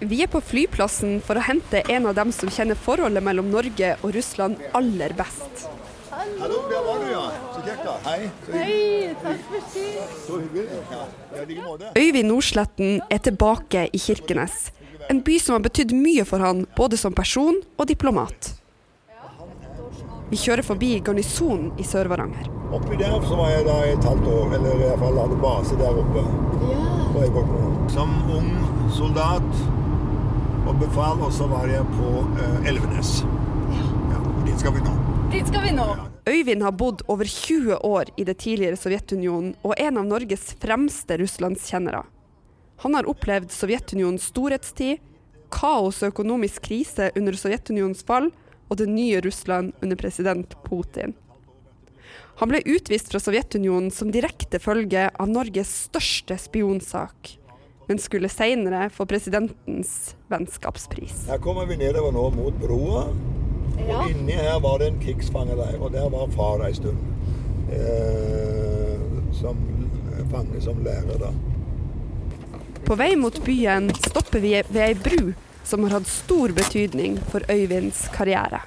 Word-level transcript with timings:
Vi 0.00 0.20
er 0.22 0.28
på 0.30 0.38
flyplassen 0.38 1.16
for 1.26 1.34
å 1.34 1.42
hente 1.42 1.80
en 1.90 2.04
av 2.06 2.14
dem 2.14 2.30
som 2.30 2.50
kjenner 2.54 2.78
forholdet 2.78 3.24
mellom 3.24 3.48
Norge 3.50 3.96
og 4.06 4.12
Russland 4.14 4.60
aller 4.78 5.10
best. 5.18 5.64
Hallo, 6.38 6.60
der 6.70 6.84
var 6.86 7.00
du, 7.02 7.08
ja. 7.10 7.22
Så 7.54 7.62
kjekt, 7.64 7.82
da. 7.82 7.94
Hei. 8.04 8.28
Hei, 8.52 8.76
takk 9.18 9.40
for 9.48 9.64
sist. 9.72 10.12
Så 10.28 10.38
hyggelig. 10.38 10.78
Ja, 10.92 11.02
i 11.42 11.46
like 11.48 11.64
måte. 11.64 11.90
Øyvind 11.98 12.30
Nordsletten 12.30 13.00
er 13.10 13.22
tilbake 13.26 13.88
i 13.90 13.98
Kirkenes. 13.98 14.68
En 15.10 15.22
by 15.26 15.38
som 15.42 15.56
har 15.56 15.64
betydd 15.66 15.96
mye 15.96 16.26
for 16.28 16.46
han, 16.46 16.62
både 16.76 17.00
som 17.00 17.16
person 17.16 17.58
og 17.74 17.90
diplomat. 17.90 18.52
Vi 20.30 20.38
kjører 20.38 20.62
forbi 20.62 20.92
garnisonen 21.02 21.72
i 21.80 21.86
Sør-Varanger. 21.88 22.46
Oppi 22.76 23.00
der 23.00 23.18
så 23.26 23.34
var 23.40 23.50
jeg 23.50 23.66
da 23.66 23.80
i 23.82 23.96
et 23.96 24.06
halvt 24.06 24.30
år, 24.30 24.54
eller 24.60 24.76
i 24.76 24.84
hvert 24.84 25.02
fall 25.02 25.20
hadde 25.24 25.42
base 25.42 25.80
der 25.82 26.00
oppe. 26.04 26.24
Ja. 26.70 26.86
Som 27.90 28.14
ung 28.36 28.52
soldat 28.94 29.77
og 30.68 30.76
befal, 30.82 31.22
og 31.24 31.32
så 31.32 31.48
var 31.48 31.68
jeg 31.70 31.84
på 31.96 32.12
eh, 32.36 32.68
Elvenes. 32.68 33.22
Ja, 34.12 34.20
dit 34.44 34.60
skal 34.60 34.74
vi 34.76 34.84
nå. 34.84 34.94
Dit 35.32 35.48
skal 35.48 35.64
vi 35.64 35.72
nå. 35.76 35.88
Øyvind 36.28 36.64
har 36.64 36.76
bodd 36.76 37.02
over 37.08 37.24
20 37.24 37.78
år 37.88 38.10
i 38.20 38.24
det 38.28 38.36
tidligere 38.42 38.76
Sovjetunionen 38.76 39.54
og 39.64 39.72
er 39.76 39.88
en 39.88 40.00
av 40.02 40.08
Norges 40.10 40.50
fremste 40.60 41.16
russlandskjennere. 41.20 42.02
Han 42.84 42.94
har 42.94 43.08
opplevd 43.08 43.52
Sovjetunionens 43.54 44.28
storhetstid, 44.28 45.00
kaos 45.48 46.02
og 46.02 46.12
økonomisk 46.12 46.68
krise 46.68 47.08
under 47.16 47.38
Sovjetunionens 47.38 48.04
fall 48.04 48.28
og 48.68 48.76
det 48.80 48.90
nye 48.92 49.22
Russland 49.24 49.72
under 49.80 49.96
president 49.96 50.52
Putin. 50.66 51.16
Han 52.38 52.52
ble 52.52 52.60
utvist 52.68 53.08
fra 53.10 53.18
Sovjetunionen 53.22 53.90
som 53.94 54.12
direkte 54.14 54.60
følge 54.62 55.08
av 55.08 55.32
Norges 55.32 55.72
største 55.88 56.36
spionsak, 56.38 57.38
men 57.88 57.98
skulle 57.98 58.28
senere 58.28 58.90
få 58.92 59.06
presidentens 59.08 60.14
vennskapspris. 60.28 61.26
Her 61.28 61.38
kommer 61.40 61.66
vi 61.66 61.78
nedover 61.80 62.12
nå 62.12 62.28
mot 62.36 62.60
broa. 62.60 63.06
Ja. 63.78 64.02
Og 64.02 64.10
inni 64.10 64.36
her 64.36 64.60
var 64.60 64.82
det 64.82 64.90
en 64.92 65.00
krigsfangeleir, 65.00 65.78
og 65.80 65.92
der 65.94 66.10
var 66.12 66.28
far 66.36 66.66
ei 66.66 66.74
stund. 66.76 67.00
Eh, 67.72 69.06
som 69.38 69.60
fange 70.32 70.60
som 70.60 70.82
lærer, 70.84 71.16
da. 71.20 71.32
På 72.84 72.96
vei 72.96 73.14
mot 73.16 73.40
byen 73.44 73.88
stopper 73.96 74.44
vi 74.44 74.54
ved 74.68 74.82
ei 74.84 74.94
bru 74.96 75.32
som 75.68 75.84
har 75.84 75.98
hatt 75.98 76.08
stor 76.08 76.52
betydning 76.56 77.18
for 77.32 77.44
Øyvinds 77.52 78.06
karriere. 78.12 78.62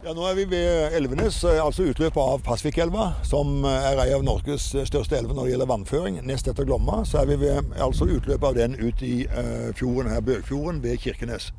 Ja, 0.00 0.14
Nå 0.16 0.22
er 0.24 0.34
vi 0.38 0.46
ved 0.48 0.94
Elvenes, 0.96 1.42
eh, 1.44 1.58
altså 1.60 1.84
utløpet 1.90 2.16
av 2.22 2.40
Pasvikelva, 2.40 3.10
som 3.28 3.66
eh, 3.68 3.88
er 3.90 3.98
ei 4.00 4.14
av 4.16 4.22
Norges 4.24 4.70
største 4.88 5.18
elver 5.18 5.36
når 5.36 5.44
det 5.44 5.52
gjelder 5.52 5.68
vannføring. 5.68 6.16
Nest 6.24 6.48
etter 6.48 6.64
Glomma 6.64 7.02
så 7.04 7.18
er 7.20 7.28
vi 7.28 7.36
ved 7.42 7.74
altså 7.76 8.08
utløpet 8.08 8.46
av 8.48 8.56
den 8.56 8.78
ut 8.80 9.04
i 9.04 9.26
eh, 9.28 9.68
fjorden 9.76 10.08
her, 10.08 10.24
Bøgfjorden 10.24 10.80
ved 10.80 10.96
Kirkenes. 11.04 11.50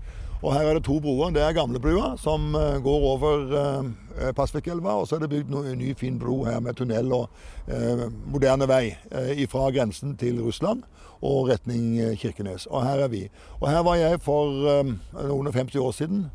Og 0.41 0.55
Her 0.55 0.71
er 0.71 0.79
det 0.79 0.87
to 0.89 0.97
broer. 0.97 1.29
Det 1.29 1.43
er 1.45 1.53
gamlebrua, 1.53 2.15
som 2.17 2.55
eh, 2.57 2.81
går 2.81 3.07
over 3.11 3.55
eh, 3.61 4.33
Pasvikelva. 4.33 4.97
Og 4.97 5.05
så 5.07 5.19
er 5.19 5.27
det 5.27 5.29
bygd 5.35 5.53
en 5.61 5.77
ny, 5.77 5.93
fin 5.93 6.17
bro 6.17 6.41
her 6.49 6.59
med 6.65 6.81
tunnel 6.81 7.13
og 7.13 7.29
eh, 7.69 8.07
moderne 8.25 8.65
vei 8.65 8.95
eh, 9.13 9.45
fra 9.53 9.69
grensen 9.69 10.17
til 10.17 10.41
Russland 10.41 10.81
og 11.21 11.51
retning 11.53 11.99
eh, 12.01 12.17
Kirkenes. 12.17 12.65
Og 12.73 12.89
her 12.89 13.05
er 13.05 13.13
vi. 13.13 13.27
Og 13.59 13.69
her 13.69 13.85
var 13.85 14.01
jeg 14.01 14.25
for 14.25 14.65
eh, 14.79 14.95
og 15.29 15.53
50 15.53 15.77
år 15.77 15.91
siden 16.01 16.31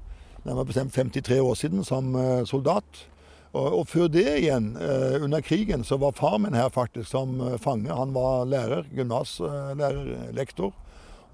nærmere 0.47 0.71
bestemt 0.71 0.95
53 0.95 1.41
år 1.41 1.55
siden, 1.55 1.85
som 1.85 2.15
eh, 2.15 2.47
soldat. 2.47 3.05
Og, 3.53 3.79
og 3.79 3.87
før 3.89 4.09
det 4.13 4.27
igjen, 4.39 4.75
eh, 4.81 5.23
under 5.25 5.41
krigen, 5.41 5.85
så 5.85 5.99
var 6.01 6.17
far 6.17 6.39
min 6.39 6.55
her 6.55 6.69
faktisk 6.73 7.11
som 7.11 7.41
eh, 7.41 7.59
fange. 7.59 7.93
Han 7.93 8.15
var 8.15 8.45
lærer, 8.49 8.85
gymnaslærer, 8.95 10.33
lektor. 10.37 10.75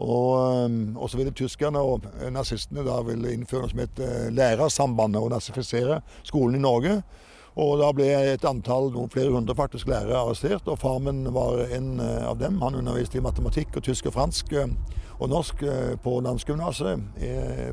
Og, 0.02 0.70
og 0.96 1.10
så 1.10 1.18
ville 1.18 1.34
tyskerne 1.36 1.78
og 1.78 2.06
nazistene 2.32 2.82
da 2.82 2.96
ville 3.06 3.34
innføre 3.36 3.60
noe 3.62 3.70
som 3.70 3.82
het 3.84 4.00
Lærersambandet 4.34 5.20
og 5.20 5.30
nazifisere 5.30 6.00
skolen 6.26 6.56
i 6.58 6.62
Norge. 6.62 6.94
Og 7.60 7.76
da 7.82 7.90
ble 7.92 8.08
et 8.32 8.44
antall, 8.48 8.88
noen 8.94 9.12
flere 9.12 9.32
hundre 9.34 9.56
faktisk, 9.56 9.90
lærere 9.90 10.22
arrestert, 10.22 10.68
og 10.72 10.80
far 10.80 10.98
min 11.04 11.26
var 11.34 11.66
en 11.68 11.98
eh, 12.00 12.24
av 12.24 12.40
dem. 12.40 12.60
Han 12.64 12.78
underviste 12.80 13.20
i 13.20 13.24
matematikk 13.24 13.76
og 13.76 13.84
tysk 13.84 14.08
og 14.08 14.16
fransk 14.16 14.54
eh, 14.56 14.72
og 15.22 15.28
norsk 15.30 15.60
eh, 15.68 15.90
på 16.02 16.16
Landsgymnaset 16.24 17.02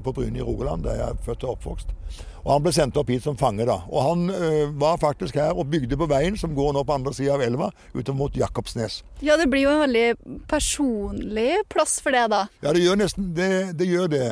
på 0.04 0.12
Bryne 0.14 0.38
i 0.38 0.44
Rogaland, 0.44 0.84
der 0.84 1.00
jeg 1.00 1.14
er 1.16 1.24
født 1.26 1.46
og 1.48 1.56
oppvokst. 1.56 1.96
Og 2.44 2.52
han 2.52 2.64
ble 2.64 2.72
sendt 2.76 3.00
opp 3.00 3.10
hit 3.12 3.24
som 3.24 3.40
fange, 3.40 3.66
da. 3.68 3.80
Og 3.92 4.04
han 4.04 4.30
ø, 4.32 4.52
var 4.80 5.00
faktisk 5.02 5.36
her 5.36 5.58
og 5.60 5.68
bygde 5.72 5.98
på 6.00 6.08
veien 6.08 6.38
som 6.40 6.54
går 6.56 6.72
nå 6.76 6.86
på 6.88 6.96
andre 6.96 7.12
sida 7.14 7.34
av 7.36 7.44
elva, 7.44 7.68
utover 7.92 8.16
mot 8.20 8.38
Jakobsnes. 8.38 9.02
Ja, 9.20 9.36
det 9.40 9.50
blir 9.52 9.66
jo 9.66 9.74
en 9.74 9.84
veldig 9.84 10.38
personlig 10.50 11.60
plass 11.70 11.98
for 12.04 12.16
det, 12.16 12.24
da. 12.32 12.46
Ja, 12.64 12.72
det 12.76 12.86
gjør 12.86 13.02
nesten 13.02 13.34
det. 13.36 13.52
det, 13.80 13.90
gjør 13.92 14.08
det. 14.14 14.24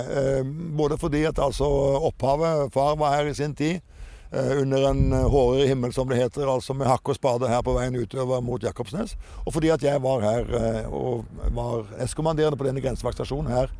Både 0.80 0.98
fordi 1.02 1.26
at 1.28 1.42
altså 1.44 1.68
opphavet 2.08 2.72
Far 2.74 2.96
var 3.02 3.18
her 3.18 3.28
i 3.28 3.36
sin 3.38 3.56
tid. 3.58 3.84
Eh, 4.32 4.62
Under 4.62 4.90
en 4.90 5.14
eh, 5.14 5.30
hårere 5.30 5.68
himmel, 5.68 5.94
som 5.94 6.10
det 6.10 6.20
heter, 6.20 6.48
altså 6.48 6.74
med 6.74 6.88
hakk 6.88 7.10
og 7.10 7.18
spade 7.18 7.50
her 7.50 7.62
på 7.66 7.76
veien 7.78 7.96
utover 7.96 8.42
mot 8.44 8.64
Jakobsnes. 8.64 9.16
Og 9.46 9.54
fordi 9.54 9.72
at 9.74 9.84
jeg 9.84 10.02
var 10.04 10.26
her 10.26 10.52
eh, 10.60 10.92
og 10.92 11.26
var 11.56 11.88
eskommanderende 12.04 12.60
på 12.60 12.68
denne 12.68 12.84
grensevaktstasjonen 12.84 13.52
her 13.54 13.74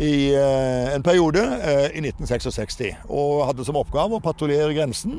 i 0.00 0.32
en 0.32 1.02
periode 1.02 1.40
i 1.90 1.98
1966. 1.98 2.76
Og 3.10 3.42
hadde 3.44 3.64
som 3.66 3.76
oppgave 3.76 4.16
å 4.16 4.22
patruljere 4.22 4.72
grensen. 4.72 5.18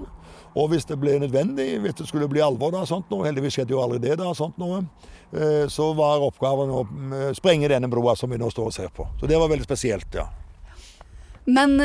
Og 0.56 0.72
hvis 0.72 0.88
det 0.88 0.96
ble 0.98 1.18
nødvendig, 1.20 1.76
hvis 1.84 1.98
det 2.00 2.08
skulle 2.08 2.30
bli 2.32 2.42
alvor, 2.42 2.72
da, 2.74 2.86
sånt 2.88 3.12
noe, 3.12 3.28
heldigvis 3.28 3.60
skjedde 3.60 3.76
jo 3.76 3.82
aldri 3.84 4.00
det, 4.08 4.16
da, 4.24 4.32
sånt 4.34 4.58
noe, 4.64 4.80
så 5.70 5.92
var 6.00 6.24
oppgaven 6.24 6.72
å 6.72 6.82
sprenge 7.36 7.70
denne 7.70 7.92
broa 7.92 8.16
som 8.18 8.32
vi 8.32 8.40
nå 8.40 8.50
står 8.50 8.72
og 8.72 8.76
ser 8.80 8.90
på. 8.96 9.06
Så 9.20 9.30
det 9.30 9.38
var 9.44 9.52
veldig 9.52 9.68
spesielt, 9.68 10.18
ja. 10.18 10.30
Men 11.52 11.76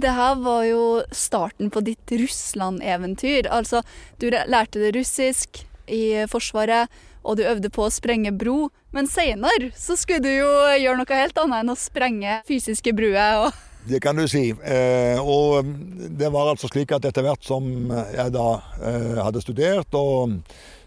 det 0.00 0.14
her 0.14 0.38
var 0.42 0.64
jo 0.68 0.84
starten 1.14 1.70
på 1.72 1.82
ditt 1.86 2.12
Russland-eventyr. 2.12 3.48
Altså, 3.52 3.82
du 4.18 4.28
lærte 4.30 4.82
det 4.82 4.94
russisk 4.96 5.64
i 5.90 6.24
Forsvaret, 6.30 6.90
og 7.24 7.38
du 7.38 7.44
øvde 7.48 7.70
på 7.72 7.86
å 7.86 7.92
sprenge 7.92 8.32
bro. 8.36 8.68
Men 8.94 9.08
seinere 9.10 9.72
så 9.78 9.96
skulle 9.98 10.22
du 10.24 10.32
jo 10.32 10.50
gjøre 10.78 11.00
noe 11.00 11.20
helt 11.20 11.38
annet 11.40 11.64
enn 11.64 11.72
å 11.72 11.78
sprenge 11.78 12.40
fysiske 12.48 12.94
bruer. 12.96 13.46
Og 13.46 13.62
Det 13.90 14.00
kan 14.00 14.16
du 14.16 14.24
si. 14.30 14.48
Eh, 14.64 15.18
og 15.20 15.66
det 16.16 16.30
var 16.32 16.54
altså 16.54 16.70
slik 16.72 16.94
at 16.96 17.04
etter 17.04 17.26
hvert 17.26 17.44
som 17.44 17.66
jeg 17.92 18.32
da 18.32 18.48
eh, 18.80 19.18
hadde 19.20 19.42
studert 19.44 19.98
og, 19.98 20.38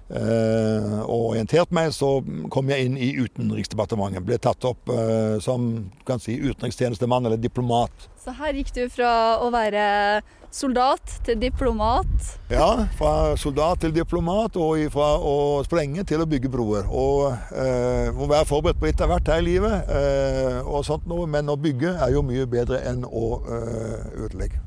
og 0.07 1.33
orientert 1.33 1.73
meg, 1.75 1.91
så 1.91 2.21
kom 2.53 2.69
jeg 2.71 2.87
inn 2.87 2.95
i 2.95 3.09
Utenriksdepartementet. 3.19 4.23
Ble 4.25 4.39
tatt 4.39 4.63
opp 4.67 4.91
eh, 4.93 5.37
som 5.43 5.67
kan 6.07 6.21
si, 6.23 6.37
utenrikstjenestemann 6.39 7.27
eller 7.27 7.41
diplomat. 7.41 8.09
så 8.23 8.31
her 8.35 8.55
gikk 8.55 8.73
du 8.75 8.83
fra 8.91 9.11
å 9.43 9.51
være 9.51 10.21
soldat 10.51 11.17
til 11.25 11.39
diplomat. 11.39 12.07
Ja, 12.51 12.87
fra 12.97 13.35
soldat 13.37 13.81
til 13.83 13.93
diplomat, 13.95 14.55
og 14.55 14.79
fra 14.91 15.09
å 15.19 15.63
sprenge 15.67 16.05
til 16.07 16.23
å 16.23 16.29
bygge 16.29 16.51
broer. 16.51 16.87
Og 16.87 17.27
eh, 17.51 18.13
må 18.15 18.29
være 18.31 18.47
forberedt 18.49 18.79
på 18.79 18.89
litt 18.89 19.03
av 19.03 19.11
hvert 19.11 19.33
her 19.33 19.43
i 19.43 19.47
livet, 19.49 19.91
eh, 19.91 20.61
og 20.63 20.85
sånt 20.87 21.07
noe, 21.09 21.27
men 21.29 21.51
å 21.51 21.59
bygge 21.59 21.97
er 21.97 22.15
jo 22.15 22.25
mye 22.25 22.47
bedre 22.49 22.81
enn 22.89 23.05
å 23.07 23.27
eh, 23.43 24.23
ødelegge. 24.25 24.66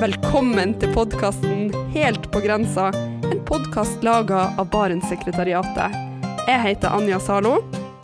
Velkommen 0.00 0.70
til 0.80 0.94
podkasten 0.94 1.66
Helt 1.92 2.30
på 2.32 2.40
grensa, 2.40 2.86
en 3.28 3.40
podkast 3.44 4.00
laga 4.00 4.46
av 4.56 4.70
Barentssekretariatet. 4.72 5.98
Jeg 6.48 6.62
heter 6.62 6.94
Anja 6.96 7.18
Zalo. 7.20 7.58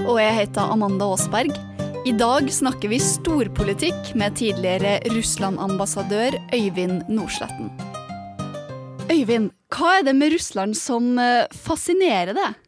Og 0.04 0.18
jeg 0.20 0.34
heter 0.36 0.74
Amanda 0.74 1.08
Aasberg. 1.14 1.56
I 2.04 2.12
dag 2.12 2.50
snakker 2.52 2.92
vi 2.92 2.98
storpolitikk 3.00 4.12
med 4.12 4.36
tidligere 4.36 4.98
Russland-ambassadør 5.08 6.36
Øyvind 6.52 7.08
Nordsletten. 7.08 7.72
Øyvind, 9.08 9.48
hva 9.72 9.96
er 9.96 10.04
det 10.10 10.18
med 10.20 10.36
Russland 10.36 10.76
som 10.76 11.14
eh, 11.16 11.48
fascinerer 11.64 12.36
deg? 12.36 12.60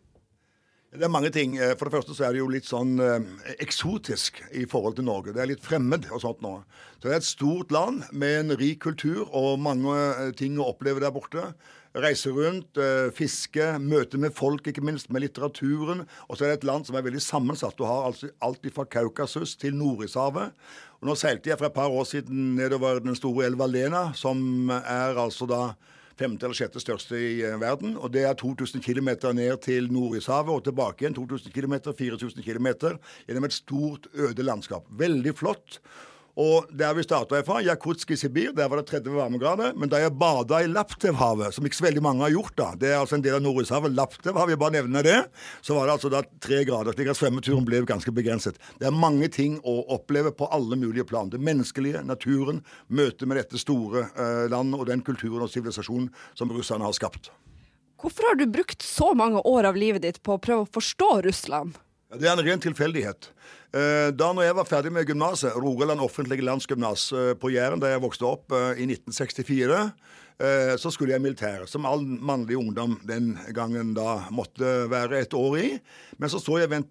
Det 0.88 1.04
er 1.04 1.10
mange 1.12 1.28
ting. 1.28 1.58
Eh, 1.60 1.74
For 1.76 1.84
det 1.84 1.98
første 1.98 2.14
så 2.16 2.24
er 2.24 2.32
det 2.32 2.40
jo 2.40 2.48
litt 2.48 2.64
sånn 2.64 2.96
eh, 3.04 3.24
eksotisk 3.60 4.40
i 4.56 4.64
forhold 4.68 4.96
til 4.96 5.04
Norge. 5.04 5.34
Det 5.36 5.42
er 5.42 5.50
litt 5.50 5.64
fremmed 5.64 6.06
og 6.08 6.22
sånt 6.22 6.40
nå. 6.40 6.54
Så 6.96 7.04
det 7.04 7.12
er 7.12 7.18
et 7.20 7.28
stort 7.28 7.74
land 7.74 8.06
med 8.16 8.36
en 8.38 8.54
rik 8.56 8.80
kultur 8.86 9.26
og 9.26 9.60
mange 9.60 9.92
eh, 9.92 10.30
ting 10.38 10.56
å 10.56 10.70
oppleve 10.72 11.02
der 11.04 11.12
borte. 11.12 11.50
Reise 11.98 12.30
rundt, 12.30 12.78
fiske, 13.16 13.64
møte 13.80 14.20
med 14.20 14.34
folk, 14.36 14.66
ikke 14.68 14.84
minst, 14.84 15.08
med 15.10 15.24
litteraturen. 15.24 16.04
Og 16.28 16.36
så 16.36 16.44
er 16.44 16.52
det 16.52 16.58
et 16.58 16.66
land 16.68 16.86
som 16.86 16.98
er 16.98 17.02
veldig 17.02 17.22
sammensatt. 17.24 17.78
Du 17.80 17.86
har 17.88 18.04
altså 18.06 18.28
alt 18.44 18.68
fra 18.76 18.84
Kaukasus 18.86 19.56
til 19.58 19.74
Nordishavet. 19.74 20.52
Nå 21.02 21.16
seilte 21.18 21.50
jeg 21.50 21.58
for 21.58 21.66
et 21.66 21.74
par 21.74 21.90
år 21.90 22.06
siden 22.06 22.52
nedover 22.60 23.00
den 23.02 23.16
store 23.18 23.48
elva 23.48 23.66
Lena, 23.66 24.04
som 24.14 24.70
er 24.78 25.18
altså 25.18 25.48
da 25.48 25.62
femte 26.18 26.46
eller 26.46 26.58
sjette 26.58 26.82
største 26.82 27.18
i 27.18 27.32
eh, 27.46 27.56
verden. 27.60 27.96
Og 27.96 28.12
det 28.14 28.24
er 28.28 28.36
2000 28.38 28.82
km 28.84 29.10
ned 29.36 29.56
til 29.64 29.90
Nordishavet 29.92 30.54
og 30.54 30.64
tilbake 30.66 31.04
igjen. 31.04 31.16
2000 31.18 31.54
km, 31.54 31.78
4000 31.98 32.44
km 32.44 32.68
gjennom 33.26 33.48
et 33.48 33.56
stort, 33.56 34.10
øde 34.14 34.46
landskap. 34.46 34.88
Veldig 34.90 35.34
flott. 35.38 35.80
Og 36.38 36.68
der 36.70 36.94
vi 36.94 37.02
starta 37.02 37.40
fra, 37.42 37.58
Jakutsk 37.66 38.12
i 38.14 38.16
Sibir, 38.18 38.52
der 38.54 38.68
var 38.70 38.78
det 38.78 38.86
30 38.92 39.10
varmegrader. 39.16 39.72
Men 39.74 39.90
da 39.90 39.98
jeg 39.98 40.14
bada 40.14 40.60
i 40.62 40.68
Laptevhavet, 40.70 41.56
som 41.56 41.66
ikke 41.66 41.80
så 41.80 41.88
veldig 41.88 42.02
mange 42.04 42.22
har 42.22 42.30
gjort, 42.30 42.54
da, 42.60 42.68
det 42.78 42.92
er 42.92 43.00
altså 43.00 43.16
en 43.18 43.24
del 43.24 43.40
av 43.40 43.42
Nordishavet, 43.42 43.96
Laptevhavet, 43.98 44.54
jeg 44.54 44.60
bare 44.62 44.76
nevner 44.76 45.06
det, 45.06 45.16
så 45.66 45.74
var 45.74 45.88
det 45.88 45.96
altså 45.96 46.12
da 46.14 46.22
tre 46.44 46.60
grader. 46.68 46.94
slik 46.94 47.10
at 47.10 47.18
svømmeturen 47.18 47.66
ble 47.66 47.82
ganske 47.88 48.14
begrenset. 48.14 48.60
Det 48.78 48.86
er 48.86 48.94
mange 48.94 49.26
ting 49.34 49.58
å 49.66 49.80
oppleve 49.98 50.30
på 50.30 50.46
alle 50.54 50.78
mulige 50.78 51.08
plan. 51.10 51.32
Det 51.32 51.42
menneskelige, 51.42 52.04
naturen, 52.06 52.62
møtet 52.86 53.26
med 53.26 53.42
dette 53.42 53.58
store 53.58 54.06
eh, 54.06 54.46
landet 54.52 54.78
og 54.78 54.86
den 54.86 55.02
kulturen 55.02 55.42
og 55.42 55.50
sivilisasjonen 55.50 56.06
som 56.38 56.54
russerne 56.54 56.86
har 56.86 56.94
skapt. 56.94 57.32
Hvorfor 57.98 58.30
har 58.30 58.38
du 58.38 58.46
brukt 58.46 58.86
så 58.86 59.10
mange 59.18 59.42
år 59.42 59.66
av 59.72 59.76
livet 59.76 60.06
ditt 60.06 60.22
på 60.22 60.36
å 60.36 60.42
prøve 60.42 60.68
å 60.68 60.70
forstå 60.70 61.10
Russland? 61.26 61.74
Det 62.08 62.24
er 62.24 62.38
en 62.38 62.40
ren 62.40 62.62
tilfeldighet. 62.64 63.26
Eh, 63.76 64.08
da 64.16 64.30
når 64.32 64.46
jeg 64.46 64.56
var 64.56 64.68
ferdig 64.68 64.92
med 64.96 65.04
gymnaset, 65.10 65.52
Rogaland 65.60 66.00
offentlige 66.00 66.46
landsgymnas 66.46 67.10
eh, 67.12 67.34
på 67.36 67.50
Jæren, 67.52 67.82
da 67.82 67.90
jeg 67.92 68.00
vokste 68.00 68.24
opp 68.24 68.54
eh, 68.56 68.80
i 68.80 68.86
1964, 68.88 69.90
så 70.78 70.92
skulle 70.94 71.10
jeg 71.10 71.18
i 71.18 71.24
militæret, 71.24 71.66
som 71.66 71.82
all 71.88 72.04
mannlig 72.06 72.54
ungdom 72.54 72.92
den 73.02 73.32
gangen 73.50 73.88
da 73.96 74.28
måtte 74.30 74.84
være 74.86 75.24
et 75.24 75.32
år 75.34 75.56
i. 75.58 75.64
Men 76.22 76.30
så 76.30 76.38
så 76.38 76.60
jeg 76.62 76.84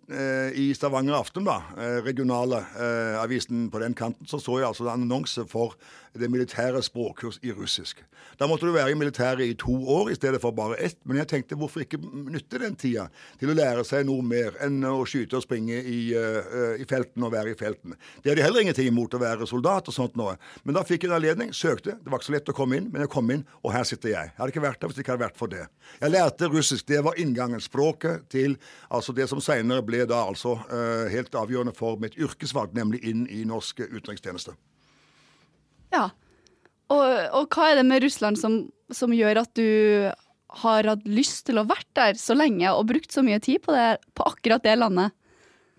i 0.60 0.66
Stavanger 0.76 1.16
Aften, 1.16 1.48
da, 1.48 1.62
regionale 2.04 2.60
avisen 3.22 3.70
på 3.72 3.80
den 3.80 3.96
kanten, 3.96 4.28
så 4.28 4.42
så 4.44 4.58
jeg 4.60 4.68
altså 4.68 4.90
en 4.90 5.06
annonse 5.06 5.48
for 5.48 5.78
det 6.20 6.30
militære 6.32 6.82
språkkurs 6.86 7.40
i 7.46 7.52
russisk. 7.56 8.04
Da 8.40 8.48
måtte 8.50 8.68
du 8.68 8.74
være 8.76 8.92
i 8.94 8.98
militæret 8.98 9.46
i 9.46 9.56
to 9.58 9.74
år 9.98 10.12
i 10.12 10.18
stedet 10.18 10.42
for 10.42 10.56
bare 10.56 10.78
ett. 10.84 10.98
Men 11.06 11.22
jeg 11.22 11.30
tenkte 11.32 11.58
hvorfor 11.58 11.84
ikke 11.84 12.00
nytte 12.02 12.62
den 12.62 12.76
tida 12.80 13.08
til 13.40 13.52
å 13.52 13.58
lære 13.58 13.86
seg 13.88 14.06
noe 14.08 14.26
mer 14.26 14.58
enn 14.64 14.80
å 14.88 15.06
skyte 15.10 15.40
og 15.40 15.46
springe 15.46 15.80
i, 15.80 16.00
uh, 16.18 16.76
i 16.78 16.86
felten 16.90 17.26
og 17.26 17.34
være 17.34 17.54
i 17.54 17.58
felten. 17.60 17.96
Det 18.22 18.32
hadde 18.32 18.46
heller 18.46 18.66
ingenting 18.66 18.92
imot 18.92 19.18
å 19.18 19.22
være 19.22 19.50
soldat 19.50 19.90
og 19.90 19.96
sånt 19.96 20.18
noe. 20.20 20.38
Men 20.64 20.78
da 20.78 20.86
fikk 20.88 21.06
jeg 21.06 21.12
en 21.12 21.18
anledning, 21.18 21.54
søkte. 21.56 21.98
Det 22.02 22.12
var 22.12 22.22
ikke 22.22 22.30
så 22.30 22.38
lett 22.38 22.54
å 22.54 22.58
komme 22.58 22.80
inn, 22.80 22.92
men 22.94 23.06
jeg 23.06 23.14
kom 23.14 23.34
inn, 23.34 23.46
og 23.64 23.74
her 23.76 23.88
sitter 23.88 24.14
jeg. 24.14 24.32
Jeg 24.32 24.40
hadde 24.42 24.56
ikke 24.56 24.66
vært 24.68 24.82
der 24.82 24.92
hvis 24.92 25.00
det 25.00 25.06
ikke 25.06 25.16
hadde 25.16 25.26
vært 25.26 25.42
for 25.42 25.54
det. 25.54 25.66
Jeg 26.02 26.14
lærte 26.14 26.52
russisk. 26.54 26.88
Det 26.88 27.04
var 27.06 27.20
inngangen. 27.22 27.64
Språket 27.64 28.28
til 28.32 28.58
altså 28.94 29.16
det 29.16 29.28
som 29.32 29.42
seinere 29.44 29.86
ble 29.86 30.06
da 30.10 30.22
altså 30.28 30.58
uh, 30.70 31.08
helt 31.12 31.36
avgjørende 31.36 31.76
for 31.78 32.00
mitt 32.02 32.18
yrkesvalg, 32.20 32.76
nemlig 32.78 33.04
inn 33.08 33.26
i 33.34 33.44
norsk 33.48 33.82
utenrikstjeneste. 33.88 34.56
Ja. 35.94 36.10
Og, 36.94 37.04
og, 37.36 37.48
hva 37.52 37.72
er 37.72 37.80
det 37.80 37.88
med 37.88 38.04
Russland 38.06 38.40
som, 38.40 38.62
som, 38.94 39.14
gjør 39.16 39.42
at 39.44 39.52
du 39.60 40.08
har 40.62 40.88
hatt 40.88 41.08
lyst 41.10 41.46
til 41.50 41.60
å 41.60 41.68
vært 41.68 41.90
der 42.00 42.20
så 42.20 42.38
lenge 42.38 42.72
og 42.72 42.88
brukt 42.92 43.12
så 43.12 43.24
mye 43.26 43.42
tid 43.44 43.64
på, 43.66 43.76
det, 43.76 44.00
på 44.16 44.28
akkurat 44.30 44.64
det 44.64 44.78
landet? 44.80 45.17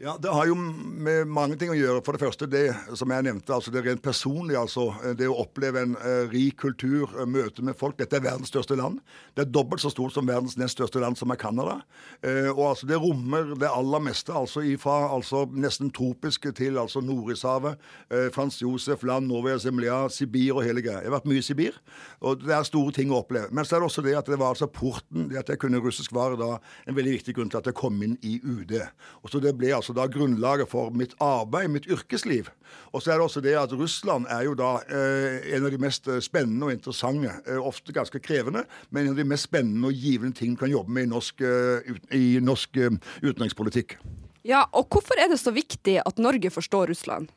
Ja, 0.00 0.18
Det 0.22 0.30
har 0.30 0.46
jo 0.46 0.54
med 0.54 1.26
mange 1.26 1.56
ting 1.58 1.72
å 1.72 1.74
gjøre. 1.74 2.04
For 2.06 2.14
det 2.14 2.22
første 2.22 2.46
det 2.46 2.68
som 2.94 3.10
jeg 3.10 3.24
nevnte, 3.26 3.50
altså 3.50 3.72
det 3.74 3.80
rent 3.82 4.02
personlige. 4.02 4.60
altså 4.60 4.92
Det 5.18 5.26
å 5.26 5.40
oppleve 5.42 5.80
en 5.82 5.96
uh, 5.98 6.30
rik 6.30 6.54
kultur, 6.62 7.10
uh, 7.18 7.24
møte 7.26 7.64
med 7.66 7.74
folk. 7.74 7.96
Dette 7.98 8.14
er 8.14 8.22
verdens 8.22 8.52
største 8.52 8.76
land. 8.78 9.00
Det 9.34 9.42
er 9.42 9.50
dobbelt 9.50 9.82
så 9.82 9.90
stort 9.90 10.14
som 10.14 10.28
verdens 10.30 10.54
nest 10.54 10.78
største 10.78 11.02
land, 11.02 11.18
som 11.18 11.34
er 11.34 11.40
Canada. 11.42 11.80
Uh, 12.22 12.46
og 12.52 12.62
altså 12.68 12.86
det 12.86 13.00
rommer 13.02 13.50
det 13.58 13.66
aller 13.66 14.04
meste. 14.06 14.30
altså 14.30 14.62
ifra 14.62 15.08
altså, 15.16 15.48
nesten 15.50 15.90
tropiske 15.90 16.52
til 16.54 16.78
altså 16.78 17.02
Nordishavet, 17.02 17.74
Frans 18.32 18.60
Josef 18.62 19.02
land, 19.02 19.26
Novaya 19.26 19.58
Zemlya, 19.58 20.08
Sibir 20.08 20.60
og 20.60 20.64
hele 20.64 20.82
greia. 20.82 21.02
Jeg 21.02 21.10
har 21.10 21.16
vært 21.18 21.26
mye 21.26 21.42
i 21.42 21.46
Sibir, 21.46 21.74
og 22.20 22.44
det 22.44 22.54
er 22.54 22.62
store 22.62 22.94
ting 22.94 23.10
å 23.10 23.18
oppleve. 23.24 23.50
Men 23.50 23.66
så 23.66 23.76
er 23.76 23.82
det 23.82 23.90
også 23.90 24.06
det 24.06 24.14
at 24.18 24.30
det 24.30 24.38
var 24.38 24.54
altså 24.54 24.70
porten, 24.70 25.26
det 25.32 25.42
at 25.42 25.50
jeg 25.50 25.58
kunne 25.58 25.82
russisk, 25.82 26.14
var 26.14 26.38
da 26.38 26.54
en 26.86 26.96
veldig 26.96 27.18
viktig 27.18 27.34
grunn 27.34 27.50
til 27.50 27.60
at 27.60 27.70
jeg 27.70 27.78
kom 27.78 27.98
inn 28.04 28.14
i 28.22 28.38
UD. 28.44 28.78
Og 29.24 29.32
så 29.32 29.42
det 29.42 29.56
ble 29.58 29.74
altså 29.74 29.87
altså 29.88 29.96
da 29.96 30.08
grunnlaget 30.12 30.68
for 30.68 30.92
mitt 30.92 31.14
arbeid, 31.20 31.70
mitt 31.72 31.86
yrkesliv. 31.88 32.50
Og 32.92 33.02
så 33.02 33.12
er 33.12 33.18
det 33.18 33.24
også 33.24 33.40
det 33.44 33.54
at 33.56 33.72
Russland 33.72 34.26
er 34.28 34.44
jo 34.44 34.54
da 34.58 34.74
eh, 34.84 35.54
en 35.56 35.64
av 35.64 35.72
de 35.72 35.80
mest 35.80 36.08
eh, 36.08 36.20
spennende 36.24 36.68
og 36.68 36.74
interessante, 36.74 37.32
eh, 37.48 37.56
ofte 37.56 37.94
ganske 37.96 38.20
krevende, 38.20 38.66
men 38.90 39.06
en 39.06 39.14
av 39.14 39.22
de 39.22 39.28
mest 39.28 39.48
spennende 39.48 39.88
og 39.88 39.96
givende 39.96 40.36
ting 40.36 40.56
du 40.56 40.60
kan 40.60 40.72
jobbe 40.72 40.92
med 40.92 41.08
i 41.08 41.12
norsk, 41.14 41.40
uh, 41.40 41.96
i 42.12 42.38
norsk 42.44 42.76
uh, 42.76 43.00
utenrikspolitikk. 43.24 43.96
Ja, 44.44 44.66
og 44.76 44.92
hvorfor 44.92 45.16
er 45.20 45.32
det 45.32 45.40
så 45.40 45.52
viktig 45.54 45.98
at 46.04 46.20
Norge 46.20 46.52
forstår 46.52 46.92
Russland? 46.92 47.32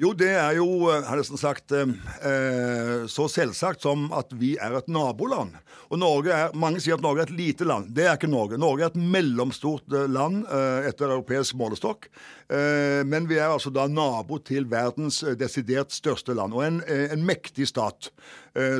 Jo, 0.00 0.14
det 0.16 0.30
er 0.32 0.54
jo, 0.56 0.88
eh, 0.88 1.04
har 1.04 1.18
nesten 1.20 1.36
sagt, 1.36 1.72
eh, 1.72 3.04
så 3.12 3.26
selvsagt 3.28 3.84
som 3.84 4.06
at 4.16 4.32
vi 4.32 4.54
er 4.56 4.72
et 4.78 4.88
naboland. 4.88 5.52
Og 5.90 5.98
Norge 6.00 6.32
er, 6.32 6.54
Mange 6.56 6.80
sier 6.80 6.94
at 6.94 7.04
Norge 7.04 7.20
er 7.20 7.28
et 7.28 7.36
lite 7.36 7.66
land. 7.68 7.92
Det 7.92 8.06
er 8.06 8.16
ikke 8.16 8.30
Norge. 8.30 8.56
Norge 8.56 8.86
er 8.86 8.86
et 8.86 8.96
mellomstort 8.96 9.84
eh, 9.92 10.08
land 10.08 10.46
eh, 10.48 10.88
etter 10.88 11.12
europeisk 11.12 11.54
målestokk. 11.60 12.08
Eh, 12.48 13.04
men 13.04 13.28
vi 13.28 13.36
er 13.36 13.52
altså 13.52 13.70
da 13.70 13.84
nabo 13.86 14.38
til 14.38 14.64
verdens 14.64 15.22
eh, 15.22 15.36
desidert 15.36 15.92
største 15.92 16.34
land, 16.34 16.56
og 16.56 16.64
en, 16.64 16.80
en 16.88 17.26
mektig 17.28 17.68
stat. 17.68 18.08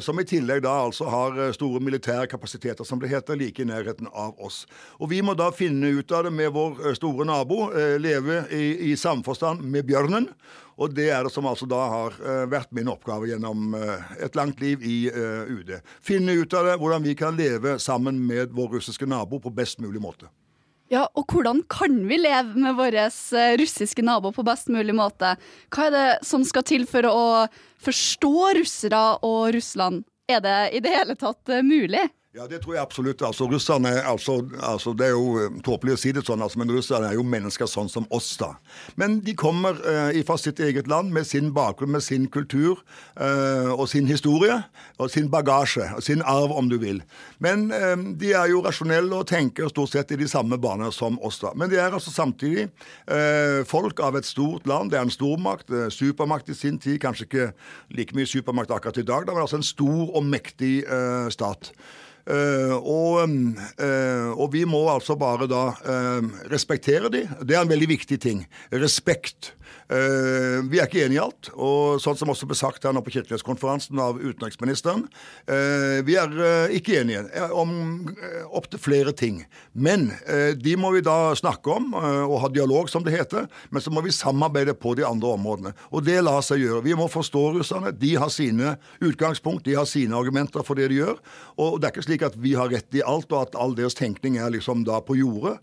Som 0.04 0.20
i 0.20 0.24
tillegg 0.28 0.60
da 0.66 0.72
altså 0.84 1.06
har 1.08 1.38
store 1.56 1.80
militære 1.80 2.26
kapasiteter, 2.28 2.84
som 2.84 3.00
det 3.00 3.08
heter, 3.08 3.38
like 3.40 3.62
i 3.62 3.68
nærheten 3.68 4.10
av 4.12 4.36
oss. 4.36 4.66
Og 5.00 5.08
vi 5.14 5.22
må 5.24 5.32
da 5.38 5.46
finne 5.54 5.94
ut 5.96 6.12
av 6.12 6.26
det 6.26 6.32
med 6.36 6.52
vår 6.52 6.92
store 6.98 7.24
nabo, 7.24 7.70
leve 7.96 8.42
i, 8.52 8.92
i 8.92 8.96
samforstand 9.00 9.64
med 9.64 9.88
bjørnen. 9.88 10.28
Og 10.76 10.92
det 10.92 11.08
er 11.14 11.24
det 11.24 11.32
som 11.32 11.48
altså 11.48 11.68
da 11.70 11.80
har 11.88 12.20
vært 12.52 12.72
min 12.76 12.90
oppgave 12.92 13.30
gjennom 13.30 13.72
et 14.20 14.36
langt 14.36 14.60
liv 14.60 14.84
i 14.84 15.06
UD. 15.08 15.78
Finne 16.04 16.36
ut 16.36 16.52
av 16.58 16.68
det, 16.68 16.76
hvordan 16.82 17.08
vi 17.08 17.16
kan 17.16 17.36
leve 17.40 17.78
sammen 17.80 18.20
med 18.28 18.52
vår 18.52 18.76
russiske 18.76 19.08
nabo 19.08 19.40
på 19.40 19.56
best 19.56 19.80
mulig 19.80 20.04
måte. 20.04 20.28
Ja, 20.92 21.06
og 21.16 21.24
hvordan 21.32 21.62
kan 21.72 22.02
vi 22.04 22.18
leve 22.20 22.60
med 22.60 22.76
vår 22.76 22.98
russiske 23.56 24.02
nabo 24.04 24.28
på 24.36 24.44
best 24.44 24.68
mulig 24.68 24.92
måte? 24.92 25.30
Hva 25.72 25.86
er 25.88 25.94
det 25.94 26.08
som 26.28 26.44
skal 26.44 26.66
til 26.68 26.84
for 26.88 27.08
å 27.08 27.22
forstå 27.80 28.32
russere 28.58 29.00
og 29.24 29.54
Russland? 29.56 30.02
Er 30.28 30.42
det 30.44 30.58
i 30.76 30.82
det 30.84 30.92
hele 30.92 31.16
tatt 31.16 31.48
mulig? 31.64 32.04
Ja, 32.32 32.46
det 32.48 32.62
tror 32.62 32.72
jeg 32.72 32.80
absolutt. 32.80 33.20
Altså, 33.20 33.44
russerne, 33.44 33.90
altså, 34.08 34.38
altså, 34.64 34.94
Det 34.96 35.04
er 35.04 35.10
jo 35.12 35.34
eh, 35.36 35.56
tåpelig 35.60 35.92
å 35.92 35.98
si 36.00 36.14
det 36.16 36.22
sånn, 36.24 36.40
altså, 36.40 36.62
men 36.62 36.70
russerne 36.72 37.10
er 37.10 37.18
jo 37.18 37.24
mennesker 37.28 37.68
sånn 37.68 37.90
som 37.92 38.06
oss, 38.08 38.30
da. 38.40 38.54
Men 38.96 39.18
de 39.20 39.34
kommer 39.36 39.76
eh, 39.84 40.16
fra 40.24 40.38
sitt 40.40 40.62
eget 40.64 40.88
land 40.88 41.12
med 41.12 41.28
sin 41.28 41.50
bakgrunn, 41.52 41.92
med 41.92 42.00
sin 42.00 42.24
kultur 42.32 42.80
eh, 43.20 43.68
og 43.74 43.84
sin 43.92 44.08
historie. 44.08 44.56
Og 44.96 45.12
sin 45.12 45.28
bagasje, 45.28 45.84
og 45.92 46.00
sin 46.06 46.24
arv, 46.24 46.54
om 46.56 46.70
du 46.72 46.78
vil. 46.80 47.02
Men 47.44 47.66
eh, 47.68 48.00
de 48.16 48.32
er 48.32 48.48
jo 48.54 48.62
rasjonelle 48.64 49.12
og 49.12 49.28
tenker 49.28 49.68
stort 49.68 49.92
sett 49.92 50.16
i 50.16 50.20
de 50.22 50.28
samme 50.30 50.56
baner 50.56 50.88
som 50.88 51.20
oss, 51.20 51.42
da. 51.44 51.52
Men 51.52 51.68
de 51.68 51.82
er 51.82 51.92
altså 51.92 52.14
samtidig 52.14 52.70
eh, 53.12 53.60
folk 53.68 54.00
av 54.00 54.16
et 54.16 54.28
stort 54.30 54.64
land. 54.64 54.94
Det 54.94 55.02
er 55.02 55.04
en 55.04 55.12
stormakt, 55.12 55.68
eh, 55.68 55.90
supermakt 55.92 56.48
i 56.48 56.56
sin 56.56 56.80
tid. 56.80 56.96
Kanskje 57.04 57.28
ikke 57.28 57.50
like 57.92 58.16
mye 58.16 58.30
supermakt 58.30 58.72
akkurat 58.72 59.04
i 59.04 59.04
dag, 59.04 59.28
da, 59.28 59.36
men 59.36 59.44
altså 59.44 59.60
en 59.60 59.68
stor 59.74 60.16
og 60.16 60.24
mektig 60.24 60.78
stat. 61.36 61.74
Uh, 62.22 62.76
og, 62.78 63.16
uh, 63.82 64.30
og, 64.36 64.46
vi 64.52 64.62
må 64.68 64.84
altså 64.92 65.16
bare 65.18 65.48
da 65.50 65.64
uh, 65.74 66.28
respektere 66.52 67.10
de. 67.10 67.24
Det 67.42 67.56
er 67.56 67.64
en 67.64 67.72
veldig 67.72 67.88
viktig 67.96 68.20
ting. 68.22 68.44
Respekt. 68.70 69.56
Uh, 69.90 70.62
vi 70.70 70.78
er 70.78 70.86
ikke 70.86 71.02
enige 71.02 71.18
i 71.18 71.22
alt. 71.24 71.50
Og 71.56 71.98
sånn 72.02 72.18
som 72.20 72.30
også 72.30 72.46
ble 72.46 72.58
sagt 72.58 72.86
her 72.86 72.94
nå 72.94 73.02
på 73.02 73.10
Kirkelighetskonferansen 73.16 73.98
av 74.02 74.20
utenriksministeren, 74.22 75.08
vi 76.06 76.14
er 76.18 76.32
ikke 76.74 76.94
enige 77.00 77.22
om 77.56 77.72
opptil 78.54 78.80
flere 78.80 79.12
ting. 79.16 79.42
Men 79.72 80.08
de 80.58 80.74
må 80.80 80.92
vi 80.94 81.02
da 81.04 81.34
snakke 81.38 81.74
om 81.74 81.90
og 81.94 82.36
ha 82.44 82.50
dialog, 82.52 82.88
som 82.90 83.04
det 83.04 83.14
heter. 83.14 83.48
Men 83.70 83.84
så 83.84 83.92
må 83.92 84.02
vi 84.04 84.14
samarbeide 84.14 84.74
på 84.78 84.94
de 84.98 85.04
andre 85.06 85.34
områdene. 85.36 85.74
Og 85.90 86.04
det 86.06 86.18
lar 86.24 86.40
seg 86.46 86.62
gjøre. 86.62 86.84
Vi 86.86 86.96
må 86.98 87.08
forstå 87.12 87.44
russerne. 87.58 87.92
De 87.96 88.14
har 88.20 88.32
sine 88.32 88.76
utgangspunkt, 89.04 89.66
de 89.66 89.76
har 89.78 89.88
sine 89.88 90.16
argumenter 90.18 90.64
for 90.66 90.78
det 90.78 90.90
de 90.92 91.00
gjør. 91.02 91.20
Og 91.60 91.80
det 91.80 91.88
er 91.88 91.94
ikke 91.94 92.06
slik 92.06 92.11
at 92.20 92.36
vi 92.36 92.52
har 92.58 92.68
rett 92.68 92.98
i 92.98 93.00
alt, 93.00 93.32
og 93.32 93.48
at 93.48 93.56
all 93.56 93.72
deres 93.78 93.96
tenkning 93.96 94.36
er 94.36 94.52
liksom 94.52 94.84
da 94.84 95.00
på 95.00 95.16
jordet. 95.16 95.56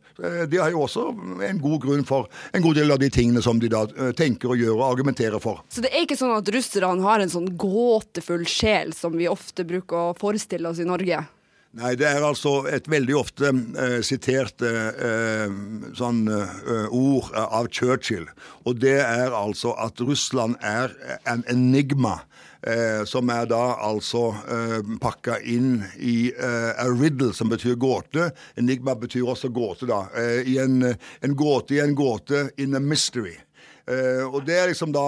De 0.50 0.58
har 0.58 0.74
jo 0.74 0.82
også 0.88 1.06
en 1.46 1.62
god 1.62 1.80
grunn 1.86 2.06
for 2.08 2.30
en 2.56 2.66
god 2.66 2.80
del 2.80 2.92
av 2.96 3.02
de 3.02 3.12
tingene 3.14 3.44
som 3.46 3.62
de 3.62 3.70
da 3.70 3.86
tenker 4.18 4.56
og 4.56 4.58
gjør 4.58 4.76
og 4.80 4.86
argumenterer 4.90 5.44
for. 5.44 5.62
Så 5.70 5.86
det 5.86 5.94
er 5.94 6.08
ikke 6.08 6.18
sånn 6.20 6.34
at 6.34 6.50
russerne 6.54 7.06
har 7.06 7.22
en 7.22 7.34
sånn 7.34 7.52
gåtefull 7.60 8.48
sjel 8.50 8.96
som 8.98 9.14
vi 9.20 9.30
ofte 9.30 9.68
bruker 9.68 10.10
å 10.10 10.16
forestille 10.18 10.72
oss 10.72 10.82
i 10.82 10.90
Norge? 10.90 11.22
Nei, 11.78 11.92
det 11.94 12.08
er 12.10 12.24
altså 12.26 12.64
et 12.66 12.88
veldig 12.90 13.14
ofte 13.20 13.52
eh, 13.54 14.00
sitert 14.02 14.64
eh, 14.66 15.52
sånn 15.94 16.24
eh, 16.34 16.88
ord 16.90 17.30
av 17.38 17.70
Churchill. 17.70 18.26
Og 18.66 18.80
det 18.82 18.98
er 19.04 19.36
altså 19.38 19.76
at 19.78 20.02
Russland 20.02 20.58
er 20.66 20.96
en 21.30 21.46
enigma. 21.52 22.18
Eh, 22.60 23.06
som 23.08 23.30
er 23.32 23.46
da 23.48 23.78
altså 23.88 24.34
eh, 24.52 24.82
pakka 25.00 25.38
inn 25.48 25.78
i 25.96 26.28
eh, 26.28 26.72
a 26.76 26.90
riddle, 26.92 27.32
som 27.34 27.48
betyr 27.48 27.78
gåte. 27.80 28.34
Enigma 28.60 28.98
betyr 29.00 29.30
også 29.32 29.48
gåte, 29.56 29.88
da. 29.88 30.02
I 30.44 30.58
en, 30.60 30.82
en 31.24 31.38
gåte 31.40 31.78
i 31.78 31.80
en 31.80 31.96
gåte 31.96 32.50
in 32.60 32.76
a 32.76 32.82
mystery. 32.84 33.38
Eh, 33.90 34.26
og 34.28 34.44
Det 34.46 34.54
er 34.54 34.68
liksom 34.70 34.92
da 34.94 35.04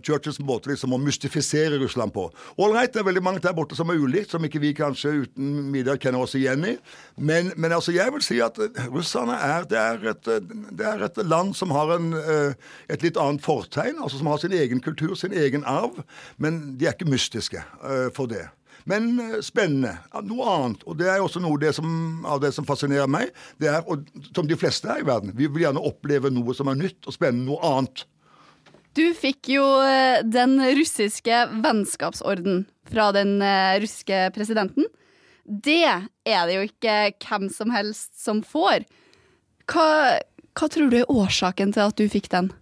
Churchills 0.00 0.38
måte 0.40 0.70
liksom 0.70 0.94
å 0.96 1.00
mystifisere 1.00 1.76
Russland 1.82 2.14
på. 2.14 2.28
Ålreit, 2.56 2.94
det 2.94 3.02
er 3.02 3.08
veldig 3.10 3.24
mange 3.24 3.42
der 3.44 3.52
borte 3.56 3.76
som 3.76 3.92
er 3.92 4.00
ulikt, 4.00 4.32
som 4.32 4.44
ikke 4.44 4.62
vi 4.62 4.72
kanskje 4.76 5.26
uten 5.26 5.50
middag 5.72 6.00
kjenner 6.00 6.24
oss 6.24 6.36
igjen 6.38 6.64
i. 6.64 6.76
Men, 7.20 7.52
men 7.56 7.76
altså, 7.76 7.92
jeg 7.92 8.14
vil 8.14 8.24
si 8.24 8.40
at 8.44 8.56
eh, 8.62 8.88
russerne 8.92 9.36
er 9.36 9.68
det, 9.68 9.82
er 9.82 10.08
et, 10.14 10.32
det 10.72 10.88
er 10.88 11.04
et 11.08 11.20
land 11.26 11.52
som 11.58 11.74
har 11.76 11.92
en, 11.98 12.12
eh, 12.16 12.72
et 12.92 13.04
litt 13.04 13.20
annet 13.20 13.44
fortegn, 13.44 14.00
altså 14.00 14.22
som 14.22 14.32
har 14.32 14.40
sin 14.40 14.56
egen 14.56 14.80
kultur, 14.80 15.12
sin 15.18 15.36
egen 15.36 15.68
arv. 15.68 16.00
Men 16.40 16.78
de 16.80 16.88
er 16.88 16.96
ikke 16.96 17.10
mystiske 17.12 17.60
for 18.16 18.30
det. 18.30 18.46
Men 18.88 19.18
spennende. 19.44 19.92
Noe 20.26 20.46
annet. 20.56 20.82
Og 20.88 20.96
det 20.98 21.10
er 21.10 21.22
også 21.22 21.42
noe 21.42 21.60
det 21.60 21.74
som, 21.76 21.86
av 22.26 22.40
det 22.42 22.50
som 22.56 22.66
fascinerer 22.66 23.10
meg. 23.10 23.30
Det 23.60 23.70
er, 23.70 23.84
og, 23.86 24.08
som 24.34 24.48
de 24.48 24.58
fleste 24.58 24.90
her 24.90 25.04
i 25.04 25.06
verden. 25.06 25.34
Vi 25.38 25.46
vil 25.46 25.66
gjerne 25.66 25.84
oppleve 25.92 26.32
noe 26.32 26.56
som 26.56 26.70
er 26.72 26.80
nytt 26.80 27.06
og 27.06 27.14
spennende. 27.14 27.46
Noe 27.52 27.62
annet. 27.68 28.06
Du 28.92 29.04
fikk 29.16 29.48
jo 29.54 29.64
eh, 29.86 30.20
den 30.24 30.58
russiske 30.76 31.44
vennskapsorden 31.64 32.66
fra 32.90 33.08
den 33.16 33.38
eh, 33.40 33.78
russiske 33.80 34.26
presidenten. 34.34 34.88
Det 35.42 35.84
er 35.88 36.42
det 36.46 36.58
jo 36.58 36.66
ikke 36.68 36.96
hvem 37.24 37.48
som 37.52 37.72
helst 37.74 38.14
som 38.20 38.42
får. 38.46 38.84
Hva, 39.72 40.18
hva 40.52 40.68
tror 40.68 40.92
du 40.92 41.00
er 41.00 41.10
årsaken 41.10 41.72
til 41.74 41.88
at 41.88 41.98
du 41.98 42.04
fikk 42.12 42.28
den? 42.34 42.52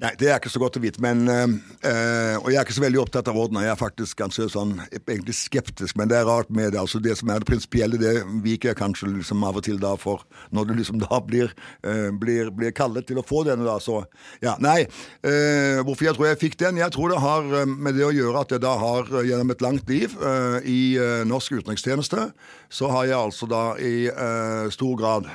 Nei, 0.00 0.14
det 0.16 0.30
er 0.30 0.38
ikke 0.40 0.48
så 0.48 0.60
godt 0.62 0.78
å 0.78 0.80
vite. 0.80 1.00
Men, 1.04 1.26
øh, 1.28 2.36
og 2.40 2.46
jeg 2.48 2.56
er 2.56 2.64
ikke 2.64 2.76
så 2.78 2.84
veldig 2.86 3.02
opptatt 3.02 3.28
av 3.28 3.36
orden. 3.36 3.58
Jeg 3.60 3.68
er 3.68 3.76
faktisk 3.76 4.16
ganske 4.22 4.46
sånn, 4.48 4.78
egentlig 4.96 5.34
skeptisk, 5.36 5.98
men 6.00 6.08
det 6.08 6.16
er 6.16 6.28
rart 6.28 6.48
med 6.48 6.72
det. 6.72 6.80
altså 6.80 7.02
Det 7.04 7.18
som 7.18 7.28
er 7.28 7.42
det 7.42 7.48
prinsipielle, 7.50 8.00
det 8.00 8.14
viker 8.40 8.70
jeg 8.70 8.78
kanskje 8.78 9.10
liksom 9.12 9.44
av 9.44 9.58
og 9.60 9.66
til 9.66 9.76
da 9.80 9.92
for 10.00 10.24
når 10.56 10.70
du 10.70 10.72
liksom 10.78 11.02
da 11.04 11.20
blir, 11.20 11.52
øh, 11.84 12.08
blir, 12.16 12.48
blir 12.48 12.72
kallet 12.72 13.10
til 13.10 13.20
å 13.20 13.26
få 13.26 13.42
denne, 13.44 13.66
da. 13.68 13.76
Så 13.76 13.98
ja, 14.40 14.54
nei. 14.56 14.86
Øh, 15.20 15.82
hvorfor 15.84 16.08
jeg 16.08 16.16
tror 16.16 16.30
jeg 16.30 16.40
fikk 16.46 16.56
den? 16.64 16.80
Jeg 16.80 16.96
tror 16.96 17.12
det 17.12 17.20
har 17.20 17.68
med 17.68 18.00
det 18.00 18.08
å 18.08 18.14
gjøre 18.14 18.46
at 18.46 18.56
jeg 18.56 18.64
da 18.64 18.72
har 18.80 19.12
gjennom 19.28 19.52
et 19.52 19.64
langt 19.64 19.90
liv 19.90 20.16
i 20.64 20.80
norsk 21.28 21.58
utenrikstjeneste, 21.58 22.30
så 22.72 22.88
har 22.92 23.08
jeg 23.08 23.18
altså 23.18 23.48
da 23.50 23.62
i 23.82 24.08
stor 24.72 24.92
grad 24.98 25.28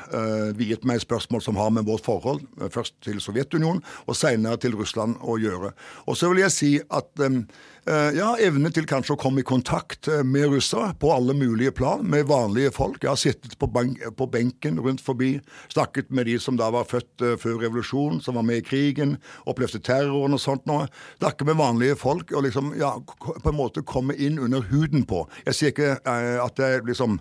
viet 0.57 0.86
meg 0.88 1.01
spørsmål 1.03 1.43
som 1.43 1.60
har 1.60 1.72
med 1.75 1.86
vårt 1.88 2.05
forhold, 2.05 2.41
først 2.74 2.95
til 3.05 3.19
Sovjetunionen 3.24 3.84
og 4.05 4.17
senere 4.17 4.54
til 4.62 4.75
Russland 4.77 5.19
å 5.21 5.38
gjøre. 5.41 5.74
Og 6.05 6.19
så 6.19 6.31
vil 6.31 6.43
jeg 6.45 6.55
si 6.55 6.71
at 6.83 7.25
um, 7.25 7.43
Eh, 7.43 7.75
ja, 7.86 8.32
evne 8.42 8.72
til 8.74 8.88
kanskje 8.89 9.13
å 9.13 9.20
komme 9.20 9.44
i 9.44 9.46
kontakt 9.46 10.08
eh, 10.10 10.24
med 10.25 10.50
russere 10.50 10.94
på 10.98 11.12
alle 11.13 11.36
mulige 11.38 11.74
plan, 11.75 12.01
med 12.01 12.25
vanlige 12.30 12.72
folk. 12.74 12.98
Jeg 13.04 13.12
har 13.12 13.20
sittet 13.20 13.58
på, 13.62 13.70
på 13.70 14.27
benken 14.34 14.80
rundt 14.82 15.04
forbi, 15.06 15.36
snakket 15.74 16.10
med 16.10 16.25
de 16.25 16.39
som 16.42 16.58
da 16.58 16.72
var 16.74 16.88
født 16.89 17.22
uh, 17.22 17.36
før 17.38 17.60
revolusjonen, 17.62 18.22
som 18.25 18.39
var 18.39 18.46
med 18.48 18.63
i 18.63 18.65
krigen, 18.65 19.15
opplevde 19.46 19.84
terroren 19.86 20.34
og 20.34 20.42
sånt 20.42 20.65
noe. 20.70 20.88
Snakke 21.20 21.46
med 21.46 21.60
vanlige 21.60 21.98
folk 22.00 22.34
og 22.34 22.48
liksom, 22.48 22.74
ja, 22.80 22.96
på 23.22 23.51
en 23.51 23.58
måte 23.58 23.86
komme 23.86 24.15
inn 24.18 24.39
under 24.42 24.65
huden 24.72 25.06
på. 25.06 25.22
Jeg 25.46 25.58
sier 25.58 25.75
ikke 25.75 25.92
eh, 26.00 26.39
at 26.42 26.62
jeg 26.62 26.86
liksom 26.89 27.20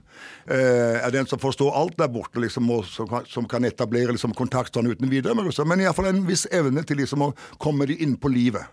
eh, 0.48 0.96
er 1.00 1.12
den 1.14 1.28
som 1.28 1.42
forstår 1.42 1.76
alt 1.76 1.98
der 2.00 2.08
borte, 2.12 2.40
liksom, 2.40 2.70
og 2.72 2.88
som 2.88 3.12
som 3.28 3.46
kan 3.48 3.64
etablere 3.64 4.14
liksom, 4.14 4.34
kontakt 4.36 4.74
sånn 4.74 4.88
uten 4.90 5.10
videre 5.10 5.36
med 5.36 5.48
russere, 5.48 5.68
men 5.68 5.82
iallfall 5.82 6.08
en 6.10 6.24
viss 6.28 6.46
evne 6.54 6.84
til 6.86 7.02
liksom, 7.02 7.28
å 7.28 7.34
komme 7.62 7.86
de 7.90 7.98
inn 8.04 8.16
på 8.20 8.32
livet. 8.32 8.64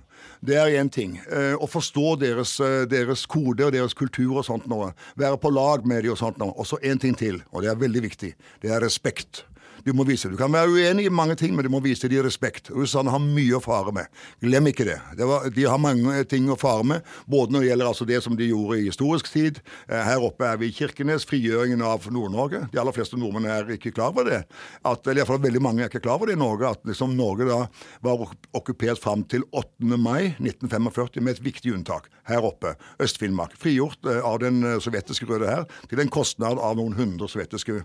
Det 0.41 0.57
er 0.57 0.73
én 0.81 0.89
ting. 0.89 1.19
Eh, 1.29 1.53
å 1.53 1.67
forstå 1.69 2.15
deres, 2.19 2.59
eh, 2.59 2.85
deres, 2.89 3.25
kode 3.25 3.67
og 3.67 3.73
deres 3.75 3.93
kultur 3.93 4.39
og 4.39 4.45
sånt 4.45 4.67
noe. 4.67 4.93
Være 5.15 5.37
på 5.37 5.53
lag 5.53 5.85
med 5.85 6.03
dem 6.03 6.15
og 6.15 6.17
sånt 6.17 6.37
noe. 6.41 6.53
Og 6.57 6.65
så 6.65 6.79
én 6.81 6.99
ting 6.99 7.15
til, 7.15 7.43
og 7.51 7.61
det 7.61 7.69
er 7.71 7.75
veldig 7.75 8.01
viktig. 8.01 8.33
Det 8.61 8.71
er 8.71 8.81
respekt. 8.81 9.43
Du 9.85 9.93
må 9.97 10.05
vise, 10.05 10.29
du 10.29 10.37
kan 10.37 10.51
være 10.53 10.69
uenig 10.69 11.07
i 11.07 11.13
mange 11.13 11.35
ting, 11.39 11.55
men 11.55 11.65
du 11.65 11.71
må 11.73 11.81
vise 11.81 12.09
dem 12.11 12.21
respekt. 12.25 12.69
Russerne 12.73 13.11
har 13.13 13.21
mye 13.23 13.57
å 13.57 13.61
fare 13.63 13.93
med. 13.95 14.09
Glem 14.43 14.69
ikke 14.69 14.85
det. 14.85 14.97
det 15.17 15.27
var, 15.27 15.47
de 15.49 15.65
har 15.65 15.81
mange 15.81 16.21
ting 16.29 16.49
å 16.51 16.57
fare 16.59 16.85
med, 16.87 17.07
både 17.29 17.55
når 17.55 17.63
det 17.63 17.69
gjelder 17.71 17.89
altså 17.89 18.07
det 18.09 18.19
som 18.25 18.37
de 18.37 18.49
gjorde 18.51 18.77
i 18.77 18.85
historisk 18.89 19.31
tid. 19.33 19.61
Eh, 19.87 20.03
her 20.05 20.21
oppe 20.21 20.45
er 20.45 20.59
vi 20.61 20.69
i 20.69 20.75
Kirkenes, 20.75 21.25
frigjøringen 21.29 21.81
av 21.85 22.05
Nord-Norge. 22.13 22.65
De 22.71 22.81
aller 22.81 22.95
fleste 22.95 23.17
nordmenn 23.19 23.49
er 23.49 23.73
ikke 23.77 23.93
klar 23.95 24.13
over 24.13 24.29
det. 24.29 24.43
At, 24.85 25.05
eller 25.07 25.23
iallfall 25.23 25.41
veldig 25.41 25.63
mange 25.63 25.85
er 25.85 25.91
ikke 25.91 26.03
klar 26.05 26.19
over 26.19 26.29
det 26.29 26.37
i 26.37 26.41
Norge. 26.41 26.75
At 26.75 26.85
liksom 26.87 27.17
Norge 27.17 27.49
da 27.49 27.59
var 28.05 28.25
okkupert 28.57 29.01
fram 29.01 29.25
til 29.25 29.47
8. 29.49 29.89
mai 29.97 30.35
1945, 30.37 31.21
med 31.21 31.37
et 31.37 31.43
viktig 31.45 31.73
unntak. 31.73 32.11
Her 32.29 32.45
oppe, 32.45 32.75
Øst-Finnmark. 33.01 33.57
Frigjort 33.59 34.05
eh, 34.05 34.21
av 34.21 34.41
den 34.45 34.61
eh, 34.67 34.77
sovjetiske 34.83 35.25
Røde 35.29 35.49
Hær 35.49 35.65
til 35.89 36.03
en 36.03 36.13
kostnad 36.13 36.61
av 36.61 36.77
noen 36.77 36.93
hundre 36.99 37.29
sovjetiske 37.31 37.81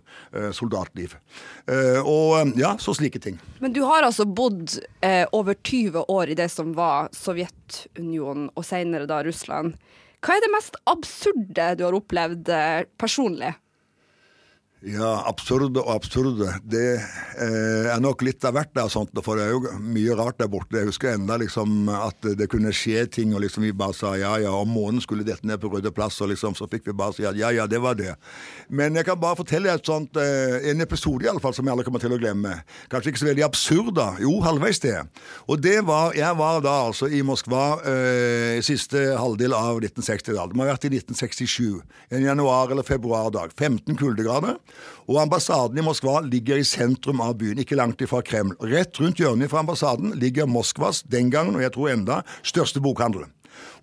soldatliv. 0.57 1.15
Eh, 1.71 1.86
og 2.03 2.39
eh, 2.41 2.55
ja, 2.61 2.75
så 2.81 2.95
slike 2.97 3.21
ting. 3.23 3.39
Men 3.63 3.75
du 3.77 3.83
har 3.87 4.07
altså 4.07 4.27
bodd 4.29 4.79
eh, 5.05 5.25
over 5.37 5.55
20 5.55 6.07
år 6.13 6.33
i 6.33 6.39
det 6.39 6.49
som 6.53 6.73
var 6.77 7.11
Sovjetunionen, 7.17 8.51
og 8.55 8.67
senere 8.67 9.09
da 9.11 9.23
Russland. 9.27 9.77
Hva 10.25 10.37
er 10.37 10.43
det 10.43 10.53
mest 10.55 10.79
absurde 10.91 11.69
du 11.79 11.87
har 11.87 11.97
opplevd 11.97 12.51
eh, 12.53 12.83
personlig? 12.99 13.55
Ja, 14.85 15.23
absurde 15.25 15.81
og 15.81 15.95
absurde. 15.95 16.51
Det 16.69 16.99
eh, 17.01 17.87
er 17.89 18.01
nok 18.05 18.21
litt 18.27 18.45
av 18.45 18.53
hvert 18.59 18.75
der, 18.77 18.91
sånt, 18.93 19.15
for 19.25 19.41
det 19.41 19.47
er 19.47 19.55
jo 19.55 19.71
mye 19.81 20.13
rart 20.19 20.37
der 20.37 20.51
borte. 20.53 20.77
Jeg 20.77 20.91
husker 20.91 21.15
enda 21.15 21.39
liksom 21.41 21.89
at 21.89 22.29
det 22.37 22.45
kunne 22.53 22.75
skje 22.77 23.07
ting, 23.09 23.33
og 23.33 23.41
liksom 23.41 23.65
vi 23.65 23.73
bare 23.73 23.97
sa 23.97 24.13
ja 24.21 24.35
ja, 24.43 24.53
om 24.53 24.69
månen 24.69 25.01
skulle 25.01 25.25
dette 25.25 25.49
ned 25.49 25.63
på 25.63 25.71
Røde 25.73 25.89
plass, 25.97 26.21
og 26.21 26.29
liksom 26.29 26.55
så 26.59 26.69
fikk 26.69 26.91
vi 26.91 26.97
bare 26.99 27.17
si 27.17 27.25
at 27.25 27.39
ja 27.41 27.55
ja, 27.57 27.65
det 27.67 27.81
var 27.81 27.97
det. 27.97 28.13
Men 28.69 29.01
jeg 29.01 29.09
kan 29.09 29.19
bare 29.23 29.39
fortelle 29.41 29.73
et 29.73 29.89
sånt, 29.89 30.21
eh, 30.21 30.69
en 30.69 30.85
episode 30.85 31.25
i 31.25 31.33
alle 31.33 31.41
fall, 31.41 31.57
som 31.57 31.65
jeg 31.65 31.73
alle 31.73 31.89
kommer 31.89 32.05
til 32.05 32.13
å 32.13 32.21
glemme. 32.21 32.59
Kanskje 32.93 33.15
ikke 33.15 33.25
så 33.25 33.31
veldig 33.31 33.47
absurd, 33.49 33.91
da. 33.97 34.11
Jo, 34.21 34.37
halvveis 34.45 34.83
det. 34.85 34.99
Og 35.49 35.65
det 35.65 35.79
var 35.89 36.13
Jeg 36.17 36.37
var 36.37 36.61
da 36.61 36.77
altså 36.91 37.09
i 37.09 37.23
Moskva 37.25 37.81
eh, 37.81 38.61
siste 38.65 39.09
halvdel 39.17 39.57
av 39.57 39.81
1960-tallet. 39.81 40.53
Det 40.53 40.61
må 40.61 40.69
ha 40.69 40.75
vært 40.77 40.85
i 40.85 40.93
1967. 40.93 41.81
En 42.13 42.29
januar- 42.29 42.77
eller 42.77 42.85
februardag. 42.87 43.57
15 43.57 43.97
kuldegrader. 43.97 44.61
Og 45.07 45.21
ambassaden 45.23 45.79
i 45.79 45.85
Moskva 45.87 46.19
ligger 46.27 46.59
i 46.59 46.67
sentrum 46.67 47.23
av 47.23 47.37
byen, 47.41 47.61
ikke 47.63 47.79
langt 47.79 48.03
ifra 48.03 48.23
Kreml. 48.27 48.57
Rett 48.67 48.99
rundt 49.01 49.21
hjørnet 49.23 49.53
fra 49.53 49.63
ambassaden 49.63 50.17
ligger 50.19 50.49
Moskvas, 50.51 51.05
den 51.07 51.31
gangen, 51.31 51.57
og 51.59 51.63
jeg 51.63 51.75
tror 51.77 51.93
enda, 51.93 52.21
største 52.47 52.83
bokhandel. 52.83 53.29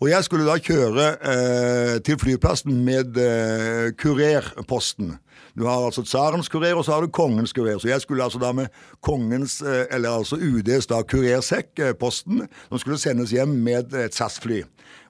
Og 0.03 0.09
jeg 0.11 0.25
skulle 0.27 0.47
da 0.47 0.57
kjøre 0.59 1.05
eh, 1.31 1.95
til 2.05 2.19
flyplassen 2.19 2.83
med 2.85 3.17
eh, 3.17 3.93
kurerposten. 3.97 5.15
Du 5.57 5.65
har 5.67 5.85
altså 5.85 6.01
tsarens 6.01 6.49
kurer, 6.49 6.73
og 6.73 6.85
så 6.85 6.95
har 6.95 7.01
du 7.05 7.11
kongens 7.13 7.53
kurer. 7.53 7.77
Så 7.77 7.87
jeg 7.87 8.01
skulle 8.01 8.23
altså 8.23 8.39
da 8.41 8.51
med 8.51 8.67
kongens, 9.05 9.61
eh, 9.61 9.85
eller 9.93 10.17
altså 10.17 10.35
UDs 10.35 10.87
da 10.89 11.03
kurersekk, 11.05 11.79
eh, 11.79 11.93
posten, 11.93 12.47
som 12.69 12.81
skulle 12.81 12.97
sendes 12.97 13.31
hjem 13.31 13.53
med 13.63 13.93
et 13.93 14.15
SAS-fly 14.15 14.63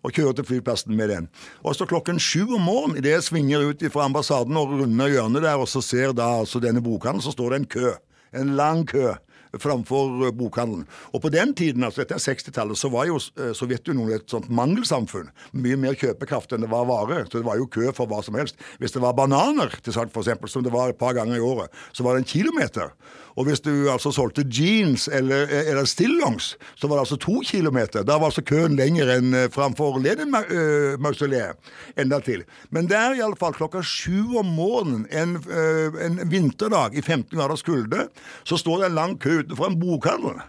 og 0.03 0.11
kjøre 0.11 0.33
til 0.35 0.45
flyplassen 0.45 0.95
med 0.95 1.09
den. 1.09 1.29
Og 1.63 1.75
så 1.75 1.87
klokken 1.87 2.19
sju 2.19 2.43
om 2.55 2.65
morgenen, 2.67 2.97
idet 2.99 3.15
jeg 3.15 3.23
svinger 3.23 3.69
ut 3.69 3.83
fra 3.93 4.03
ambassaden 4.03 4.57
og 4.59 4.73
runder 4.81 5.07
hjørnet 5.07 5.45
der, 5.45 5.55
og 5.55 5.67
så 5.71 5.81
ser 5.81 6.11
da 6.11 6.41
altså 6.41 6.59
denne 6.59 6.83
bokhandelen, 6.83 7.23
så 7.23 7.31
står 7.31 7.49
det 7.49 7.59
en 7.61 7.69
kø. 7.77 7.93
En 8.35 8.55
lang 8.59 8.83
kø 8.87 9.13
framfor 9.61 10.27
eh, 10.27 10.33
bokhandelen. 10.35 10.85
Og 11.13 11.23
på 11.23 11.31
den 11.33 11.53
tiden, 11.57 11.83
altså 11.85 12.03
dette 12.03 12.17
er 12.17 12.23
60-tallet, 12.23 12.79
så 12.79 12.91
var 12.93 13.07
jo 13.09 13.19
eh, 13.19 13.51
Sovjetunionen 13.57 14.17
et 14.17 14.29
sånt 14.31 14.49
mangelsamfunn. 14.53 15.31
Mye 15.53 15.79
mer 15.79 15.97
kjøpekraft 15.99 16.55
enn 16.55 16.65
det 16.65 16.71
var 16.73 16.87
vare. 16.89 17.23
Så 17.29 17.39
det 17.39 17.47
var 17.47 17.59
jo 17.61 17.69
kø 17.71 17.89
for 17.95 18.09
hva 18.09 18.23
som 18.25 18.37
helst. 18.39 18.59
Hvis 18.81 18.95
det 18.95 19.03
var 19.03 19.17
bananer 19.17 19.73
til 19.83 19.95
salg, 19.95 20.13
f.eks., 20.13 20.51
som 20.51 20.65
det 20.65 20.73
var 20.73 20.93
et 20.93 21.01
par 21.01 21.15
ganger 21.17 21.39
i 21.39 21.43
året, 21.43 21.73
så 21.93 22.05
var 22.05 22.15
det 22.15 22.23
en 22.23 22.33
kilometer. 22.33 22.93
Og 23.35 23.47
hvis 23.47 23.63
du 23.65 23.71
altså 23.91 24.11
solgte 24.13 24.45
jeans 24.45 25.07
eller, 25.07 25.49
eller 25.63 25.87
stillongs, 25.89 26.53
så 26.75 26.87
var 26.87 26.97
det 26.97 27.05
altså 27.05 27.19
to 27.21 27.39
kilometer. 27.45 28.03
Da 28.05 28.17
var 28.19 28.29
altså 28.29 28.45
køen 28.45 28.77
lenger 28.79 29.09
enn 29.17 29.33
eh, 29.37 29.49
framfor 29.53 29.99
Lenin-mausoleet. 30.03 31.57
Enda 31.97 32.19
til. 32.23 32.45
Men 32.69 32.89
der, 32.89 33.13
er 33.13 33.19
iallfall 33.19 33.55
klokka 33.57 33.81
sju 33.85 34.37
om 34.39 34.53
morgenen 34.55 35.05
en, 35.11 35.37
en 36.01 36.21
vinterdag 36.29 36.95
i 36.97 37.01
15 37.01 37.37
graders 37.37 37.65
kulde, 37.65 38.07
så 38.43 38.57
står 38.57 38.83
det 38.83 38.91
en 38.91 38.99
lang 38.99 39.19
kø 39.21 39.41
utenfor 39.41 39.69
en 39.69 39.79
bokhandel. 39.81 40.41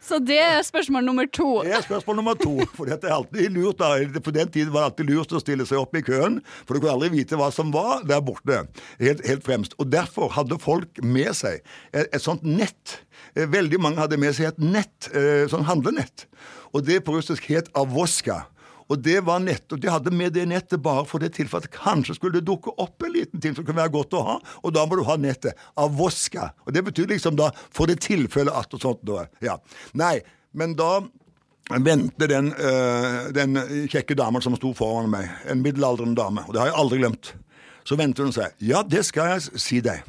Så 0.05 0.19
det 0.21 0.37
er 0.37 0.59
spørsmål 0.61 1.05
nummer 1.07 1.25
to. 1.33 1.63
Det 1.65 1.73
er 1.73 1.81
spørsmål 1.81 2.19
nummer 2.19 2.37
to. 2.37 2.53
For 2.77 2.85
dette 2.89 3.09
er 3.09 3.15
alltid 3.15 3.55
lurt 3.55 3.79
da. 3.79 3.89
På 4.21 4.33
den 4.35 4.51
tiden 4.53 4.73
var 4.73 4.83
det 4.83 4.91
alltid 4.91 5.09
lurt 5.09 5.33
å 5.33 5.41
stille 5.41 5.65
seg 5.65 5.81
opp 5.81 5.97
i 5.97 6.03
køen, 6.05 6.37
for 6.65 6.77
du 6.77 6.83
kunne 6.83 6.93
aldri 6.93 7.09
vite 7.15 7.39
hva 7.39 7.49
som 7.53 7.71
var 7.73 8.05
der 8.05 8.21
borte. 8.25 8.61
Helt, 9.01 9.25
helt 9.25 9.45
fremst. 9.45 9.73
Og 9.81 9.89
derfor 9.89 10.29
hadde 10.37 10.59
folk 10.61 11.01
med 11.01 11.33
seg 11.37 11.63
et, 11.89 12.05
et 12.05 12.21
sånt 12.21 12.45
nett. 12.45 12.99
Eh, 13.33 13.49
veldig 13.49 13.81
mange 13.81 14.03
hadde 14.03 14.21
med 14.21 14.37
seg 14.37 14.51
et 14.51 14.61
nett, 14.61 15.09
eh, 15.09 15.47
sånn 15.49 15.65
handlenett. 15.65 16.27
Og 16.75 16.85
det 16.85 17.01
på 17.07 17.17
russisk 17.17 17.49
het 17.49 17.71
avoska. 17.73 18.43
Og 18.91 19.01
det 19.01 19.17
var 19.25 19.41
nett, 19.41 19.65
og 19.73 19.81
de 19.81 19.89
hadde 19.89 20.13
med 20.13 20.35
det 20.35 20.45
nettet 20.49 20.81
bare 20.83 21.05
for 21.09 21.23
det 21.23 21.31
tilfellet 21.37 21.69
at 21.71 21.77
kanskje 21.79 22.17
skulle 22.17 22.37
det 22.37 22.45
dukke 22.45 22.73
opp 22.81 23.01
en 23.05 23.15
liten 23.15 23.41
ting 23.41 23.55
som 23.57 23.65
kunne 23.65 23.81
være 23.81 23.93
godt 23.95 24.13
å 24.17 24.23
ha, 24.27 24.37
og 24.61 24.75
da 24.75 24.85
må 24.85 24.99
du 24.99 25.05
ha 25.07 25.17
nettet 25.17 25.57
av 25.81 25.93
voska. 25.97 26.51
Og 26.67 26.75
det 26.75 26.85
betyr 26.85 27.09
liksom 27.15 27.37
da 27.39 27.49
for 27.73 27.89
det 27.89 27.97
tilfellet 28.05 28.53
at 28.53 28.77
og 28.77 28.83
sånt. 28.83 29.01
Da. 29.05 29.25
Ja. 29.43 29.57
Nei, 29.97 30.19
men 30.53 30.77
da 30.77 30.99
vendte 31.81 32.29
den, 32.29 32.51
øh, 32.53 33.31
den 33.33 33.57
kjekke 33.89 34.17
damen 34.17 34.43
som 34.45 34.57
sto 34.59 34.75
foran 34.77 35.09
meg, 35.09 35.31
en 35.49 35.65
middelaldrende 35.65 36.17
dame, 36.19 36.45
og 36.45 36.53
det 36.53 36.61
har 36.61 36.69
jeg 36.69 36.81
aldri 36.83 37.01
glemt, 37.01 37.33
så 37.85 37.97
vendte 37.97 38.25
hun 38.25 38.35
seg. 38.35 38.53
Ja, 38.61 38.83
det 38.85 39.05
skal 39.09 39.33
jeg 39.33 39.61
si 39.61 39.81
deg. 39.85 40.05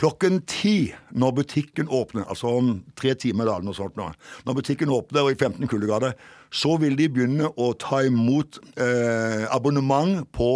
Klokken 0.00 0.40
ti, 0.48 0.94
når 1.12 1.34
butikken 1.42 1.90
åpner, 1.92 2.24
altså 2.24 2.54
om 2.56 2.70
tre 2.96 3.12
timer, 3.20 3.50
da, 3.50 3.58
noe 3.60 3.76
sånt 3.76 3.98
nå, 4.00 4.06
når 4.46 4.56
butikken 4.56 4.92
åpner 4.94 5.26
og 5.26 5.34
i 5.34 5.36
15 5.36 5.68
kuldegrader, 5.68 6.14
så 6.50 6.78
vil 6.80 6.96
de 6.96 7.10
begynne 7.12 7.50
å 7.60 7.70
ta 7.78 8.00
imot 8.08 8.58
eh, 8.80 9.44
abonnement 9.52 10.24
på 10.34 10.48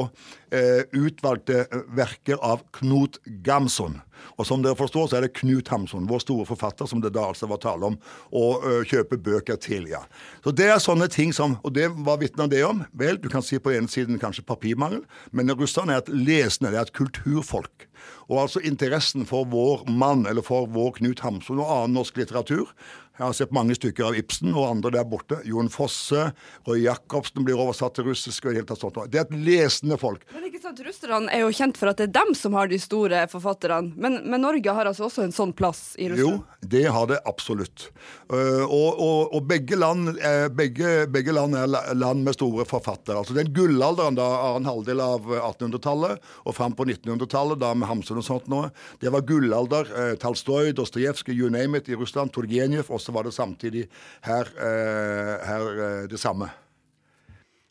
eh, 0.49 0.89
utvalgte 0.97 1.67
verker 1.95 2.41
av 2.41 2.65
Knut 2.75 3.21
Gamson. 3.45 4.01
Og 4.39 4.49
som 4.49 4.63
dere 4.65 4.79
forstår, 4.79 5.07
så 5.11 5.19
er 5.19 5.27
det 5.27 5.35
Knut 5.37 5.69
Hamsun, 5.71 6.09
vår 6.11 6.25
store 6.25 6.47
forfatter, 6.49 6.89
som 6.91 7.03
det 7.05 7.13
da 7.15 7.29
altså 7.29 7.49
var 7.51 7.61
tale 7.63 7.93
om 7.93 7.99
å 8.35 8.45
uh, 8.63 8.81
kjøpe 8.89 9.19
bøker 9.21 9.59
til. 9.61 9.89
ja. 9.91 10.01
Så 10.45 10.55
det 10.57 10.71
er 10.73 10.83
sånne 10.83 11.11
ting 11.13 11.35
som 11.37 11.59
Og 11.63 11.75
det, 11.77 11.91
hva 12.07 12.17
vitner 12.21 12.49
det 12.51 12.63
om? 12.67 12.83
Vel, 12.97 13.19
du 13.21 13.29
kan 13.29 13.45
si 13.45 13.59
på 13.61 13.75
ene 13.75 13.91
siden 13.91 14.19
kanskje 14.23 14.47
papirmangel, 14.47 15.05
men 15.33 15.53
russerne 15.55 15.95
er 15.95 16.03
et 16.03 16.11
lesende, 16.15 16.73
det 16.73 16.81
er 16.81 16.89
et 16.89 16.97
kulturfolk. 16.97 17.87
Og 18.29 18.45
altså 18.45 18.63
interessen 18.65 19.27
for 19.29 19.49
vår 19.53 19.85
mann, 19.91 20.27
eller 20.31 20.45
for 20.45 20.69
vår 20.71 20.99
Knut 20.99 21.25
Hamsun 21.25 21.61
og 21.61 21.71
annen 21.71 21.99
norsk 21.99 22.21
litteratur, 22.21 22.73
jeg 23.15 23.23
har 23.23 23.35
sett 23.37 23.53
mange 23.55 23.77
stykker 23.79 24.09
av 24.09 24.17
Ibsen 24.19 24.51
og 24.57 24.65
andre 24.67 24.91
der 24.97 25.05
borte. 25.07 25.37
Jon 25.47 25.69
Fosse, 25.71 26.33
Roy 26.67 26.81
Jacobsen 26.83 27.45
blir 27.47 27.61
oversatt 27.63 27.95
til 27.95 28.09
russisk. 28.09 28.49
og 28.49 28.57
helt 28.59 28.73
sånt. 28.75 28.99
Det 29.13 29.21
er 29.21 29.29
et 29.29 29.37
lesende 29.47 29.95
folk. 30.01 30.25
Men 30.35 30.49
ikke 30.49 30.59
sant, 30.65 30.81
Russerne 30.83 31.31
er 31.31 31.45
jo 31.45 31.53
kjent 31.55 31.79
for 31.79 31.93
at 31.93 32.01
det 32.01 32.09
er 32.09 32.15
dem 32.17 32.35
som 32.35 32.57
har 32.59 32.67
de 32.73 32.79
store 32.83 33.21
forfatterne. 33.31 33.95
Men, 33.95 34.19
men 34.27 34.43
Norge 34.43 34.75
har 34.75 34.91
altså 34.91 35.07
også 35.07 35.29
en 35.29 35.35
sånn 35.35 35.53
plass 35.55 35.95
i 35.95 36.09
Russland? 36.11 36.43
Jo, 36.43 36.67
det 36.75 36.83
har 36.91 37.07
det 37.13 37.21
absolutt. 37.31 37.87
Uh, 38.33 38.65
og, 38.67 38.99
og, 38.99 39.37
og 39.39 39.47
begge, 39.47 39.79
land 39.79 40.17
er, 40.19 40.49
begge, 40.51 41.07
begge, 41.15 41.37
land 41.37 41.55
er 41.55 41.71
land 41.95 42.27
med 42.27 42.35
store 42.35 42.67
forfattere. 42.67 43.21
Altså 43.21 43.39
Den 43.39 43.53
gullalderen 43.55 44.19
da, 44.19 44.27
annen 44.49 44.65
en 44.65 44.71
halvdel 44.73 45.05
av 45.05 45.31
1800-tallet 45.39 46.27
og 46.43 46.59
fram 46.59 46.75
på 46.75 46.89
1900-tallet, 46.89 47.63
da 47.63 47.71
med 47.79 47.91
Hamsun 47.93 48.19
og 48.19 48.27
sånt 48.27 48.51
nå, 48.51 48.65
det 49.05 49.15
var 49.15 49.23
gullalder. 49.29 49.95
Uh, 49.95 50.13
Talstoy, 50.19 50.75
Dostojevskij, 50.75 51.39
you 51.39 51.53
name 51.53 51.79
it 51.79 51.89
i 51.89 51.95
Russland. 51.95 52.35
Turgenev 52.35 52.91
så 53.05 53.13
var 53.13 53.27
det 53.27 53.35
samtidig 53.37 53.87
her, 54.25 54.49
eh, 54.57 55.35
her 55.47 55.83
eh, 55.87 56.07
det 56.09 56.21
samme. 56.21 56.51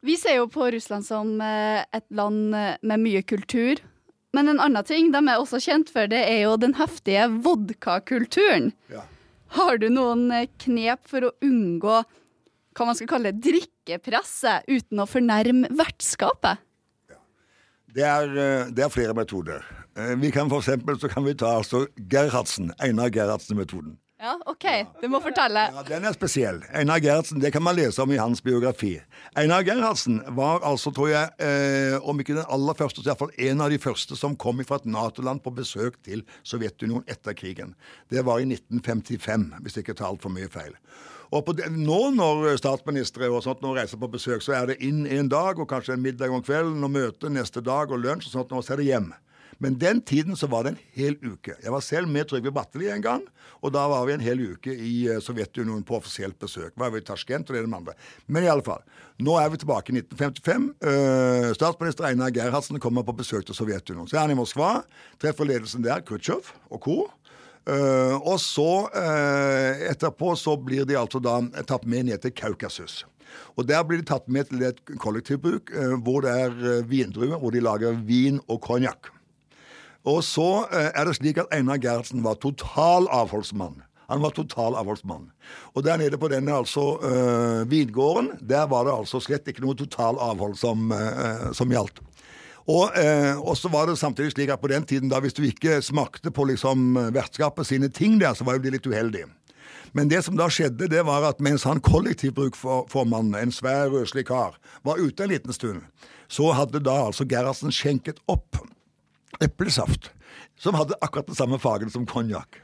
Vi 0.03 0.17
ser 0.19 0.41
jo 0.41 0.49
på 0.51 0.67
Russland 0.71 1.05
som 1.07 1.41
eh, 1.41 1.83
et 1.95 2.05
land 2.11 2.53
med 2.81 2.99
mye 2.99 3.23
kultur. 3.23 3.79
Men 4.33 4.49
en 4.49 4.59
annen 4.59 4.85
ting 4.85 5.11
de 5.13 5.21
er 5.21 5.37
også 5.37 5.61
kjent 5.61 5.91
for, 5.93 6.09
det 6.09 6.23
er 6.25 6.47
jo 6.47 6.57
den 6.57 6.73
heftige 6.79 7.27
vodkakulturen. 7.45 8.71
Ja. 8.91 9.05
Har 9.53 9.77
du 9.77 9.87
noen 9.93 10.25
knep 10.63 11.05
for 11.05 11.29
å 11.29 11.35
unngå 11.45 12.01
hva 12.73 12.87
man 12.89 12.97
skal 12.97 13.11
kalle 13.11 13.35
drikkepresset 13.37 14.65
uten 14.65 15.03
å 15.03 15.05
fornærme 15.05 15.69
vertskapet? 15.77 16.63
Ja. 17.11 17.19
Det, 17.93 18.07
er, 18.07 18.33
det, 18.73 18.81
er, 18.81 18.89
flere 18.89 19.13
metoder. 19.13 19.61
Vi 20.17 20.33
kan 20.33 20.49
for 20.49 20.65
eksempel, 20.65 20.97
så 20.97 21.11
kan 21.13 21.27
vi 21.27 21.37
ta 21.37 21.53
altså 21.59 21.85
Gerhardsen, 22.09 22.73
Einar 22.81 23.13
Gerhardsen-metoden. 23.13 23.99
Ja, 24.23 24.37
OK. 24.47 24.65
Du 25.01 25.09
må 25.11 25.19
fortelle. 25.19 25.65
Ja, 25.75 25.81
Den 25.83 26.05
er 26.07 26.13
spesiell. 26.15 26.61
Einar 26.71 27.01
Gerhardsen, 27.03 27.41
det 27.43 27.49
kan 27.51 27.63
man 27.63 27.75
lese 27.75 27.99
om 27.99 28.11
i 28.15 28.19
hans 28.21 28.39
biografi. 28.39 28.93
Einar 29.35 29.65
Gerhardsen 29.67 30.21
var 30.37 30.63
altså, 30.63 30.93
tror 30.95 31.09
jeg, 31.11 31.33
eh, 31.43 31.97
om 32.07 32.21
ikke 32.23 32.37
den 32.37 32.47
aller 32.47 32.77
første, 32.79 33.03
så 33.03 33.11
iallfall 33.11 33.33
en 33.49 33.63
av 33.65 33.73
de 33.73 33.81
første 33.83 34.15
som 34.15 34.37
kom 34.39 34.63
fra 34.63 34.79
et 34.79 34.87
Nato-land 34.87 35.43
på 35.43 35.51
besøk 35.57 35.97
til 36.07 36.23
Sovjetunionen 36.47 37.03
etter 37.11 37.35
krigen. 37.35 37.73
Det 38.07 38.23
var 38.23 38.39
i 38.39 38.47
1955, 38.47 39.49
hvis 39.59 39.75
jeg 39.75 39.83
ikke 39.83 39.97
tar 39.99 40.13
altfor 40.13 40.31
mye 40.31 40.47
feil. 40.47 40.71
Og 41.35 41.51
det, 41.57 41.67
nå 41.75 41.99
når 42.15 42.55
statsministre 42.61 43.27
og 43.27 43.43
sånt 43.43 43.59
nå 43.65 43.73
reiser 43.75 43.99
på 43.99 44.07
besøk, 44.13 44.39
så 44.45 44.55
er 44.55 44.71
det 44.71 44.79
inn 44.87 45.03
en 45.03 45.27
dag 45.27 45.59
og 45.59 45.67
kanskje 45.67 45.97
en 45.97 46.05
middag 46.05 46.31
om 46.31 46.45
kvelden 46.45 46.79
og 46.79 46.95
møte 46.95 47.27
neste 47.27 47.59
dag 47.59 47.91
og 47.91 47.99
lunsj 47.99 48.31
og 48.31 48.37
sånt, 48.37 48.55
og 48.55 48.63
så 48.63 48.77
er 48.77 48.85
det 48.85 48.87
hjem. 48.93 49.11
Men 49.61 49.77
den 49.81 50.01
tiden 50.01 50.37
så 50.39 50.47
var 50.51 50.65
det 50.65 50.73
en 50.73 50.81
hel 50.95 51.17
uke. 51.21 51.55
Jeg 51.61 51.73
var 51.73 51.83
selv 51.85 52.11
med 52.11 52.29
Trygve 52.29 52.53
Bratteli 52.53 52.89
en 52.91 53.03
gang, 53.03 53.23
og 53.63 53.73
da 53.75 53.85
var 53.91 54.05
vi 54.07 54.15
en 54.15 54.23
hel 54.23 54.41
uke 54.53 54.73
i 54.73 54.93
eh, 55.11 55.21
Sovjetunionen 55.23 55.85
på 55.87 55.97
offisielt 55.97 56.37
besøk. 56.41 56.73
Var 56.79 56.91
vi 56.93 56.99
i 56.99 57.05
Tasjkent 57.07 57.49
og 57.49 57.55
det 57.55 57.63
med 57.67 57.79
andre. 57.79 57.95
Men 58.27 58.43
i 58.43 58.51
alle 58.51 58.65
fall. 58.65 58.83
Nå 59.23 59.37
er 59.39 59.51
vi 59.53 59.61
tilbake 59.61 59.93
i 59.93 59.99
1955. 60.01 60.69
Uh, 60.83 61.49
statsminister 61.55 62.09
Einar 62.09 62.33
Gerhardsen 62.33 62.81
kommer 62.81 63.05
på 63.07 63.15
besøk 63.15 63.45
til 63.47 63.55
Sovjetunionen. 63.55 64.09
Så 64.09 64.17
er 64.17 64.25
han 64.25 64.33
i 64.33 64.37
Moskva, 64.39 64.79
treffer 65.21 65.47
ledelsen 65.47 65.85
der, 65.85 66.01
Khrusjtsjov 66.07 66.49
og 66.73 66.81
co. 66.83 66.97
Uh, 67.63 68.19
og 68.27 68.41
så, 68.43 68.89
uh, 68.91 69.83
etterpå, 69.87 70.33
så 70.35 70.57
blir 70.59 70.83
de 70.83 70.97
altså 70.99 71.21
da 71.23 71.37
tatt 71.63 71.85
med 71.87 72.09
ned 72.09 72.19
til 72.25 72.33
Kaukasus. 72.35 73.05
Og 73.55 73.67
Der 73.67 73.85
blir 73.87 74.01
de 74.01 74.05
tatt 74.09 74.27
med 74.27 74.49
til 74.49 74.65
et 74.67 74.81
kollektivbruk 74.99 75.71
uh, 75.71 75.95
hvor 76.03 76.25
det 76.25 76.33
er 76.35 76.83
vindruer, 76.83 77.37
hvor 77.39 77.55
de 77.55 77.63
lager 77.63 77.95
vin 78.03 78.41
og 78.49 78.59
konjakk. 78.67 79.12
Og 80.03 80.23
så 80.27 80.65
eh, 80.67 80.91
er 80.91 81.07
det 81.07 81.17
slik 81.17 81.39
at 81.39 81.51
Einar 81.55 81.79
Gerhardsen 81.81 82.23
var 82.25 82.39
total 82.43 83.07
avholdsmann. 83.11 83.81
Han 84.11 84.21
var 84.21 84.35
total 84.35 84.75
avholdsmann. 84.75 85.29
Og 85.73 85.83
der 85.83 85.97
nede 85.97 86.17
på 86.19 86.27
denne 86.27 86.53
altså 86.53 86.97
øh, 87.01 87.71
vingården, 87.71 88.31
der 88.49 88.67
var 88.67 88.83
det 88.83 88.97
altså 88.97 89.21
slett 89.23 89.47
ikke 89.47 89.63
noe 89.63 89.77
total 89.79 90.19
avhold 90.19 90.57
som, 90.59 90.91
øh, 90.91 91.53
som 91.55 91.71
gjaldt. 91.71 92.03
Og, 92.67 92.91
øh, 92.95 93.55
så 93.55 93.69
var 93.71 93.87
det 93.87 93.97
samtidig 93.97 94.31
slik 94.31 94.49
at 94.49 94.59
på 94.59 94.67
den 94.67 94.83
tiden, 94.83 95.09
da 95.09 95.19
hvis 95.19 95.33
du 95.33 95.43
ikke 95.43 95.81
smakte 95.81 96.31
på 96.31 96.43
liksom 96.43 96.95
vertskapet 97.13 97.67
sine 97.67 97.89
ting 97.89 98.21
der, 98.21 98.33
så 98.33 98.43
var 98.43 98.53
jo 98.53 98.63
de 98.63 98.75
litt 98.75 98.87
uheldig. 98.87 99.23
Men 99.93 100.09
det 100.09 100.23
som 100.25 100.37
da 100.37 100.47
skjedde, 100.49 100.87
det 100.89 101.05
var 101.05 101.23
at 101.27 101.41
mens 101.41 101.63
han 101.63 101.79
kollektivbrukformannen, 101.79 103.35
en 103.35 103.51
svær, 103.51 103.91
røslig 103.93 104.25
kar, 104.25 104.55
var 104.83 104.97
ute 104.97 105.23
en 105.23 105.29
liten 105.29 105.53
stund, 105.53 105.81
så 106.27 106.51
hadde 106.51 106.81
da 106.81 106.95
altså 107.05 107.27
Gerhardsen 107.29 107.71
skjenket 107.71 108.21
opp 108.27 108.57
eplesaft, 109.41 110.11
som 110.59 110.77
hadde 110.77 110.99
akkurat 111.01 111.29
den 111.29 111.39
samme 111.39 111.59
fargen 111.61 111.89
som 111.93 112.05
konjakk. 112.09 112.61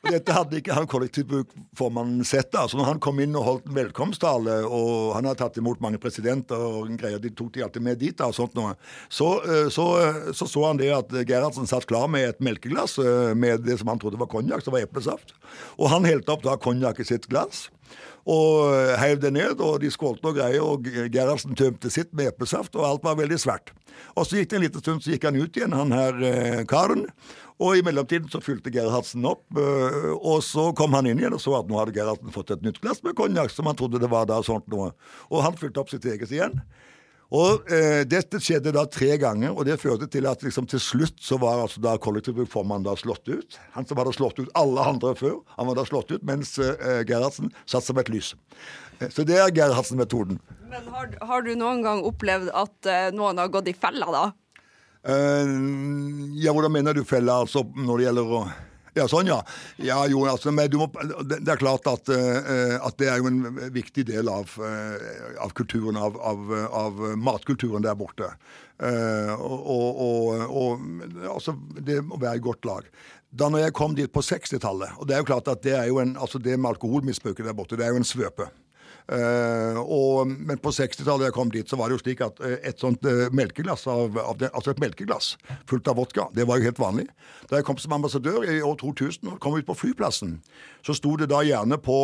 Dette 0.00 0.32
hadde 0.32 0.56
ikke 0.56 0.74
han 0.74 0.88
kollektivformannen 0.88 2.24
sett. 2.24 2.54
altså 2.56 2.78
Når 2.78 2.86
han 2.88 3.00
kom 3.04 3.20
inn 3.20 3.36
og 3.36 3.44
holdt 3.46 3.66
en 3.68 3.76
velkomsttale, 3.76 4.56
og 4.64 5.12
han 5.16 5.28
hadde 5.28 5.40
tatt 5.42 5.58
imot 5.60 5.82
mange 5.84 6.00
presidenter, 6.02 6.56
og 6.56 6.88
en 6.88 7.00
greie, 7.00 7.20
de 7.20 7.32
tok 7.36 7.52
de 7.54 7.64
alltid 7.66 7.84
med 7.84 8.00
dit, 8.00 8.16
da, 8.16 8.30
og 8.30 8.36
sånt 8.36 8.56
noe, 8.56 8.72
så, 9.12 9.28
eh, 9.44 9.66
så, 9.72 9.86
eh, 10.00 10.30
så, 10.36 10.48
så 10.48 10.64
han 10.66 10.80
det 10.80 10.88
at 10.96 11.12
Gerhardsen 11.28 11.68
satt 11.68 11.88
klar 11.90 12.08
med 12.10 12.30
et 12.30 12.40
melkeglass 12.44 12.96
eh, 13.02 13.34
med 13.36 13.66
det 13.66 13.76
som 13.80 13.92
han 13.92 14.00
trodde 14.00 14.20
var 14.20 14.30
konjakk, 14.32 14.64
som 14.64 14.76
var 14.76 14.86
eplesaft. 14.86 15.36
Og 15.76 15.92
han 15.92 16.08
helte 16.08 16.32
opp 16.32 16.46
da 16.48 16.56
konjakk 16.60 17.04
i 17.04 17.08
sitt 17.12 17.28
glass 17.30 17.68
og 18.28 18.96
heiv 19.00 19.20
det 19.22 19.32
ned, 19.32 19.60
og 19.64 19.80
de 19.82 19.90
skålte 19.92 20.28
og 20.28 20.36
greier, 20.36 20.64
og 20.64 20.88
Gerhardsen 21.12 21.56
tømte 21.58 21.92
sitt 21.92 22.10
med 22.16 22.32
eplesaft, 22.32 22.76
og 22.76 22.86
alt 22.86 23.06
var 23.06 23.18
veldig 23.20 23.38
svært. 23.40 23.72
Og 24.16 24.26
så 24.26 24.40
gikk 24.40 24.50
det 24.50 24.58
en 24.58 24.66
liten 24.66 24.84
stund, 24.84 25.04
så 25.04 25.14
gikk 25.14 25.28
han 25.28 25.38
ut 25.40 25.56
igjen, 25.56 25.76
han 25.76 25.94
her 25.94 26.20
eh, 26.26 26.60
karen. 26.68 27.06
Og 27.60 27.76
i 27.76 27.82
mellomtiden 27.84 28.30
så 28.32 28.40
fylte 28.40 28.72
Gerhardsen 28.72 29.26
opp, 29.28 29.42
eh, 29.56 30.12
og 30.16 30.44
så 30.44 30.70
kom 30.76 30.96
han 30.96 31.08
inn 31.10 31.20
igjen 31.20 31.36
og 31.36 31.42
så 31.44 31.58
at 31.58 31.68
nå 31.68 31.76
hadde 31.80 31.96
Gerhardsen 31.96 32.32
fått 32.34 32.54
et 32.54 32.64
nytt 32.64 32.80
glass 32.80 33.02
med 33.04 33.16
konjakk, 33.18 33.52
som 33.52 33.68
han 33.68 33.76
trodde 33.76 34.00
det 34.00 34.12
var 34.12 34.28
da 34.30 34.40
og 34.40 34.48
sånt 34.48 34.68
noe. 34.72 34.94
Og 35.28 35.44
han 35.44 35.58
fylte 35.60 35.82
opp 35.82 35.92
sitt 35.92 36.08
eget 36.08 36.32
igjen. 36.32 36.60
Og 37.30 37.68
eh, 37.70 38.02
Dette 38.10 38.40
skjedde 38.42 38.72
da 38.74 38.82
tre 38.90 39.14
ganger, 39.22 39.54
og 39.54 39.66
det 39.68 39.78
førte 39.78 40.08
til 40.10 40.26
at 40.26 40.42
liksom, 40.42 40.66
til 40.70 40.82
slutt 40.82 41.20
så 41.22 41.38
var 41.38 41.62
altså 41.62 41.82
da 41.82 41.94
kollektivbrukformannen 42.02 42.88
da 42.88 42.96
slått 42.98 43.30
ut. 43.30 43.58
Han 43.76 43.86
som 43.86 44.00
hadde 44.02 44.16
slått 44.16 44.40
ut 44.42 44.50
alle 44.58 44.82
andre 44.82 45.14
før, 45.18 45.38
han 45.54 45.70
var 45.70 45.78
da 45.78 45.86
slått 45.86 46.10
ut, 46.10 46.24
mens 46.26 46.56
eh, 46.58 47.04
Gerhardsen 47.06 47.52
satt 47.70 47.86
som 47.86 48.00
et 48.02 48.10
lys. 48.10 48.32
Eh, 48.98 49.06
så 49.14 49.22
det 49.26 49.38
er 49.38 49.54
Gerhardsen-metoden. 49.54 50.40
Men 50.70 50.90
har, 50.90 51.14
har, 51.26 51.46
du 51.46 51.54
noen 51.54 51.84
gang 51.86 52.02
opplevd 52.06 52.50
at 52.50 52.90
eh, 52.90 53.12
noen 53.14 53.38
har 53.38 53.52
gått 53.54 53.70
i 53.70 53.78
fella, 53.78 54.10
da? 54.10 54.26
Uh, 55.00 56.34
ja, 56.36 56.52
hvordan 56.52 56.74
mener 56.74 56.92
du 56.92 57.06
fella, 57.08 57.38
altså 57.46 57.62
når 57.72 57.94
det 58.02 58.04
gjelder 58.04 58.34
å 58.36 58.40
Ja, 58.96 59.06
sånn, 59.10 59.28
ja. 59.30 59.38
ja 59.78 60.00
jo, 60.10 60.24
altså, 60.30 60.52
men 60.54 60.72
må, 60.78 60.88
det, 61.28 61.44
er 61.44 61.60
klart 61.60 61.86
at, 61.90 62.10
uh, 62.10 62.76
at, 62.80 62.96
det 62.98 63.10
er 63.10 63.20
jo 63.20 63.30
en 63.30 63.44
viktig 63.74 64.06
del 64.08 64.30
av, 64.32 64.56
uh, 64.58 64.96
av 65.44 65.54
kulturen, 65.58 65.98
av, 66.00 66.18
av, 66.18 66.50
av, 66.74 67.04
matkulturen 67.20 67.86
der 67.86 67.98
borte. 67.98 68.32
Uh, 68.80 69.34
og, 69.36 70.02
og, 70.02 70.44
og 70.48 71.26
altså, 71.36 71.54
det 71.78 72.00
må 72.06 72.18
være 72.20 72.40
i 72.40 72.44
godt 72.44 72.66
lag. 72.68 72.88
Da 73.30 73.46
når 73.46 73.68
jeg 73.68 73.76
kom 73.78 73.94
dit 73.94 74.10
på 74.10 74.24
60-tallet, 74.26 74.96
og 74.98 75.06
det 75.06 75.14
er 75.14 75.22
jo 75.22 75.28
klart 75.28 75.50
at 75.52 75.62
det 75.62 75.76
er 75.78 75.86
jo 75.90 76.00
en, 76.02 76.16
altså 76.18 76.40
det 76.42 76.56
med 76.58 76.72
alkoholmisbruket 76.72 77.46
der 77.46 77.54
borte, 77.54 77.78
det 77.78 77.86
er 77.86 77.94
jo 77.94 78.00
en 78.02 78.08
svøpe. 78.08 78.48
Uh, 79.10 79.80
og, 79.82 80.28
men 80.30 80.60
på 80.62 80.70
60-tallet 80.70 81.26
jeg 81.26 81.34
kom 81.34 81.48
dit, 81.50 81.66
så 81.66 81.74
var 81.78 81.90
det 81.90 81.96
jo 81.96 82.02
slik 82.04 82.20
at 82.22 82.36
uh, 82.44 82.52
et 82.62 82.78
sånt 82.78 83.02
uh, 83.08 83.26
melkeglass 83.34 83.88
av, 83.90 84.14
av 84.22 84.38
det, 84.38 84.52
altså 84.54 84.70
et 84.70 84.82
melkeglass 84.82 85.32
fullt 85.66 85.90
av 85.90 85.98
vodka, 85.98 86.28
det 86.36 86.46
var 86.46 86.60
jo 86.60 86.68
helt 86.68 86.78
vanlig. 86.78 87.08
Da 87.50 87.58
jeg 87.58 87.66
kom 87.66 87.80
som 87.82 87.96
ambassadør 87.96 88.46
i 88.46 88.60
år 88.62 88.78
2000 88.78 89.32
og 89.32 89.40
kom 89.42 89.56
ut 89.58 89.66
på 89.66 89.74
flyplassen, 89.80 90.36
så 90.86 90.94
sto 90.94 91.16
det 91.18 91.26
da 91.32 91.42
gjerne 91.42 91.80
på, 91.82 91.98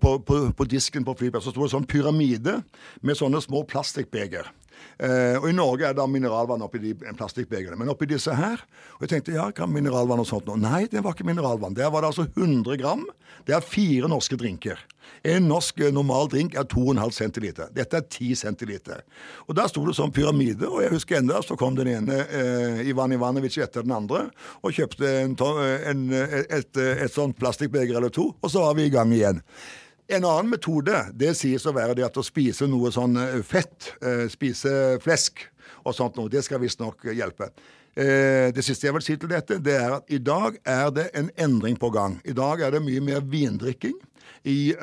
på, 0.00 0.12
på, 0.26 0.38
på 0.54 0.68
disken 0.70 1.04
på 1.04 1.16
flyplassen 1.18 1.50
så 1.50 1.56
sto 1.56 1.66
det 1.66 1.74
sånn 1.74 1.88
pyramide 1.90 2.60
med 3.02 3.18
sånne 3.18 3.42
små 3.42 3.64
plastikkbeger. 3.68 4.46
Eh, 5.00 5.36
og 5.40 5.48
I 5.50 5.56
Norge 5.56 5.88
er 5.88 5.96
det 5.96 6.06
mineralvann 6.12 6.64
oppi 6.66 6.80
de 6.82 6.94
plastikkbegerne. 7.16 7.78
Men 7.80 7.92
oppi 7.92 8.08
disse 8.10 8.34
her 8.36 8.60
Og 8.98 9.06
jeg 9.06 9.14
tenkte 9.14 9.36
ja, 9.36 9.46
hva 9.48 9.68
mineralvann 9.70 10.20
og 10.20 10.28
sånt 10.28 10.48
nå? 10.48 10.58
Nei, 10.60 10.84
det 10.92 11.04
var 11.04 11.16
ikke 11.16 11.28
mineralvann. 11.28 11.76
Der 11.76 11.92
var 11.92 12.04
det 12.04 12.12
altså 12.12 12.28
100 12.28 12.76
gram. 12.80 13.06
Det 13.48 13.56
er 13.56 13.64
fire 13.64 14.10
norske 14.10 14.36
drinker. 14.36 14.80
En 15.26 15.48
norsk 15.48 15.80
eh, 15.80 15.92
normal 15.92 16.30
drink 16.32 16.54
er 16.56 16.68
2,5 16.68 17.10
centiliter. 17.16 17.68
Dette 17.76 17.98
er 17.98 18.06
10 18.06 18.34
centiliter. 18.40 19.02
Og 19.48 19.56
Der 19.58 19.68
sto 19.68 19.84
det 19.86 19.96
sånn 19.98 20.14
pyramide, 20.14 20.68
og 20.68 20.80
jeg 20.84 20.94
husker 20.94 21.20
enda 21.20 21.42
så 21.44 21.56
kom 21.60 21.76
den 21.76 21.90
ene 21.92 22.22
eh, 22.24 22.80
Ivan 22.88 23.12
Ivanovic 23.16 23.58
etter 23.60 23.84
den 23.84 23.96
andre 23.96 24.28
og 24.60 24.72
kjøpte 24.76 25.10
en, 25.24 25.36
en, 25.36 26.06
et, 26.14 26.50
et, 26.60 26.82
et 27.06 27.12
sånt 27.12 27.36
plastikkbeger 27.40 27.98
eller 27.98 28.12
to, 28.14 28.30
og 28.36 28.52
så 28.52 28.64
var 28.64 28.78
vi 28.78 28.88
i 28.88 28.94
gang 28.94 29.12
igjen. 29.16 29.42
En 30.10 30.24
annen 30.26 30.50
metode 30.50 31.04
det 31.14 31.36
sies 31.38 31.62
å 31.66 31.74
være 31.74 31.94
det 31.98 32.06
at 32.08 32.16
å 32.18 32.24
spise 32.26 32.66
noe 32.70 32.90
sånn 32.94 33.14
eh, 33.20 33.36
fett, 33.46 33.92
eh, 34.02 34.24
spise 34.32 34.72
flesk 35.04 35.44
og 35.84 35.94
sånt 35.94 36.18
noe, 36.18 36.30
det 36.32 36.42
skal 36.42 36.58
visstnok 36.62 37.06
hjelpe. 37.14 37.52
Eh, 37.94 38.50
det 38.54 38.64
siste 38.66 38.88
jeg 38.88 38.96
vil 38.96 39.04
si 39.06 39.16
til 39.20 39.30
dette, 39.30 39.60
det 39.62 39.76
er 39.78 39.94
at 40.00 40.10
i 40.10 40.18
dag 40.18 40.58
er 40.66 40.90
det 40.96 41.06
en 41.18 41.30
endring 41.38 41.78
på 41.78 41.92
gang. 41.94 42.18
I 42.26 42.34
dag 42.34 42.62
er 42.66 42.74
det 42.74 42.82
mye 42.82 43.04
mer 43.06 43.22
vindrikking 43.22 43.94
i 44.50 44.74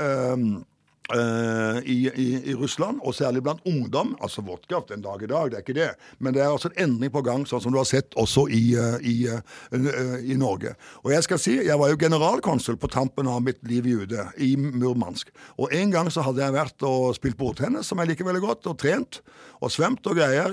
Uh, 1.08 1.80
i, 1.88 2.12
i, 2.16 2.52
i, 2.52 2.54
Russland, 2.56 3.00
og 3.00 3.14
særlig 3.16 3.40
blant 3.44 3.62
ungdom. 3.66 4.10
Altså 4.20 4.42
vodka 4.44 4.82
den 4.90 5.02
dag 5.06 5.22
i 5.24 5.30
dag, 5.32 5.52
det 5.52 5.56
er 5.56 5.64
ikke 5.64 5.76
det. 5.78 5.92
Men 6.20 6.36
det 6.36 6.42
er 6.44 6.52
altså 6.52 6.68
en 6.74 6.82
endring 6.84 7.14
på 7.14 7.22
gang, 7.24 7.46
sånn 7.48 7.62
som 7.64 7.72
du 7.72 7.78
har 7.80 7.88
sett 7.88 8.18
også 8.20 8.44
i, 8.52 8.76
uh, 8.76 9.00
uh, 9.00 10.18
i 10.20 10.36
Norge. 10.36 10.74
Og 11.06 11.14
jeg 11.16 11.24
skal 11.24 11.40
si, 11.40 11.56
jeg 11.64 11.80
var 11.80 11.94
jo 11.94 12.00
generalkonsul 12.02 12.76
på 12.82 12.92
tampen 12.92 13.30
av 13.32 13.40
mitt 13.46 13.62
liv 13.72 13.88
i 13.88 13.96
UD, 14.02 14.18
i 14.44 14.52
Murmansk. 14.60 15.32
Og 15.56 15.72
en 15.72 15.96
gang 15.96 16.12
så 16.12 16.26
hadde 16.28 16.44
jeg 16.44 16.58
vært 16.58 16.88
og 16.90 17.16
spilt 17.16 17.40
bordtennis, 17.40 17.88
som 17.88 18.04
jeg 18.04 18.12
liker 18.12 18.28
veldig 18.28 18.44
godt, 18.44 18.68
og 18.68 18.76
trent 18.84 19.22
og 19.64 19.72
svømt 19.74 20.06
og 20.12 20.20
greier 20.20 20.52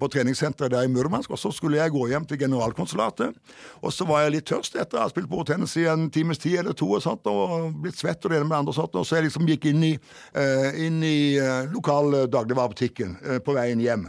på 0.00 0.08
treningssenteret 0.10 0.72
der 0.72 0.88
i 0.88 0.90
Murmansk. 0.90 1.36
Og 1.36 1.38
så 1.38 1.52
skulle 1.54 1.76
jeg 1.76 1.92
gå 1.92 2.08
hjem 2.08 2.24
til 2.24 2.40
generalkonsulatet, 2.40 3.36
og 3.84 3.92
så 3.92 4.08
var 4.08 4.24
jeg 4.24 4.38
litt 4.38 4.48
tørst 4.48 4.80
etter 4.80 4.96
å 4.96 5.04
ha 5.04 5.12
spilt 5.12 5.28
bordtennis 5.30 5.76
i 5.76 5.84
en 5.92 6.08
times 6.10 6.40
tid 6.40 6.62
eller 6.64 6.74
to 6.74 6.88
og 6.88 7.04
sånt, 7.04 7.28
og 7.28 7.76
blitt 7.84 8.00
svett 8.00 8.24
og 8.24 8.32
det 8.32 8.40
ene 8.40 8.48
med 8.48 8.56
det 8.56 8.62
andre 8.64 8.74
og 8.74 8.80
sånt, 8.80 8.96
og 8.96 9.06
så 9.06 9.20
jeg 9.20 9.28
liksom 9.28 9.46
gikk 9.52 9.68
inn 9.70 9.84
i 9.86 9.89
Eh, 9.96 10.70
inn 10.86 11.02
i 11.06 11.40
uh, 11.40 11.66
lokal 11.72 12.14
dagligvarebutikken 12.30 13.16
uh, 13.24 13.38
på 13.44 13.56
veien 13.56 13.82
hjem. 13.82 14.08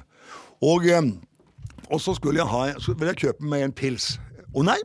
Og, 0.61 0.85
og 1.89 1.99
så 2.01 2.13
skulle 2.17 2.41
jeg, 2.41 2.49
ha, 2.51 2.63
så 2.77 2.93
ville 2.93 3.15
jeg 3.15 3.23
kjøpe 3.25 3.49
meg 3.49 3.65
en 3.65 3.75
pils. 3.75 4.13
Å 4.53 4.63
nei, 4.65 4.77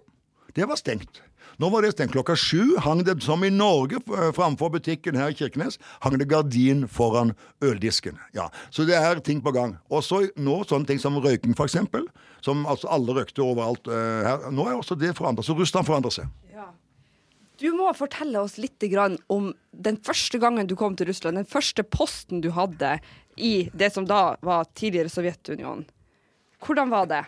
det 0.57 0.69
var 0.69 0.81
stengt. 0.81 1.21
Nå 1.61 1.71
var 1.73 1.85
det 1.85 1.95
stengt 1.95 2.13
klokka 2.13 2.37
sju. 2.37 2.77
Hang 2.85 3.03
det, 3.05 3.19
som 3.25 3.45
i 3.45 3.51
Norge 3.53 4.01
framfor 4.37 4.73
butikken 4.75 5.17
her 5.17 5.33
i 5.33 5.37
Kirkenes, 5.37 5.79
hang 6.05 6.19
det 6.21 6.29
gardin 6.29 6.85
foran 6.89 7.33
øldisken. 7.65 8.19
Ja, 8.37 8.51
Så 8.71 8.85
det 8.89 8.97
er 8.97 9.21
ting 9.25 9.41
på 9.45 9.53
gang. 9.57 9.77
Og 9.89 10.05
så 10.05 10.27
nå 10.37 10.63
sånne 10.69 10.89
ting 10.89 11.01
som 11.01 11.17
røyking, 11.17 11.57
f.eks. 11.57 11.79
Som 12.45 12.67
altså 12.69 12.91
alle 12.93 13.17
røykte 13.17 13.45
overalt 13.45 13.89
uh, 13.89 14.25
her. 14.27 14.51
Nå 14.53 14.69
er 14.69 14.77
også 14.77 14.99
det 15.01 15.17
forandret. 15.17 15.49
Så 15.49 15.57
Russland 15.57 15.89
forandrer 15.89 16.13
seg. 16.21 16.29
Du 17.57 17.71
må 17.73 17.89
fortelle 17.97 18.41
oss 18.45 18.59
litt 18.61 18.83
om 19.33 19.53
den 19.73 19.97
første 20.05 20.39
gangen 20.39 20.67
du 20.69 20.77
kom 20.77 20.97
til 20.97 21.09
Russland. 21.09 21.39
Den 21.41 21.49
første 21.49 21.83
posten 21.83 22.43
du 22.45 22.51
hadde 22.53 22.99
i 23.37 23.69
det 23.73 23.93
som 23.95 24.05
da 24.09 24.37
var 24.45 24.69
tidligere 24.75 25.13
Sovjetunionen. 25.13 25.87
Hvordan 26.61 26.93
var 26.93 27.07
det? 27.09 27.25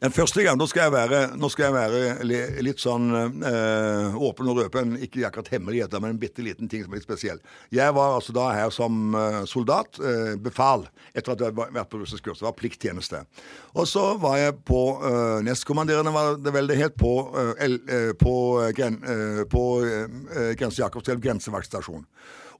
Den 0.00 0.12
første 0.16 0.40
gang, 0.40 0.56
Nå 0.56 0.64
skal 0.64 0.86
jeg 0.86 0.92
være, 0.94 1.18
skal 1.52 1.66
jeg 1.66 1.74
være 1.74 2.60
litt 2.64 2.80
sånn 2.80 3.10
øh, 3.12 4.14
åpen 4.16 4.48
og 4.48 4.62
røpen, 4.62 4.94
ikke 4.96 5.26
akkurat 5.28 5.50
hemmeligheter, 5.52 6.00
men 6.00 6.14
en 6.14 6.20
bitte 6.22 6.40
liten 6.40 6.70
ting 6.72 6.86
som 6.86 6.94
er 6.94 7.02
litt 7.02 7.04
spesiell. 7.04 7.42
Jeg 7.68 7.92
var 7.92 8.16
altså 8.16 8.32
da 8.32 8.46
her 8.56 8.72
som 8.72 9.12
øh, 9.12 9.42
soldat, 9.44 10.00
øh, 10.00 10.38
befal, 10.40 10.86
etter 11.12 11.34
at 11.34 11.44
jeg 11.44 11.52
hadde 11.52 11.68
vært 11.76 11.92
på 11.92 12.00
russisk 12.00 12.24
kurs. 12.24 12.40
Det 12.40 12.48
var 12.48 12.56
plikttjeneste. 12.56 13.26
Og 13.76 13.90
så 13.92 14.06
var 14.22 14.40
jeg 14.40 14.56
på 14.64 14.82
øh, 15.04 15.44
nestkommanderende, 15.44 16.16
var 16.16 16.40
det 16.40 16.56
vel 16.56 16.72
det 16.72 16.80
het, 16.80 16.96
på, 16.96 17.14
øh, 17.36 18.14
på, 18.16 18.36
gren, 18.76 19.02
på 19.52 19.64
Grense 20.56 20.80
Jakobselv 20.80 21.20
grensevaktstasjon. 21.20 22.06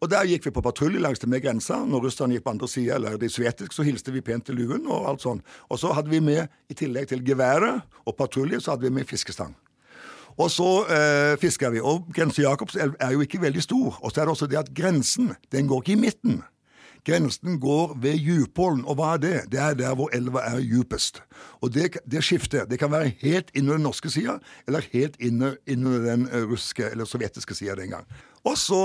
Og 0.00 0.09
Der 0.09 0.24
gikk 0.24 0.46
vi 0.46 0.50
på 0.57 0.62
patrulje 0.64 1.00
langs 1.00 1.20
med 1.29 1.42
grensa. 1.44 1.76
Når 1.85 2.07
russerne 2.07 2.33
gikk 2.33 2.46
på 2.46 2.55
andre 2.55 2.68
sida, 2.72 2.94
eller 2.96 3.18
de 3.20 3.29
svetiske, 3.29 3.74
så 3.76 3.85
hilste 3.85 4.14
vi 4.14 4.22
pent 4.24 4.46
til 4.48 4.57
luen 4.57 4.87
og 4.88 5.11
alt 5.11 5.20
sånn. 5.20 5.42
Og 5.68 5.81
så 5.83 5.92
hadde 5.92 6.09
vi 6.09 6.22
med, 6.24 6.48
i 6.72 6.76
tillegg 6.79 7.11
til 7.11 7.20
geværet 7.31 7.81
og 8.07 8.16
patrulje, 8.19 8.61
så 8.61 8.75
hadde 8.75 8.88
vi 8.88 8.95
med 9.01 9.09
fiskestang. 9.09 9.57
Og 10.40 10.51
så 10.51 10.69
eh, 10.88 11.35
fisker 11.40 11.73
vi. 11.75 11.81
Og 11.81 12.07
Grense 12.14 12.43
Jakobselv 12.43 12.95
er 13.01 13.12
jo 13.12 13.25
ikke 13.25 13.43
veldig 13.43 13.62
stor. 13.62 13.99
Og 14.01 14.12
så 14.12 14.21
er 14.21 14.29
det 14.29 14.37
også 14.37 14.49
det 14.51 14.61
at 14.61 14.73
grensen, 14.77 15.35
den 15.53 15.69
går 15.69 15.83
ikke 15.83 15.99
i 15.99 16.01
midten. 16.01 16.43
Grensen 17.07 17.61
går 17.61 17.95
ved 18.01 18.19
djupålen, 18.21 18.83
og 18.85 18.99
hva 18.99 19.14
er 19.14 19.21
det? 19.23 19.37
Det 19.53 19.61
er 19.61 19.77
der 19.77 19.95
hvor 19.97 20.11
elva 20.12 20.43
er 20.45 20.61
djupest. 20.61 21.23
Og 21.64 21.73
det, 21.75 21.97
det 22.05 22.25
skifter. 22.25 22.64
det 22.69 22.79
kan 22.79 22.93
være 22.93 23.12
helt 23.23 23.51
innunder 23.55 23.79
den 23.79 23.88
norske 23.88 24.11
sida, 24.11 24.37
eller 24.69 24.85
helt 24.93 25.16
innunder 25.21 26.05
den 26.05 26.29
eh, 26.29 26.45
russiske 26.45 26.90
eller 26.90 27.09
sovjetiske 27.09 27.55
sida 27.55 27.75
den 27.75 27.90
gang. 27.97 28.07
Og 28.48 28.57
så, 28.57 28.81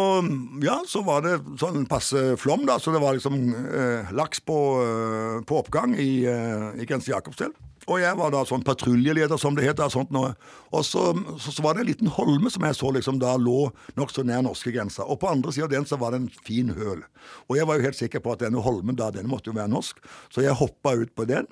ja, 0.65 0.81
så 0.87 0.99
var 1.07 1.23
det 1.23 1.37
sånn 1.61 1.85
passe 1.87 2.33
flom, 2.41 2.65
da, 2.67 2.75
så 2.81 2.91
det 2.91 2.99
var 2.99 3.15
liksom 3.15 3.37
eh, 3.53 4.11
laks 4.15 4.43
på, 4.43 4.57
eh, 4.83 5.37
på, 5.47 5.61
oppgang 5.61 5.93
i, 5.95 6.25
eh, 6.27 6.73
i 6.81 6.87
Grense 6.89 7.13
Jakobselv. 7.13 7.55
Og 7.85 7.99
jeg 8.01 8.17
var 8.17 8.31
da 8.33 8.41
sånn 8.49 8.63
patruljeleder, 8.65 9.37
som 9.37 9.55
det 9.55 9.67
heter. 9.67 9.91
sånt 9.93 10.09
noe. 10.11 10.31
Og 10.73 10.81
så, 10.83 11.11
så, 11.37 11.53
så, 11.53 11.61
var 11.61 11.75
det 11.75 11.83
en 11.83 11.89
liten 11.91 12.09
holme 12.09 12.49
som 12.49 12.65
jeg 12.65 12.77
så 12.79 12.89
liksom 12.95 13.19
da 13.21 13.35
lå 13.37 13.67
nokså 13.95 14.25
nær 14.25 14.41
norskegrensa. 14.41 15.05
Og 15.05 15.19
på 15.21 15.29
andre 15.29 15.53
sida 15.53 15.67
av 15.67 15.75
den 15.75 15.85
så 15.85 15.99
var 16.01 16.15
det 16.15 16.23
en 16.23 16.31
fin 16.47 16.73
høl. 16.73 17.03
Og 17.45 17.59
jeg 17.59 17.69
var 17.69 17.77
jo 17.77 17.85
helt 17.85 17.99
sikker 17.99 18.23
på 18.25 18.33
at 18.33 18.41
denne 18.41 18.63
holmen 18.65 18.97
da, 18.97 19.11
den 19.13 19.29
måtte 19.29 19.51
jo 19.51 19.57
være 19.59 19.69
norsk. 19.69 20.01
Så 20.33 20.41
jeg 20.41 20.57
hoppa 20.57 20.95
ut 20.97 21.13
på 21.13 21.27
den, 21.29 21.45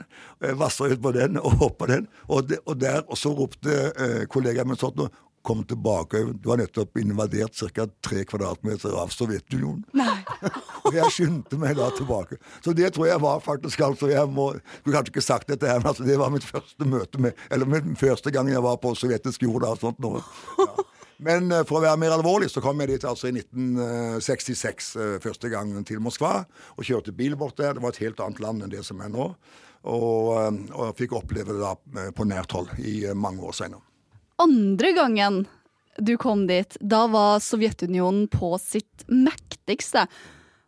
vassa 0.58 0.90
ut 0.90 1.04
på 1.06 1.14
den 1.14 1.38
og 1.38 1.54
hoppa 1.62 1.92
den. 1.94 2.10
Og, 2.26 2.50
de, 2.50 2.58
og 2.66 2.82
der, 2.82 3.06
og 3.06 3.20
så 3.20 3.36
ropte 3.38 3.78
eh, 3.94 4.24
kollegaen 4.26 4.74
min 4.74 4.82
sånn 4.82 4.98
noe 4.98 5.14
kom 5.44 5.64
tilbake. 5.64 6.24
Du 6.34 6.50
har 6.50 6.58
nettopp 6.58 6.98
invadert 6.98 7.60
ca. 7.76 7.88
tre 8.02 8.24
kvadratmeter 8.24 8.96
av 8.96 9.12
Sovjetunionen. 9.12 9.84
og 10.86 10.96
jeg 10.96 11.12
skyndte 11.12 11.60
meg 11.60 11.76
da 11.78 11.90
tilbake. 11.98 12.40
Så 12.64 12.72
det 12.78 12.94
tror 12.96 13.10
jeg 13.10 13.22
var 13.24 13.44
faktisk 13.44 13.84
altså 13.84 14.10
Jeg 14.12 14.30
må, 14.32 14.54
skulle 14.80 14.96
kanskje 14.96 15.14
ikke 15.14 15.26
sagt 15.26 15.52
dette 15.52 15.68
her, 15.68 15.82
men 15.84 15.92
altså, 15.92 16.08
det 16.08 16.18
var 16.20 16.32
mitt 16.32 16.48
første 16.48 16.88
møte 16.88 17.22
med 17.22 17.46
Eller 17.52 17.68
min 17.70 18.00
første 18.00 18.32
gang 18.32 18.50
jeg 18.52 18.64
var 18.64 18.80
på 18.80 18.96
sovjetisk 18.96 19.44
jord. 19.44 19.68
Da, 19.68 19.76
sånt 19.80 20.00
noe. 20.04 20.24
Ja. 20.60 20.88
Men 21.24 21.52
uh, 21.52 21.62
for 21.68 21.80
å 21.80 21.84
være 21.84 22.00
mer 22.00 22.16
alvorlig, 22.16 22.50
så 22.52 22.64
kom 22.64 22.80
jeg 22.84 22.96
dit 22.96 23.06
altså 23.08 23.30
i 23.30 23.36
1966 23.36 24.92
uh, 24.96 25.06
første 25.24 25.52
gangen 25.52 25.86
til 25.88 26.02
Moskva. 26.04 26.42
Og 26.78 26.88
kjørte 26.88 27.16
bil 27.16 27.36
bort 27.40 27.60
der. 27.60 27.76
Det 27.76 27.84
var 27.84 27.96
et 27.96 28.04
helt 28.04 28.24
annet 28.24 28.44
land 28.44 28.64
enn 28.64 28.74
det 28.74 28.84
som 28.88 29.04
er 29.04 29.12
nå. 29.12 29.34
Og, 29.92 30.30
og 30.72 30.94
fikk 30.96 31.18
oppleve 31.20 31.52
det 31.52 31.60
da 31.60 32.12
på 32.16 32.24
nært 32.24 32.56
hold 32.56 32.72
i 32.80 33.02
mange 33.20 33.44
år 33.44 33.58
senere 33.58 33.84
andre 34.42 34.94
gangen 34.98 35.44
du 35.98 36.16
kom 36.18 36.48
dit, 36.50 36.78
da 36.82 37.06
var 37.08 37.42
Sovjetunionen 37.44 38.26
på 38.32 38.56
sitt 38.62 39.06
mektigste. 39.08 40.08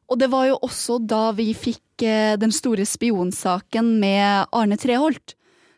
Og 0.05 0.19
det 0.21 0.29
var 0.29 0.51
jo 0.51 0.59
også 0.67 0.99
da 1.01 1.31
vi 1.33 1.49
fikk 1.57 2.05
eh, 2.05 2.35
den 2.37 2.53
store 2.53 2.85
spionsaken 2.85 3.95
med 4.01 4.51
Arne 4.53 4.77
Treholt. 4.77 5.33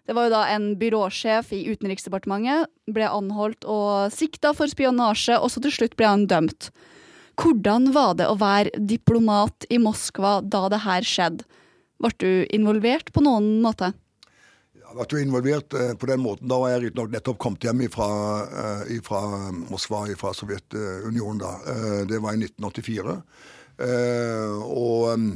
Det 0.07 0.15
var 0.15 0.27
jo 0.27 0.35
da 0.35 0.43
en 0.51 0.69
byråsjef 0.79 1.51
i 1.55 1.65
Utenriksdepartementet 1.71 2.67
ble 2.95 3.07
anholdt 3.11 3.67
og 3.67 4.11
sikta 4.15 4.53
for 4.55 4.71
spionasje, 4.71 5.39
og 5.39 5.51
så 5.51 5.63
til 5.63 5.73
slutt 5.75 5.97
ble 5.99 6.07
han 6.07 6.27
dømt. 6.31 6.69
Hvordan 7.37 7.91
var 7.95 8.15
det 8.19 8.27
å 8.27 8.37
være 8.39 8.79
diplomat 8.79 9.67
i 9.69 9.79
Moskva 9.83 10.39
da 10.41 10.65
det 10.71 10.81
her 10.87 11.07
skjedde? 11.07 11.47
Ble 12.01 12.11
du 12.21 12.31
involvert 12.55 13.11
på 13.13 13.23
noen 13.25 13.57
måte? 13.63 13.91
Jeg 14.87 15.07
ble 15.11 15.21
involvert 15.21 15.73
eh, 15.75 15.93
på 15.99 16.07
den 16.07 16.21
måten. 16.23 16.47
Da 16.47 16.57
var 16.61 16.71
jeg 16.71 16.85
riktignok 16.85 17.11
nettopp 17.11 17.39
kommet 17.43 17.65
hjem 17.67 17.83
fra 17.91 18.07
eh, 18.87 19.51
Moskva, 19.67 20.05
fra 20.19 20.33
Sovjetunionen. 20.35 21.41
da. 21.43 21.53
Eh, 21.73 22.01
det 22.07 22.21
var 22.23 22.37
i 22.37 22.43
1984. 22.47 23.17
Og 24.67 25.27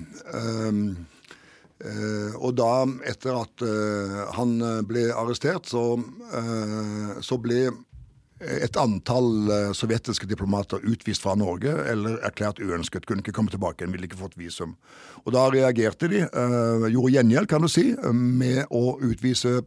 og 1.81 2.51
da, 2.53 2.73
etter 3.09 3.37
at 3.39 3.63
han 4.37 4.51
ble 4.85 5.07
arrestert, 5.17 5.65
så, 5.65 5.97
så 7.25 7.37
ble 7.41 7.71
et 8.41 8.77
antall 8.79 9.73
sovjetiske 9.77 10.25
diplomater 10.29 10.81
utvist 10.87 11.23
fra 11.23 11.35
Norge 11.37 11.73
eller 11.91 12.17
erklært 12.25 12.61
uønsket. 12.63 13.05
Kunne 13.05 13.21
ikke 13.21 13.35
komme 13.37 13.53
tilbake 13.53 13.83
igjen, 13.83 13.93
ville 13.93 14.09
ikke 14.09 14.19
fått 14.19 14.37
visum. 14.39 14.75
Og 15.25 15.33
Da 15.35 15.45
reagerte 15.53 16.09
de, 16.09 16.23
gjorde 16.89 17.13
gjengjeld, 17.13 17.49
kan 17.51 17.61
du 17.61 17.69
si, 17.69 17.91
med 18.13 18.65
å 18.73 18.97
utvise, 19.05 19.59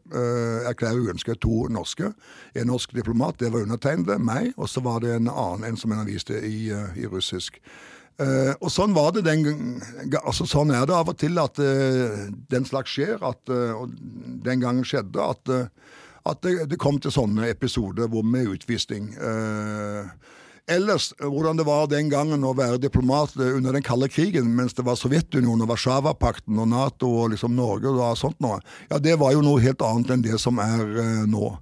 erklære 0.67 1.07
uønsket 1.07 1.43
to 1.45 1.69
norske. 1.71 2.11
En 2.59 2.71
norsk 2.73 2.95
diplomat, 2.97 3.39
det 3.39 3.53
var 3.55 3.67
undertegnede, 3.67 4.19
meg, 4.19 4.53
og 4.57 4.71
så 4.71 4.83
var 4.85 5.05
det 5.05 5.15
en 5.15 5.31
annen 5.31 5.71
en 5.71 5.79
som 5.79 5.95
en 5.95 6.07
viste 6.09 6.39
i, 6.43 6.71
i 6.71 7.07
russisk. 7.11 7.61
Uh, 8.15 8.55
og 8.63 8.71
sånn 8.71 8.93
var 8.95 9.09
det 9.17 9.25
den 9.27 9.81
altså 10.21 10.45
Sånn 10.47 10.71
er 10.71 10.85
det 10.87 10.95
av 10.95 11.09
og 11.11 11.17
til 11.19 11.35
at 11.43 11.59
uh, 11.59 12.29
den 12.53 12.67
slags 12.69 12.95
skjer. 12.95 13.19
At, 13.27 13.43
uh, 13.51 13.89
den 14.45 14.63
gangen 14.63 14.87
skjedde 14.87 15.31
at, 15.35 15.55
at 16.25 16.41
det, 16.47 16.71
det, 16.71 16.81
kom 16.81 16.97
til 17.01 17.13
sånne 17.13 17.51
episoder 17.53 18.09
med 18.25 18.49
utvisning. 18.55 19.11
ellers, 20.67 21.13
hvordan 21.21 21.59
det 21.59 21.67
var 21.69 21.87
den 21.93 22.09
gangen 22.09 22.45
å 22.45 22.55
være 22.57 22.81
diplomat 22.81 23.37
under 23.37 23.73
den 23.77 23.85
kalde 23.85 24.09
krigen, 24.09 24.49
mens 24.57 24.73
det 24.73 24.87
var 24.87 24.97
Sovjetunionen 24.97 25.67
og 25.67 25.75
Warszawapakten 25.75 26.59
og 26.59 26.69
Nato 26.69 27.11
og 27.11 27.35
liksom 27.35 27.53
Norge 27.53 27.93
og 27.93 28.17
sånt 28.17 28.41
noe, 28.41 28.63
ja, 28.89 28.99
det 28.99 29.19
var 29.21 29.35
jo 29.37 29.45
noe 29.45 29.61
helt 29.61 29.85
annet 29.85 30.15
enn 30.15 30.25
det 30.25 30.41
som 30.41 30.59
er 30.65 31.27
nå. 31.29 31.53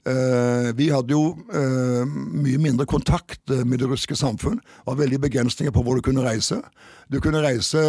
Uh, 0.00 0.72
vi 0.78 0.86
hadde 0.88 1.12
jo 1.12 1.34
uh, 1.52 2.08
mye 2.08 2.56
mindre 2.56 2.86
kontakt 2.88 3.50
eh, 3.52 3.66
med 3.68 3.82
det 3.82 3.88
russiske 3.90 4.16
samfunn. 4.16 4.56
Var 4.86 4.96
veldig 4.96 5.18
begrensninger 5.26 5.74
på 5.76 5.82
hvor 5.84 5.98
du 5.98 6.04
kunne 6.06 6.24
reise. 6.24 6.56
Du 7.10 7.16
kunne 7.18 7.40
reise 7.42 7.80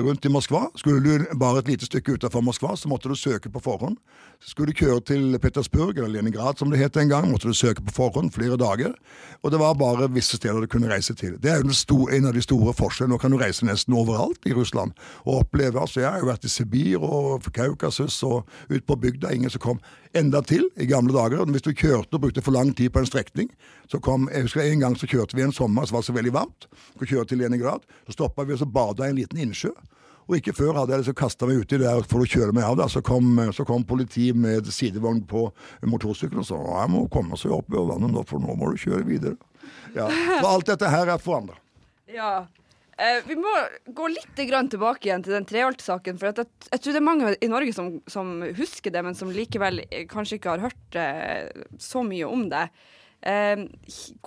rundt 0.00 0.24
i 0.24 0.30
Moskva. 0.32 0.62
Skulle 0.80 1.02
du 1.04 1.24
bare 1.36 1.60
et 1.60 1.66
lite 1.68 1.84
stykke 1.84 2.14
utenfor 2.16 2.40
Moskva, 2.40 2.70
så 2.76 2.88
måtte 2.88 3.10
du 3.10 3.14
søke 3.20 3.50
på 3.52 3.60
forhånd. 3.60 3.98
Skulle 4.40 4.72
du 4.72 4.78
kjøre 4.80 5.02
til 5.10 5.36
Petersburg, 5.38 5.98
eller 5.98 6.08
Leningrad 6.08 6.56
som 6.56 6.72
det 6.72 6.80
het 6.80 6.96
en 6.96 7.10
gang, 7.10 7.28
måtte 7.28 7.52
du 7.52 7.54
søke 7.54 7.84
på 7.84 7.92
forhånd 7.92 8.32
flere 8.32 8.56
dager. 8.56 8.94
Og 9.42 9.52
det 9.52 9.60
var 9.60 9.76
bare 9.76 10.08
visse 10.14 10.40
steder 10.40 10.64
du 10.64 10.70
kunne 10.72 10.88
reise 10.88 11.12
til. 11.14 11.36
Det 11.36 11.52
er 11.52 11.60
jo 11.60 11.76
store, 11.76 12.16
en 12.16 12.30
av 12.30 12.32
de 12.32 12.40
store 12.40 12.72
forskjellene. 12.72 13.12
Nå 13.12 13.20
kan 13.20 13.34
du 13.34 13.36
reise 13.42 13.68
nesten 13.68 13.92
overalt 13.92 14.48
i 14.48 14.54
Russland 14.56 14.96
og 15.26 15.42
oppleve 15.42 15.76
altså 15.80 16.00
Jeg 16.00 16.08
har 16.08 16.24
jo 16.24 16.30
vært 16.32 16.48
i 16.48 16.54
Sibir 16.54 17.04
og 17.04 17.44
Kaukasus 17.52 18.22
og 18.24 18.48
ut 18.72 18.86
på 18.88 18.96
bygda. 18.96 19.34
Ingen 19.36 19.52
som 19.52 19.60
kom 19.60 19.84
enda 20.16 20.40
til 20.40 20.64
i 20.80 20.88
gamle 20.88 21.12
dager. 21.12 21.44
Hvis 21.44 21.68
du 21.68 21.74
kjørte 21.76 22.16
og 22.16 22.24
brukte 22.24 22.42
for 22.42 22.56
lang 22.56 22.72
tid 22.76 22.90
på 22.90 23.04
en 23.04 23.06
strekning, 23.06 23.52
så 23.88 24.00
kom 24.00 24.28
Jeg 24.32 24.48
husker 24.48 24.64
en 24.64 24.80
gang 24.80 24.96
så 24.96 25.06
kjørte 25.06 25.36
vi 25.36 25.44
en 25.44 25.52
sommer 25.52 25.84
som 25.84 25.96
var 25.96 26.02
så 26.08 26.16
veldig 26.16 26.32
varmt. 26.32 26.68
Vi 27.00 27.06
kjørte 27.06 27.34
til 27.34 27.44
Leningrad. 27.44 27.84
Så 28.06 28.16
stoppa 28.16 28.44
vi 28.48 28.56
og 28.56 28.61
så 28.62 28.68
bada 28.78 29.06
i 29.06 29.12
en 29.12 29.18
liten 29.20 29.42
innsjø. 29.42 29.72
Og 30.28 30.38
ikke 30.38 30.54
før 30.54 30.76
hadde 30.78 30.94
jeg 30.94 31.02
liksom 31.02 31.18
kasta 31.18 31.48
meg 31.48 31.64
uti 31.64 31.78
der 31.82 32.06
for 32.08 32.22
å 32.22 32.28
kjøle 32.28 32.54
meg 32.54 32.64
av. 32.64 32.78
Da. 32.78 32.86
Så 32.90 33.02
kom, 33.04 33.34
så 33.52 33.66
kom 33.68 33.84
politiet 33.86 34.38
med 34.38 34.70
sidevogn 34.72 35.24
på 35.28 35.48
motorsykkelen 35.90 36.44
og 36.44 36.48
sa 36.48 36.60
jeg 36.62 36.92
må 36.94 37.04
komme 37.12 37.38
seg 37.40 37.54
opp 37.58 37.72
over 37.74 37.94
vannet 37.94 38.14
nå, 38.14 38.24
for 38.28 38.42
nå 38.42 38.54
må 38.58 38.70
du 38.72 38.80
kjøre 38.80 39.04
videre. 39.08 39.36
Ja. 39.96 40.08
Så 40.08 40.48
alt 40.48 40.70
dette 40.70 40.90
her 40.90 41.10
er 41.12 41.22
forandra. 41.22 41.58
Ja. 42.12 42.32
Eh, 43.02 43.20
vi 43.26 43.36
må 43.40 43.50
gå 43.96 44.08
litt 44.12 44.36
tilbake 44.36 45.08
igjen 45.08 45.24
til 45.24 45.34
den 45.34 45.46
Treholt-saken. 45.48 46.18
For 46.20 46.30
jeg, 46.30 46.48
jeg, 46.70 46.80
tror 46.80 46.94
det 46.94 47.00
er 47.00 47.06
mange 47.06 47.34
i 47.34 47.50
Norge 47.50 47.74
som, 47.74 47.92
som, 48.10 48.34
husker 48.56 48.94
det, 48.94 49.02
men 49.04 49.18
som 49.18 49.32
likevel 49.32 49.82
kanskje 50.10 50.38
ikke 50.38 50.54
har 50.54 50.66
hørt 50.68 50.98
eh, 50.98 51.64
så 51.82 52.04
mye 52.06 52.28
om 52.28 52.46
det. 52.52 52.66
Eh, 53.22 53.66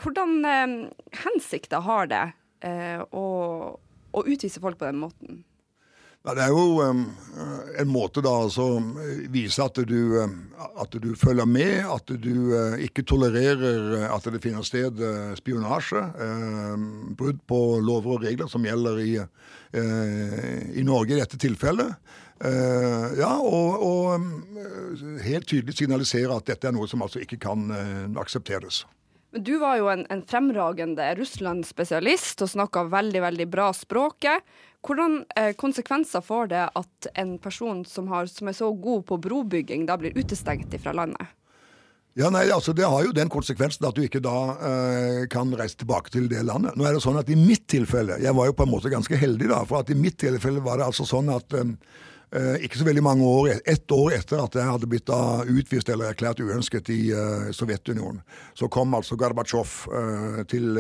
hvordan 0.02 0.38
eh, 0.50 0.76
hensikter 1.24 1.84
har 1.88 2.12
det 2.12 2.26
eh, 2.66 3.02
å, 3.12 3.26
å 4.16 4.24
utvise 4.26 4.64
folk 4.64 4.80
på 4.80 4.88
den 4.88 5.02
måten? 5.02 5.44
Ja, 6.26 6.34
det 6.34 6.42
er 6.48 6.56
jo 6.56 6.82
um, 6.82 7.04
en 7.78 7.90
måte 7.94 8.22
da 8.26 8.32
altså 8.48 8.80
vise 9.30 9.62
at 9.62 9.78
du, 9.86 10.18
at 10.82 10.96
du 10.98 11.12
følger 11.22 11.46
med, 11.46 11.86
at 11.86 12.10
du 12.10 12.32
uh, 12.50 12.80
ikke 12.82 13.06
tolererer 13.06 14.08
at 14.10 14.26
det 14.34 14.42
finner 14.42 14.66
sted 14.66 14.98
uh, 15.06 15.36
spionasje. 15.38 16.02
Uh, 16.18 17.14
brudd 17.20 17.44
på 17.46 17.60
lover 17.78 18.16
og 18.16 18.26
regler 18.26 18.50
som 18.50 18.66
gjelder 18.66 19.04
i, 19.04 19.14
i 19.76 20.84
Norge 20.88 21.14
i 21.14 21.20
dette 21.20 21.38
tilfellet. 21.38 21.94
ja, 23.20 23.32
og, 23.44 23.84
og 23.84 25.22
helt 25.24 25.48
tydelig 25.48 25.76
signalisere 25.76 26.36
at 26.36 26.48
dette 26.48 26.70
er 26.70 26.76
noe 26.76 26.88
som 26.88 27.04
altså 27.04 27.20
ikke 27.20 27.38
kan 27.44 27.68
aksepteres. 28.20 28.86
Men 29.36 29.44
du 29.44 29.58
var 29.58 29.76
jo 29.76 29.90
en, 29.92 30.06
en 30.10 30.22
fremragende 30.24 31.10
Russland-spesialist 31.20 32.40
og 32.46 32.54
snakka 32.54 32.86
veldig, 32.88 33.20
veldig 33.20 33.48
bra 33.52 33.66
språket. 33.76 34.46
Hvordan 34.80 35.18
eh, 35.36 35.50
konsekvenser 35.60 36.24
får 36.24 36.48
det 36.54 36.62
at 36.80 37.10
en 37.20 37.34
person 37.44 37.82
som, 37.84 38.08
har, 38.14 38.30
som, 38.32 38.48
er 38.48 38.56
så 38.56 38.70
god 38.72 39.04
på 39.10 39.18
brobygging, 39.26 39.84
da 39.90 40.00
blir 40.00 40.16
utestengt 40.16 40.72
fra 40.80 40.96
landet? 40.96 41.36
Ja, 42.16 42.30
nei, 42.32 42.46
altså 42.48 42.72
Det 42.72 42.88
har 42.88 43.04
jo 43.04 43.12
den 43.12 43.28
konsekvensen 43.28 43.84
at 43.90 44.00
du 44.00 44.06
ikke 44.06 44.24
da 44.24 44.38
eh, 44.56 45.22
kan 45.28 45.52
reise 45.52 45.82
tilbake 45.84 46.16
til 46.16 46.32
det 46.32 46.48
landet. 46.48 46.80
Nå 46.80 46.88
er 46.88 46.96
det 46.96 47.04
sånn 47.04 47.20
at 47.20 47.28
I 47.28 47.36
mitt 47.36 47.68
tilfelle, 47.68 48.22
jeg 48.24 48.40
var 48.40 48.48
jo 48.48 48.56
på 48.56 48.64
en 48.64 48.72
måte 48.72 48.94
ganske 48.94 49.20
heldig, 49.20 49.52
da, 49.52 49.66
for 49.68 49.84
at 49.84 49.92
i 49.92 50.00
mitt 50.00 50.16
tilfelle 50.24 50.64
var 50.64 50.80
det 50.80 50.88
altså 50.88 51.04
sånn 51.12 51.28
at 51.36 51.60
eh, 51.60 51.76
ikke 52.36 52.80
så 52.80 52.86
veldig 52.88 53.04
mange 53.06 53.24
år, 53.24 53.50
ett 53.66 53.92
år 53.92 54.16
etter 54.18 54.42
at 54.44 54.56
jeg 54.58 54.68
hadde 54.68 54.88
blitt 54.92 55.10
utvist 55.10 55.90
eller 55.92 56.12
erklært 56.12 56.42
uønsket 56.44 56.90
i 56.92 57.00
uh, 57.16 57.52
Sovjetunionen, 57.56 58.22
så 58.58 58.68
kom 58.72 58.96
altså 58.98 59.16
Gorbatsjov 59.20 59.76
uh, 59.92 60.42
til, 60.50 60.80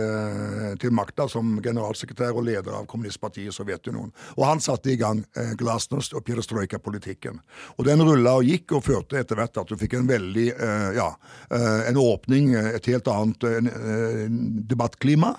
til, 0.82 0.94
makta 0.96 1.28
som 1.32 1.56
generalsekretær 1.64 2.36
og 2.36 2.46
leder 2.48 2.76
av 2.76 2.88
kommunistpartiet 2.92 3.52
i 3.52 3.56
Sovjetunionen. 3.56 4.12
Og 4.36 4.44
han 4.48 4.64
satte 4.64 4.92
i 4.92 4.98
gang 5.00 5.24
glasnost 5.60 6.16
og 6.16 6.26
perestrojka-politikken. 6.28 7.40
Og 7.78 7.88
den 7.88 8.04
rulla 8.04 8.36
og 8.40 8.48
gikk 8.48 8.76
og 8.78 8.86
førte 8.86 9.20
etter 9.20 9.40
hvert 9.40 9.60
at 9.62 9.72
du 9.72 9.80
fikk 9.80 9.98
en 10.00 10.10
veldig 10.10 10.48
ja, 10.96 11.08
en 11.90 12.00
åpning, 12.00 12.52
et 12.56 12.90
helt 12.92 13.08
annet 13.12 13.48
debattklima. 14.70 15.34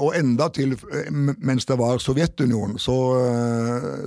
og 0.00 0.14
enda 0.16 0.48
til, 0.54 0.76
mens 1.12 1.66
det 1.68 1.78
var 1.78 1.98
Sovjetunionen, 2.02 2.78
så, 2.78 2.96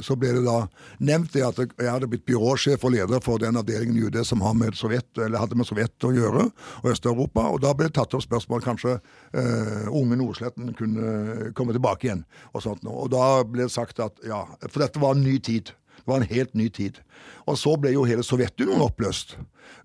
så 0.06 0.18
ble 0.20 0.34
det 0.38 0.46
da 0.48 0.62
nevnt 1.00 1.29
nevnt 1.30 1.58
det 1.58 1.64
at 1.64 1.82
jeg 1.82 1.92
hadde 1.92 2.08
blitt 2.10 2.26
byråsjef 2.26 2.84
og 2.84 2.94
leder 2.94 3.22
for 3.22 3.40
den 3.40 3.58
avdelingen 3.58 3.98
i 3.98 4.06
UD 4.08 4.26
som 4.26 4.40
med 4.58 4.76
Sovjet, 4.76 5.08
hadde 5.18 5.56
med 5.56 5.68
Sovjet 5.68 6.04
å 6.04 6.12
gjøre, 6.12 6.50
og 6.84 6.90
Øst-Europa. 6.92 7.50
Og 7.54 7.62
da 7.62 7.74
ble 7.74 7.88
det 7.88 7.96
tatt 7.96 8.14
opp 8.14 8.24
spørsmål 8.24 8.64
kanskje 8.64 9.00
uh, 9.00 9.88
unge 9.92 10.18
Nordsletten 10.18 10.74
kunne 10.74 11.52
komme 11.54 11.74
tilbake 11.74 12.08
igjen. 12.08 12.26
Og 12.54 12.64
sånt 12.64 12.84
noe. 12.84 13.06
Og 13.06 13.12
da 13.12 13.44
ble 13.44 13.68
det 13.68 13.74
sagt 13.74 14.00
at 14.00 14.18
ja, 14.26 14.46
for 14.68 14.82
dette 14.82 15.00
var 15.00 15.16
en 15.16 15.24
ny 15.24 15.40
tid. 15.40 15.74
Det 16.00 16.08
var 16.08 16.22
en 16.22 16.32
helt 16.32 16.56
ny 16.56 16.70
tid. 16.70 17.00
Og 17.46 17.58
så 17.60 17.76
ble 17.78 17.94
jo 17.94 18.08
hele 18.08 18.26
Sovjetunionen 18.26 18.86
oppløst. 18.86 19.38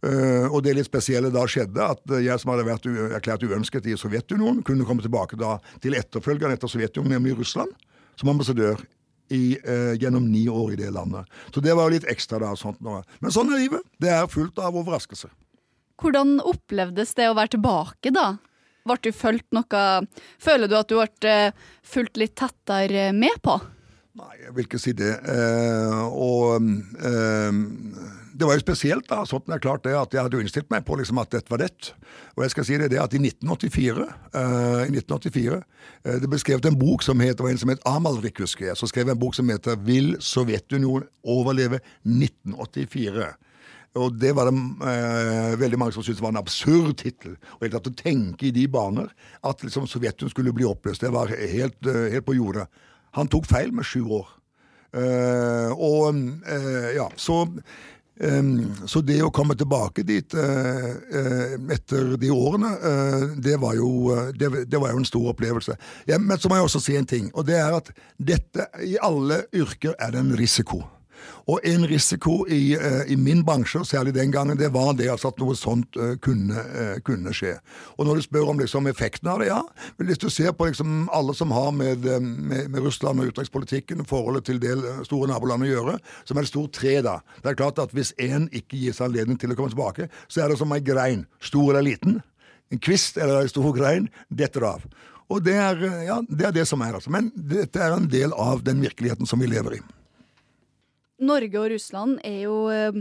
Uh, 0.05 0.49
og 0.51 0.63
det 0.65 0.77
litt 0.79 0.89
spesielle 0.89 1.33
da 1.35 1.45
skjedde, 1.49 1.85
at 1.85 2.19
jeg 2.25 2.41
som 2.41 2.55
hadde 2.55 2.69
vært 2.69 2.89
erklært 2.89 3.45
uønsket 3.45 3.91
i 3.91 3.99
Sovjetunionen, 4.01 4.65
kunne 4.65 4.87
komme 4.89 5.05
tilbake 5.05 5.39
da 5.41 5.59
til 5.85 5.99
etterfølgeren 5.99 6.57
etter 6.57 6.71
Sovjetunionen, 6.71 7.19
nemlig 7.19 7.39
Russland, 7.43 7.73
som 8.21 8.31
ambassadør 8.31 8.81
i, 9.33 9.57
eh, 9.65 9.95
gjennom 10.01 10.27
ni 10.31 10.49
år 10.49 10.73
i 10.73 10.77
det 10.77 10.91
landet. 10.95 11.29
Så 11.55 11.63
det 11.65 11.75
var 11.75 11.89
jo 11.89 11.97
litt 11.97 12.09
ekstra 12.11 12.41
da. 12.43 12.55
Sånt 12.57 12.81
nå. 12.85 13.03
Men 13.21 13.35
sånn 13.35 13.53
er 13.53 13.63
livet. 13.63 13.85
Det 14.01 14.13
er 14.13 14.27
fullt 14.31 14.59
av 14.59 14.77
overraskelser. 14.77 15.33
Hvordan 16.01 16.41
opplevdes 16.43 17.15
det 17.15 17.31
å 17.31 17.37
være 17.39 17.55
tilbake, 17.55 18.13
da? 18.15 18.35
Ble 18.85 18.99
du 19.01 19.13
fulgt 19.17 19.47
noe 19.57 19.85
Føler 20.43 20.69
du 20.69 20.75
at 20.77 20.91
du 20.91 20.99
ble 20.99 21.31
eh, 21.31 21.55
fulgt 21.87 22.19
litt 22.21 22.35
tettere 22.37 23.13
med 23.17 23.41
på? 23.43 23.57
Nei, 24.15 24.35
jeg 24.45 24.53
vil 24.55 24.67
ikke 24.69 24.79
si 24.83 24.93
det. 24.95 25.15
Eh, 25.27 26.03
og 26.07 26.61
eh, 27.03 27.57
det 28.35 28.47
var 28.49 28.57
jo 28.57 28.63
spesielt, 28.65 29.07
da. 29.11 29.21
Sånn 29.29 29.53
er 29.55 29.63
klart 29.63 29.85
det, 29.87 29.95
at 29.95 30.15
jeg 30.15 30.27
hadde 30.27 30.41
innstilt 30.43 30.71
meg 30.73 30.85
på 30.87 30.99
liksom, 30.99 31.21
at 31.23 31.31
dette 31.35 31.53
var 31.53 31.63
det. 31.63 31.93
Og 32.35 32.45
jeg 32.45 32.55
skal 32.55 32.67
si 32.67 32.79
det, 32.81 32.91
det 32.91 33.01
at 33.03 33.15
i 33.15 33.21
1984, 33.23 34.09
uh, 34.35 34.83
i 34.85 34.91
1984 34.91 35.61
uh, 35.61 36.19
Det 36.23 36.31
ble 36.31 36.41
skrevet 36.43 36.69
en 36.71 36.79
bok 36.79 37.07
som 37.07 37.23
het, 37.23 37.37
det 37.39 37.47
var 37.47 37.55
en 37.55 37.63
som 37.63 37.73
het 37.73 37.87
Amalrik, 37.89 38.43
husker 38.43 38.71
jeg. 38.71 38.79
som 38.81 38.91
skrev 38.91 39.13
en 39.13 39.21
bok 39.21 39.39
som 39.39 39.49
heter 39.49 39.79
'Vil 39.79 40.17
Sovjetunionen 40.21 41.09
overleve 41.23 41.81
1984'? 42.05 43.35
Og 43.95 44.15
det 44.19 44.33
var 44.35 44.51
det 44.51 44.59
eh, 44.59 45.61
veldig 45.61 45.79
mange 45.79 45.93
som 45.95 46.03
syntes 46.03 46.23
var 46.23 46.35
en 46.35 46.43
absurd 46.43 46.97
tittel. 46.99 47.37
Og 47.55 47.61
helt 47.63 47.77
at 47.79 47.87
å 47.87 47.95
tenke 47.95 48.49
i 48.49 48.51
de 48.51 48.67
baner 48.67 49.07
at 49.47 49.63
liksom 49.63 49.87
Sovjetunionen 49.87 50.35
skulle 50.35 50.53
bli 50.53 50.67
oppløst, 50.67 51.01
det 51.01 51.13
var 51.15 51.31
helt, 51.31 51.79
uh, 51.87 52.11
helt 52.11 52.27
på 52.27 52.35
jordet. 52.35 52.67
Han 53.15 53.31
tok 53.31 53.47
feil 53.47 53.71
med 53.71 53.87
sju 53.87 54.03
år. 54.03 54.27
Eh, 54.95 55.71
og 55.75 56.15
eh, 56.47 56.93
ja, 56.95 57.09
så 57.19 57.45
så 58.87 59.01
det 59.03 59.17
å 59.27 59.33
komme 59.35 59.57
tilbake 59.59 60.05
dit 60.07 60.37
uh, 60.39 60.91
etter 61.75 62.13
de 62.21 62.31
årene, 62.31 62.71
det 63.43 63.57
var, 63.59 63.75
jo, 63.75 64.15
det, 64.39 64.53
det, 64.71 64.79
var 64.79 64.95
jo 64.95 65.01
en 65.03 65.09
stor 65.09 65.33
opplevelse. 65.33 65.75
Ja, 66.07 66.21
men 66.23 66.39
så 66.39 66.51
må 66.51 66.61
jeg 66.61 66.69
også 66.69 66.83
si 66.85 66.95
en 66.95 67.11
ting, 67.11 67.33
og 67.35 67.49
det 67.51 67.59
er 67.59 67.75
at 67.75 67.91
dette 68.23 68.69
i 68.87 68.95
alle 69.03 69.43
yrker 69.51 69.99
er 69.99 70.15
det 70.15 70.23
en 70.23 70.37
risiko. 70.39 70.85
Og 71.51 71.61
en 71.69 71.87
risiko 71.89 72.43
i, 72.49 72.77
uh, 72.79 73.03
i, 73.11 73.17
min 73.21 73.45
bransje, 73.45 73.85
særlig 73.89 74.15
den 74.17 74.33
gangen, 74.33 74.59
det 74.59 74.73
var 74.75 74.93
det 74.99 75.11
altså 75.13 75.31
at 75.33 75.41
noe 75.43 75.57
sånt 75.59 75.99
uh, 76.01 76.15
kunne, 76.25 76.65
kunne, 77.05 77.35
skje. 77.35 77.57
Og 77.99 78.09
når 78.09 78.21
du 78.21 78.27
spør 78.27 78.53
om 78.53 78.63
liksom, 78.63 78.89
effekten 78.91 79.31
av 79.33 79.43
det, 79.43 79.51
ja. 79.51 79.61
Men 79.99 80.11
hvis 80.11 80.23
du 80.23 80.29
ser 80.33 80.55
på 80.57 80.69
liksom, 80.71 81.09
alle 81.13 81.35
som 81.37 81.53
har 81.55 81.71
med, 81.77 82.05
med, 82.21 82.71
med 82.73 82.81
Russland 82.85 83.21
og 83.21 83.33
utenrikspolitikken, 83.33 84.05
forholdet 84.09 84.49
til 84.49 84.61
det 84.63 84.77
store 85.09 85.31
nabolandet 85.33 85.71
å 85.71 85.75
gjøre, 85.75 85.97
som 86.25 86.39
er 86.39 86.47
det 86.47 86.53
stort 86.53 86.77
tre, 86.77 86.99
da. 87.05 87.19
Det 87.43 87.53
er 87.53 87.59
klart 87.61 87.81
at 87.83 87.95
hvis 87.97 88.15
én 88.23 88.49
ikke 88.53 88.81
gis 88.81 89.03
anledning 89.05 89.41
til 89.41 89.53
å 89.53 89.59
komme 89.59 89.73
tilbake, 89.75 90.11
så 90.29 90.45
er 90.45 90.53
det 90.53 90.61
som 90.61 90.73
ei 90.75 90.83
grein, 90.85 91.27
stor 91.43 91.73
eller 91.73 91.87
liten. 91.89 92.21
En 92.73 92.81
kvist 92.83 93.19
eller 93.21 93.43
ei 93.43 93.51
stor 93.53 93.73
grein 93.77 94.09
detter 94.33 94.67
av. 94.67 94.87
Og 95.33 95.43
det 95.45 95.57
er, 95.57 95.81
ja, 96.05 96.21
det 96.29 96.49
er 96.49 96.55
det 96.55 96.67
som 96.69 96.83
er, 96.85 96.97
altså. 96.99 97.13
Men 97.13 97.31
dette 97.35 97.81
er 97.81 97.97
en 97.97 98.09
del 98.11 98.35
av 98.37 98.65
den 98.65 98.83
virkeligheten 98.85 99.29
som 99.29 99.41
vi 99.41 99.49
lever 99.51 99.79
i. 99.79 99.85
Norge 101.25 101.61
og 101.61 101.73
Russland 101.73 102.19
er 102.27 102.45
jo 102.45 102.59
eh, 102.73 103.01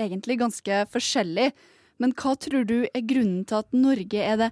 egentlig 0.00 0.38
ganske 0.42 0.82
forskjellige. 0.92 1.54
Men 2.02 2.14
hva 2.18 2.34
tror 2.40 2.66
du 2.66 2.78
er 2.88 3.06
grunnen 3.06 3.44
til 3.46 3.60
at 3.60 3.76
Norge 3.76 4.22
er 4.22 4.38
det 4.40 4.50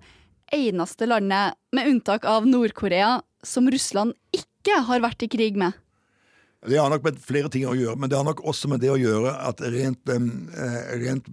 eneste 0.55 1.07
landet, 1.07 1.57
med 1.75 1.87
unntak 1.91 2.27
av 2.27 2.47
Nord-Korea, 2.47 3.21
som 3.47 3.69
Russland 3.71 4.15
ikke 4.35 4.83
har 4.87 5.03
vært 5.03 5.25
i 5.27 5.31
krig 5.31 5.59
med? 5.59 5.77
Det 6.69 6.77
har 6.77 6.91
nok 6.93 7.07
med 7.07 7.17
flere 7.25 7.49
ting 7.49 7.63
å 7.65 7.73
gjøre, 7.73 7.97
men 7.97 8.11
det 8.13 8.19
har 8.19 8.25
nok 8.27 8.43
også 8.45 8.69
med 8.69 8.83
det 8.83 8.91
å 8.93 8.99
gjøre 9.01 9.31
at 9.49 9.63
rent, 9.73 10.11
eh, 10.13 10.91
rent 11.01 11.31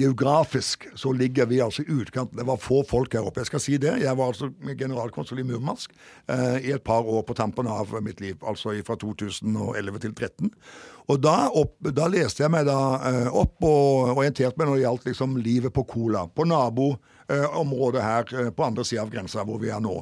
geografisk 0.00 0.86
så 0.96 1.12
ligger 1.12 1.50
vi 1.50 1.58
altså 1.60 1.84
i 1.84 1.98
utkanten. 2.00 2.38
Det 2.38 2.46
var 2.48 2.56
få 2.56 2.80
folk 2.88 3.12
her 3.12 3.28
oppe. 3.28 3.42
Jeg 3.42 3.50
skal 3.50 3.60
si 3.60 3.76
det. 3.76 3.98
Jeg 4.00 4.16
var 4.16 4.32
altså 4.32 4.48
generalkonsul 4.64 5.42
i 5.42 5.44
Murmansk 5.44 5.92
eh, 6.32 6.64
i 6.64 6.72
et 6.72 6.84
par 6.84 7.04
år 7.04 7.26
på 7.28 7.36
tampen 7.36 7.68
av 7.68 7.92
mitt 8.00 8.24
liv, 8.24 8.40
altså 8.40 8.72
fra 8.86 8.96
2011 8.96 10.00
til 10.00 10.16
2013. 10.16 10.54
Og 11.10 11.18
da, 11.18 11.36
opp, 11.58 11.74
da, 11.90 12.06
leste 12.10 12.44
jeg 12.44 12.52
meg 12.52 12.68
da 12.68 12.80
eh, 13.08 13.28
opp 13.34 13.64
og 13.66 14.12
orienterte 14.14 14.60
meg 14.60 14.68
når 14.68 14.76
det 14.76 14.84
gjaldt 14.84 15.08
liksom 15.08 15.38
livet 15.42 15.74
på 15.74 15.84
Kola, 15.88 16.26
på 16.30 16.46
naboområdet 16.46 18.04
her 18.04 18.34
eh, 18.36 18.50
på 18.54 18.66
andre 18.66 18.86
sida 18.86 19.02
av 19.02 19.10
grensa 19.10 19.46
hvor 19.46 19.58
vi 19.62 19.72
er 19.74 19.82
nå. 19.82 19.96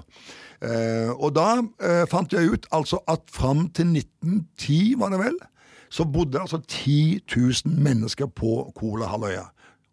Eh, 0.61 1.12
og 1.14 1.33
da 1.38 1.61
eh, 1.62 2.05
fant 2.11 2.35
jeg 2.35 2.53
ut 2.53 2.68
altså 2.75 3.01
at 3.09 3.25
fram 3.33 3.68
til 3.73 3.94
1910, 3.94 4.99
var 5.01 5.14
det 5.14 5.23
vel, 5.23 5.38
så 5.88 6.05
bodde 6.05 6.42
altså 6.42 6.61
10 6.61 7.23
000 7.25 7.79
mennesker 7.81 8.29
på 8.29 8.61
Kolahalvøya. 8.77 9.47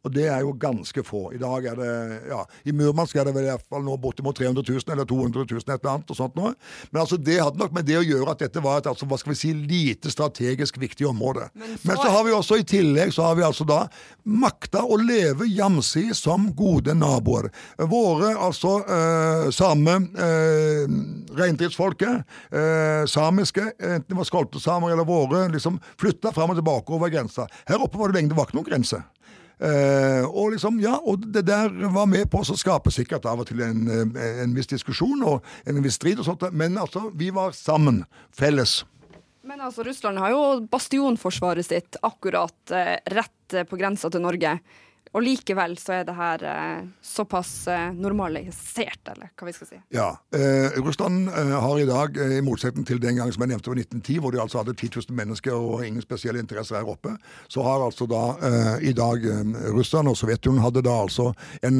Og 0.06 0.14
det 0.14 0.28
er 0.30 0.44
jo 0.46 0.54
ganske 0.62 1.04
få. 1.06 1.32
I 1.34 1.42
dag 1.42 1.66
er 1.72 1.80
det 1.80 1.94
ja, 2.30 2.44
I 2.70 2.74
Murmansk 2.78 3.18
er 3.18 3.26
det 3.28 3.34
vel 3.36 3.48
i 3.48 3.52
hvert 3.52 3.66
fall 3.70 3.84
nå 3.86 3.96
bortimot 4.02 4.38
300 4.38 4.62
000 4.62 4.94
eller 4.94 5.08
200 5.10 5.46
000 5.50 5.64
et 5.64 5.72
eller 5.74 5.94
annet. 5.96 6.12
og 6.14 6.20
sånt 6.20 6.38
nå. 6.38 6.52
Men 6.92 7.02
altså 7.02 7.18
det 7.18 7.40
hadde 7.42 7.62
nok 7.62 7.74
med 7.76 7.88
det 7.90 7.98
å 8.00 8.06
gjøre 8.06 8.36
at 8.36 8.44
dette 8.46 8.62
var 8.64 8.82
et 8.82 8.90
altså, 8.92 9.08
hva 9.10 9.18
skal 9.20 9.34
vi 9.34 9.40
si, 9.40 9.54
lite 9.56 10.14
strategisk 10.14 10.78
viktig 10.82 11.08
område. 11.10 11.50
Men 11.54 11.74
så, 11.78 11.88
Men 11.90 12.02
så 12.04 12.12
har 12.14 12.28
vi 12.28 12.36
også 12.38 12.60
i 12.62 12.68
tillegg 12.68 13.14
så 13.16 13.30
har 13.30 13.40
vi 13.40 13.48
altså 13.48 13.66
da 13.68 13.86
makta 14.24 14.84
å 14.86 14.98
leve 15.02 15.48
jamsi 15.50 16.08
som 16.18 16.52
gode 16.58 16.94
naboer. 16.98 17.50
Våre 17.90 18.36
altså 18.36 18.78
øh, 18.86 19.50
samme 19.56 19.98
øh, 20.14 20.86
reindriftsfolket, 21.38 22.38
øh, 22.52 23.04
samiske, 23.10 23.72
enten 23.80 24.10
det 24.10 24.20
var 24.22 24.30
skoltesamer 24.30 24.94
eller 24.94 25.08
våre, 25.08 25.48
liksom 25.52 25.80
flytta 26.02 26.32
fram 26.36 26.54
og 26.54 26.62
tilbake 26.62 26.94
over 26.94 27.12
grensa. 27.14 27.50
Her 27.70 27.82
oppe 27.82 28.00
var 28.00 28.12
det 28.12 28.20
lenge 28.20 28.34
det 28.34 28.38
var 28.38 28.50
ikke 28.50 28.60
noen 28.60 28.70
grense. 28.70 29.02
Uh, 29.56 30.26
og 30.36 30.52
liksom, 30.52 30.82
ja, 30.84 30.98
og 31.00 31.24
det 31.32 31.46
der 31.48 31.72
var 31.94 32.10
med 32.12 32.28
på 32.32 32.42
å 32.44 32.58
skape 32.60 32.92
sikkert 32.92 33.28
av 33.30 33.40
og 33.40 33.48
til 33.48 33.62
en, 33.64 33.86
eh, 33.88 34.42
en 34.44 34.56
viss 34.56 34.68
diskusjon 34.68 35.24
og 35.24 35.46
en 35.64 35.80
viss 35.86 35.96
strid 35.96 36.20
og 36.20 36.28
sånt, 36.28 36.44
men 36.52 36.76
altså, 36.82 37.08
vi 37.16 37.30
var 37.32 37.56
sammen, 37.56 38.04
felles. 38.36 38.82
Men 39.46 39.62
altså, 39.64 39.86
Russland 39.88 40.20
har 40.20 40.34
jo 40.34 40.44
bastionforsvaret 40.72 41.68
sitt 41.68 42.00
akkurat 42.04 42.76
eh, 42.76 42.98
rett 43.16 43.60
på 43.70 43.80
grensa 43.80 44.12
til 44.12 44.26
Norge. 44.26 44.58
Og 45.16 45.24
likevel 45.24 45.78
så 45.80 45.94
er 45.96 46.08
det 46.08 46.14
her 46.18 46.42
eh, 46.44 46.88
såpass 47.00 47.52
eh, 47.72 47.94
normalisert, 47.96 49.00
eller 49.14 49.30
hva 49.32 49.48
vi 49.48 49.54
skal 49.56 49.70
si. 49.70 49.78
Ja. 49.96 50.10
Eh, 50.36 50.76
Russland 50.84 51.30
eh, 51.32 51.54
har 51.56 51.80
i 51.80 51.86
dag, 51.88 52.18
eh, 52.20 52.34
i 52.36 52.44
motsetning 52.44 52.84
til 52.88 53.00
den 53.00 53.16
gang 53.16 53.32
som 53.32 53.46
jeg 53.46 53.54
nevnte 53.54 53.72
var 53.72 53.80
1910, 53.80 54.18
hvor 54.20 54.36
de 54.36 54.42
altså 54.44 54.60
hadde 54.60 54.76
10 54.76 54.90
000 55.08 55.16
mennesker 55.16 55.56
og 55.56 55.86
ingen 55.88 56.04
spesielle 56.04 56.44
interesser 56.44 56.76
her 56.82 56.92
oppe, 56.92 57.14
så 57.48 57.64
har 57.64 57.86
altså 57.86 58.10
da 58.12 58.24
eh, 58.50 58.90
i 58.90 58.94
dag 58.98 59.24
Russland 59.72 60.12
og 60.12 60.18
Sovjetunionen 60.20 60.66
hadde 60.66 60.84
da 60.84 60.98
altså 61.06 61.30
en 61.66 61.80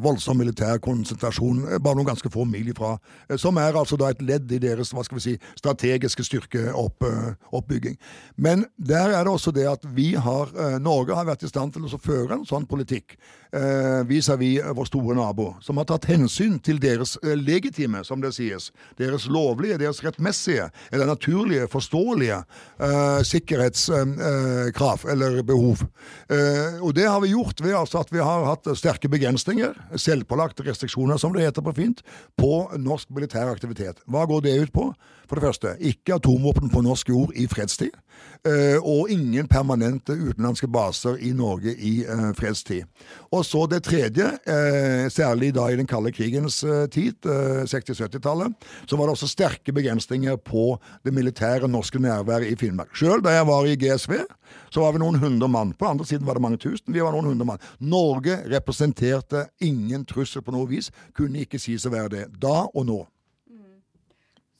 voldsom 0.00 0.38
militær 0.40 0.80
konsentrasjon 0.82 1.60
bare 1.84 1.98
noen 1.98 2.08
ganske 2.08 2.30
få 2.32 2.46
mil 2.48 2.70
ifra, 2.72 2.94
som 3.40 3.58
er 3.60 3.76
altså 3.76 3.98
da 4.00 4.08
et 4.12 4.22
ledd 4.24 4.52
i 4.54 4.60
deres 4.62 4.92
hva 4.94 5.04
skal 5.04 5.18
vi 5.18 5.24
si, 5.26 5.34
strategiske 5.58 6.24
styrkeoppbygging. 6.26 7.98
Men 8.40 8.64
der 8.76 9.12
er 9.12 9.26
det 9.26 9.34
også 9.34 9.52
det 9.54 9.66
at 9.68 9.84
vi 9.96 10.14
har, 10.16 10.52
Norge 10.82 11.16
har 11.16 11.28
vært 11.28 11.44
i 11.44 11.50
stand 11.50 11.76
til 11.76 11.84
å 11.86 12.00
føre 12.00 12.38
en 12.38 12.46
sånn 12.48 12.53
politikk 12.62 13.16
eh, 13.54 14.06
vis-à-vis 14.06 14.62
-vis 14.62 14.74
vår 14.74 14.84
store 14.84 15.14
nabo, 15.14 15.54
som 15.60 15.76
har 15.76 15.84
tatt 15.84 16.04
hensyn 16.04 16.58
til 16.58 16.78
deres 16.78 17.18
eh, 17.22 17.34
legitime, 17.34 18.04
som 18.04 18.20
det 18.20 18.34
sies, 18.34 18.72
deres 18.98 19.26
lovlige, 19.26 19.78
deres 19.78 20.04
rettmessige 20.04 20.70
eller 20.92 21.06
naturlige, 21.06 21.68
forståelige 21.68 22.44
eh, 22.80 23.22
sikkerhetskrav 23.22 25.00
eh, 25.04 25.12
eller 25.12 25.42
behov. 25.42 25.82
Eh, 26.30 26.82
og 26.82 26.94
det 26.94 27.08
har 27.08 27.20
vi 27.20 27.34
gjort 27.34 27.64
ved 27.64 27.74
altså 27.74 27.98
at 27.98 28.12
vi 28.12 28.18
har 28.18 28.44
hatt 28.44 28.76
sterke 28.78 29.08
begrensninger, 29.08 29.74
selvpålagte 29.96 30.62
restriksjoner, 30.62 31.16
som 31.16 31.32
det 31.32 31.42
heter 31.42 31.62
på 31.62 31.72
fint, 31.72 32.02
på 32.38 32.70
norsk 32.78 33.10
militær 33.10 33.50
aktivitet. 33.50 33.98
Hva 34.06 34.26
går 34.26 34.40
det 34.40 34.62
ut 34.62 34.72
på? 34.72 34.94
For 35.28 35.40
det 35.40 35.46
første, 35.46 35.76
ikke 35.80 36.14
atomvåpen 36.14 36.70
på 36.70 36.82
norsk 36.84 37.08
jord 37.08 37.32
i 37.34 37.46
fredstid. 37.48 37.94
Eh, 38.44 38.76
og 38.76 39.08
ingen 39.10 39.48
permanente 39.48 40.12
utenlandske 40.12 40.68
baser 40.68 41.16
i 41.24 41.32
Norge 41.32 41.72
i 41.72 41.94
eh, 42.04 42.26
fredstid. 42.44 42.84
Og 43.34 43.42
så 43.48 43.64
det 43.70 43.82
tredje, 43.88 44.28
eh, 44.44 45.08
særlig 45.12 45.54
da 45.56 45.66
i 45.72 45.78
den 45.80 45.88
kalde 45.90 46.12
krigens 46.14 46.60
tid, 46.92 47.16
60-70-tallet, 47.24 48.54
så 48.86 48.96
var 48.96 49.08
det 49.08 49.16
også 49.16 49.30
sterke 49.30 49.72
begrensninger 49.74 50.36
på 50.36 50.76
det 51.04 51.14
militære 51.16 51.68
norske 51.68 51.98
nærværet 51.98 52.52
i 52.52 52.58
Finnmark. 52.60 52.92
Sjøl 52.96 53.24
da 53.24 53.34
jeg 53.34 53.48
var 53.48 53.66
i 53.66 53.76
GSV, 53.80 54.20
så 54.70 54.82
var 54.82 54.94
vi 54.94 55.02
noen 55.02 55.18
hundre 55.22 55.48
mann. 55.48 55.72
På 55.78 55.88
andre 55.90 56.06
siden 56.06 56.26
var 56.26 56.38
det 56.38 56.44
mange 56.44 56.60
tusen. 56.62 56.92
Vi 56.94 57.02
var 57.02 57.14
noen 57.14 57.32
hundre 57.32 57.46
mann. 57.48 57.62
Norge 57.80 58.40
representerte 58.50 59.46
ingen 59.62 60.04
trussel 60.08 60.44
på 60.44 60.54
noe 60.54 60.68
vis. 60.70 60.90
Kunne 61.16 61.44
ikke 61.44 61.60
sies 61.62 61.86
å 61.86 61.94
være 61.94 62.12
det. 62.16 62.24
Da 62.42 62.64
og 62.66 62.86
nå. 62.88 63.00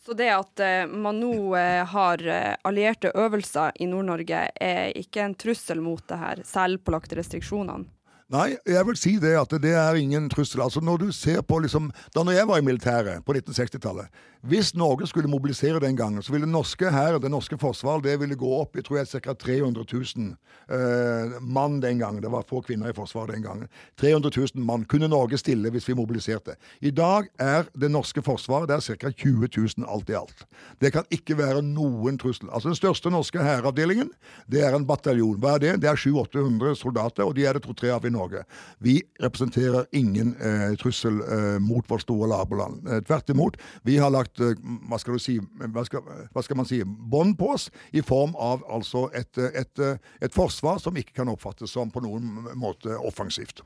Så 0.05 0.13
det 0.13 0.29
at 0.35 0.61
uh, 0.61 0.91
man 0.91 1.17
nå 1.23 1.33
uh, 1.57 1.81
har 1.89 2.21
uh, 2.29 2.55
allierte 2.69 3.13
øvelser 3.17 3.73
i 3.81 3.89
Nord-Norge, 3.89 4.47
er 4.53 4.93
ikke 5.01 5.25
en 5.25 5.37
trussel 5.39 5.81
mot 5.81 6.03
det 6.11 6.21
her 6.21 6.43
selvpålagte 6.49 7.17
restriksjonene? 7.17 7.89
Nei, 8.33 8.55
jeg 8.67 8.87
vil 8.89 8.97
si 8.97 9.15
det 9.21 9.35
at 9.37 9.53
det 9.61 9.75
er 9.77 9.99
ingen 10.01 10.31
trussel. 10.33 10.63
Altså 10.65 10.81
når 10.81 11.03
du 11.03 11.11
ser 11.13 11.43
på 11.45 11.59
liksom, 11.61 11.91
Da 12.15 12.25
jeg 12.33 12.49
var 12.49 12.59
i 12.59 12.65
militæret 12.65 13.25
på 13.25 13.37
1960-tallet 13.37 14.09
Hvis 14.45 14.75
Norge 14.77 15.07
skulle 15.09 15.29
mobilisere 15.33 15.81
den 15.81 15.97
gangen, 15.97 16.23
så 16.23 16.33
ville 16.35 16.47
norske 16.47 16.91
her, 16.93 17.17
det 17.17 17.31
norske 17.33 17.57
forsvaret 17.57 18.05
det 18.05 18.19
ville 18.21 18.37
gå 18.37 18.49
opp 18.59 18.77
i 18.77 18.83
tror 18.85 18.99
jeg, 19.01 19.09
ca. 19.25 19.33
300 19.33 19.87
000 19.89 20.35
eh, 20.69 21.37
mann 21.41 21.79
den 21.81 22.03
gangen. 22.03 22.21
Det 22.21 22.29
var 22.29 22.45
få 22.45 22.61
kvinner 22.61 22.91
i 22.93 22.97
Forsvaret 22.97 23.33
den 23.33 23.43
gangen. 23.47 23.71
300 24.01 24.31
000 24.37 24.65
mann 24.67 24.85
kunne 24.85 25.09
Norge 25.09 25.39
stille 25.41 25.73
hvis 25.73 25.89
vi 25.89 25.97
mobiliserte. 25.97 26.59
I 26.85 26.93
dag 26.93 27.31
er 27.41 27.71
det 27.73 27.89
norske 27.89 28.21
forsvaret 28.23 28.69
det 28.69 28.77
er 28.77 28.99
ca. 29.01 29.13
20 29.25 29.49
000 29.79 29.89
alt 29.89 30.13
i 30.13 30.19
alt. 30.19 30.45
Det 30.77 30.93
kan 30.93 31.09
ikke 31.09 31.39
være 31.41 31.65
noen 31.65 32.21
trussel. 32.21 32.53
Altså 32.53 32.69
Den 32.69 32.77
største 32.77 33.15
norske 33.15 33.41
hæravdelingen 33.41 34.13
det 34.45 34.61
er 34.61 34.77
en 34.77 34.85
bataljon. 34.85 35.41
Hva 35.41 35.57
er 35.57 35.65
det? 35.65 35.73
Det 35.87 35.89
er 35.89 35.97
700-800 35.97 36.77
soldater, 36.83 37.25
og 37.25 37.33
de 37.39 37.49
er 37.49 37.57
det 37.57 37.65
to-tre 37.65 37.95
av 37.97 38.05
i 38.05 38.13
Norge. 38.13 38.45
Vi 38.85 38.99
representerer 39.25 39.89
ingen 39.97 40.37
eh, 40.37 40.77
trussel 40.81 41.23
eh, 41.25 41.59
mot 41.65 41.89
vårt 41.89 42.05
store 42.05 42.29
naboland. 42.29 42.85
Eh, 42.85 43.01
tvert 43.09 43.33
imot. 43.33 43.57
Vi 43.89 43.97
har 43.97 44.13
lagt 44.13 44.34
eh, 44.43 44.57
hva 44.89 44.99
skal 45.01 45.19
du 45.19 45.23
si, 45.23 45.37
hva 45.39 45.85
skal, 45.87 46.03
hva 46.33 46.43
skal 46.45 46.59
man 46.59 46.69
si, 46.69 46.81
bånd 46.85 47.37
på 47.39 47.53
oss 47.55 47.69
i 47.93 48.03
form 48.05 48.35
av 48.41 48.65
altså 48.73 49.07
et, 49.15 49.39
et, 49.39 49.87
et 50.25 50.35
forsvar 50.35 50.81
som 50.83 50.97
ikke 50.97 51.21
kan 51.21 51.31
oppfattes 51.33 51.75
som 51.75 51.93
på 51.93 52.03
noen 52.05 52.55
måte 52.59 52.97
offensivt. 52.99 53.65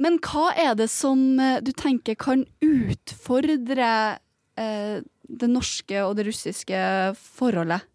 Men 0.00 0.18
hva 0.22 0.50
er 0.58 0.74
det 0.78 0.90
som 0.90 1.38
eh, 1.38 1.60
du 1.62 1.70
tenker 1.76 2.18
kan 2.18 2.44
utfordre 2.64 3.90
eh, 4.58 5.02
det 5.24 5.50
norske 5.50 6.00
og 6.02 6.16
det 6.18 6.28
russiske 6.30 6.78
forholdet? 7.14 7.86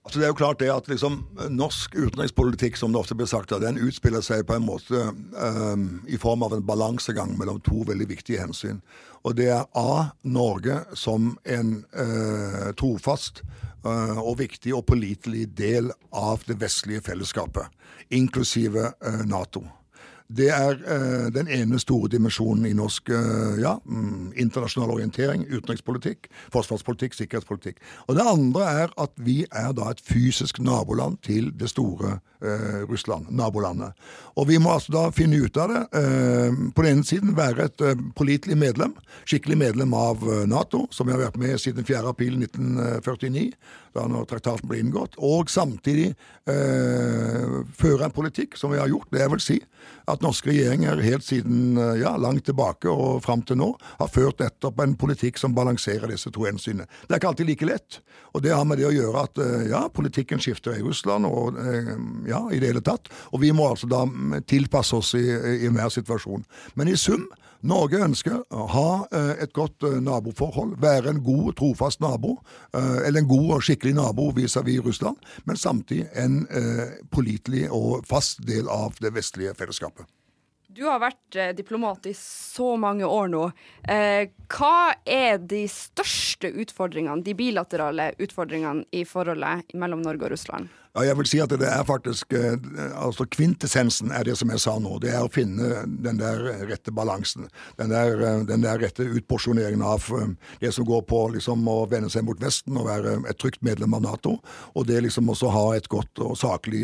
Altså 0.00 0.18
det 0.18 0.26
er 0.26 0.30
jo 0.32 0.38
klart 0.38 0.60
det 0.62 0.70
at 0.72 0.86
liksom, 0.88 1.18
Norsk 1.52 1.92
utenrikspolitikk 1.94 2.78
som 2.80 2.94
det 2.94 3.02
ofte 3.02 3.14
blir 3.18 3.28
sagt, 3.28 3.52
den 3.62 3.78
utspiller 3.84 4.24
seg 4.24 4.46
på 4.48 4.56
en 4.56 4.64
måte 4.64 5.02
eh, 5.06 5.82
i 6.08 6.18
form 6.18 6.42
av 6.46 6.56
en 6.56 6.64
balansegang 6.66 7.36
mellom 7.38 7.60
to 7.62 7.84
veldig 7.86 8.08
viktige 8.08 8.40
hensyn. 8.40 8.80
Og 9.22 9.36
Det 9.36 9.50
er 9.52 9.66
A. 9.76 10.12
Norge 10.22 10.80
som 10.96 11.34
en 11.44 11.74
eh, 11.92 12.70
trofast 12.78 13.42
eh, 13.84 14.16
og 14.18 14.38
viktig 14.40 14.72
og 14.76 14.86
pålitelig 14.88 15.50
del 15.58 15.92
av 16.12 16.46
det 16.48 16.56
vestlige 16.60 17.04
fellesskapet, 17.10 17.68
inklusive 18.10 18.92
eh, 19.04 19.22
Nato. 19.28 19.66
Det 20.30 20.46
er 20.54 20.76
eh, 20.86 21.26
den 21.34 21.48
ene 21.50 21.78
store 21.82 22.08
dimensjonen 22.12 22.68
i 22.68 22.74
norsk 22.76 23.10
eh, 23.10 23.58
ja, 23.62 23.74
mm, 23.82 24.30
internasjonal 24.38 24.92
orientering, 24.94 25.42
utenrikspolitikk, 25.50 26.28
forsvarspolitikk, 26.54 27.16
sikkerhetspolitikk. 27.18 27.80
Og 28.06 28.14
det 28.18 28.26
andre 28.30 28.68
er 28.84 28.94
at 29.00 29.14
vi 29.18 29.40
er 29.50 29.72
da 29.74 29.90
et 29.90 30.02
fysisk 30.06 30.62
naboland 30.62 31.18
til 31.26 31.50
det 31.58 31.72
store 31.72 32.20
eh, 32.42 32.82
Russland, 32.86 33.26
nabolandet. 33.34 33.98
Og 34.38 34.46
vi 34.48 34.60
må 34.62 34.70
altså 34.76 34.94
da 34.94 35.04
finne 35.14 35.42
ut 35.42 35.58
av 35.58 35.74
det. 35.74 35.82
Eh, 35.98 36.62
på 36.74 36.86
den 36.86 37.00
ene 37.00 37.10
siden 37.10 37.34
være 37.36 37.66
et 37.66 37.84
eh, 37.84 38.06
pålitelig 38.16 38.58
medlem, 38.58 38.94
skikkelig 39.26 39.58
medlem 39.58 39.94
av 39.98 40.22
eh, 40.22 40.46
Nato, 40.50 40.86
som 40.94 41.10
vi 41.10 41.16
har 41.16 41.24
vært 41.26 41.40
med 41.42 41.58
siden 41.58 41.86
4. 41.86 42.14
april 43.90 43.96
1949 43.96 43.96
da 43.96 44.06
når 44.06 44.26
traktaten 44.30 44.68
ble 44.68 44.80
inngått, 44.80 45.16
og 45.18 45.50
samtidig 45.50 46.14
eh, 46.46 47.64
føre 47.74 48.06
en 48.06 48.14
politikk 48.14 48.56
som 48.56 48.70
vi 48.70 48.78
har 48.78 48.88
gjort. 48.88 49.10
Det 49.10 49.20
jeg 49.20 49.32
vil 49.32 49.42
si 49.42 49.58
at 50.10 50.22
norske 50.22 50.50
regjeringer 50.50 51.00
helt 51.02 51.24
siden 51.24 51.78
eh, 51.78 52.00
ja, 52.02 52.16
langt 52.16 52.46
tilbake 52.46 52.90
og 52.90 53.22
fram 53.24 53.42
til 53.42 53.58
nå 53.60 53.72
har 53.98 54.12
ført 54.12 54.40
nettopp 54.40 54.80
en 54.80 54.96
politikk 54.96 55.38
som 55.38 55.54
balanserer 55.54 56.10
disse 56.10 56.30
to 56.30 56.46
hensynene. 56.46 56.86
Det 57.06 57.14
er 57.14 57.20
ikke 57.20 57.32
alltid 57.32 57.50
like 57.50 57.66
lett, 57.66 58.00
og 58.34 58.44
det 58.44 58.54
har 58.54 58.64
med 58.64 58.78
det 58.78 58.88
å 58.88 58.94
gjøre 58.94 59.26
at 59.26 59.42
eh, 59.42 59.68
ja, 59.72 59.84
politikken 59.92 60.42
skifter 60.42 60.78
i 60.78 60.84
Russland 60.86 61.26
og 61.26 61.58
eh, 61.58 61.94
ja, 62.30 62.44
i 62.50 62.62
det 62.62 62.72
hele 62.72 62.84
tatt, 62.84 63.10
og 63.34 63.42
vi 63.42 63.52
må 63.56 63.70
altså 63.72 63.90
da 63.90 64.04
tilpasse 64.46 64.96
oss 64.96 65.14
i, 65.18 65.26
i 65.26 65.66
enhver 65.68 65.90
situasjon. 65.92 66.46
Men 66.78 66.90
i 66.90 66.98
sum 66.98 67.26
Norge 67.60 67.98
ønsker 68.00 68.38
å 68.56 68.66
ha 68.72 68.90
eh, 69.12 69.42
et 69.44 69.52
godt 69.56 69.84
eh, 69.84 69.98
naboforhold, 70.00 70.78
være 70.80 71.12
en 71.12 71.20
god, 71.24 71.52
trofast 71.58 72.00
nabo, 72.00 72.38
eh, 72.72 73.02
eller 73.04 73.20
en 73.20 73.28
god 73.28 73.50
og 73.58 73.66
skikkelig 73.66 73.92
nabo 73.98 74.30
vis-à-vis 74.36 74.80
Russland, 74.86 75.20
men 75.44 75.60
samtidig 75.60 76.06
en 76.16 76.40
pålitelig 77.12 77.66
og 77.74 78.06
fast 78.08 78.40
del 78.48 78.68
av 78.72 78.96
det 79.02 79.12
vestlige 79.14 79.52
fellesskapet. 79.58 80.08
Du 80.70 80.84
har 80.86 81.00
vært 81.02 81.36
diplomat 81.58 82.06
i 82.06 82.14
så 82.16 82.72
mange 82.80 83.04
år 83.04 83.28
nå. 83.32 83.42
hva 84.54 84.76
er 85.04 85.40
de 85.42 85.64
største 85.68 86.48
utfordringene, 86.62 87.24
de 87.26 87.34
bilaterale 87.36 88.12
utfordringene 88.22 88.86
i 88.94 89.04
forholdet 89.04 89.74
mellom 89.74 90.04
Norge 90.06 90.28
og 90.28 90.36
Russland? 90.36 90.70
Ja, 90.90 91.04
jeg 91.06 91.18
vil 91.20 91.28
si 91.30 91.38
at 91.38 91.52
det 91.54 91.68
er 91.70 91.84
faktisk 91.86 92.32
eh, 92.34 92.56
altså 92.98 93.22
Kvintessensen 93.30 94.10
er 94.10 94.24
det 94.26 94.34
som 94.40 94.50
jeg 94.50 94.62
sa 94.62 94.72
nå. 94.82 94.96
Det 95.02 95.12
er 95.14 95.22
å 95.22 95.30
finne 95.30 95.84
den 95.86 96.18
der 96.18 96.40
rette 96.66 96.90
balansen. 96.94 97.46
Den 97.78 97.92
der, 97.92 98.16
eh, 98.18 98.40
den 98.48 98.64
der 98.64 98.80
rette 98.82 99.06
utporsjoneringen 99.06 99.84
av 99.86 100.08
eh, 100.18 100.32
det 100.64 100.72
som 100.74 100.88
går 100.88 101.04
på 101.06 101.20
liksom 101.36 101.62
å 101.70 101.84
vende 101.90 102.10
seg 102.10 102.26
mot 102.26 102.42
Vesten 102.42 102.78
og 102.80 102.88
være 102.88 103.20
et 103.30 103.38
trygt 103.38 103.62
medlem 103.62 103.94
av 103.94 104.02
Nato, 104.02 104.36
og 104.74 104.88
det 104.88 104.98
liksom 105.04 105.30
også 105.30 105.52
ha 105.54 105.64
et 105.76 105.86
godt 105.92 106.24
og 106.24 106.34
saklig 106.40 106.82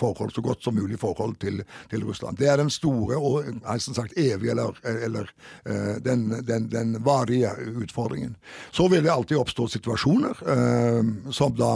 forhold, 0.00 0.32
så 0.34 0.42
godt 0.42 0.64
som 0.64 0.74
mulig 0.74 0.98
forhold 0.98 1.36
til, 1.42 1.60
til 1.90 2.02
Russland. 2.08 2.40
Det 2.40 2.48
er 2.50 2.58
den 2.58 2.72
store 2.72 3.18
og 3.20 3.46
som 3.84 3.94
sagt 3.94 4.16
evige, 4.18 4.54
eller, 4.54 4.78
eller 4.88 5.30
den, 6.02 6.26
den, 6.46 6.66
den, 6.72 6.96
varige 7.04 7.52
utfordringen. 7.84 8.34
Så 8.72 8.88
vil 8.90 9.04
det 9.04 9.12
alltid 9.12 9.38
oppstå 9.38 9.68
situasjoner 9.76 10.40
som 11.34 11.54
da 11.58 11.74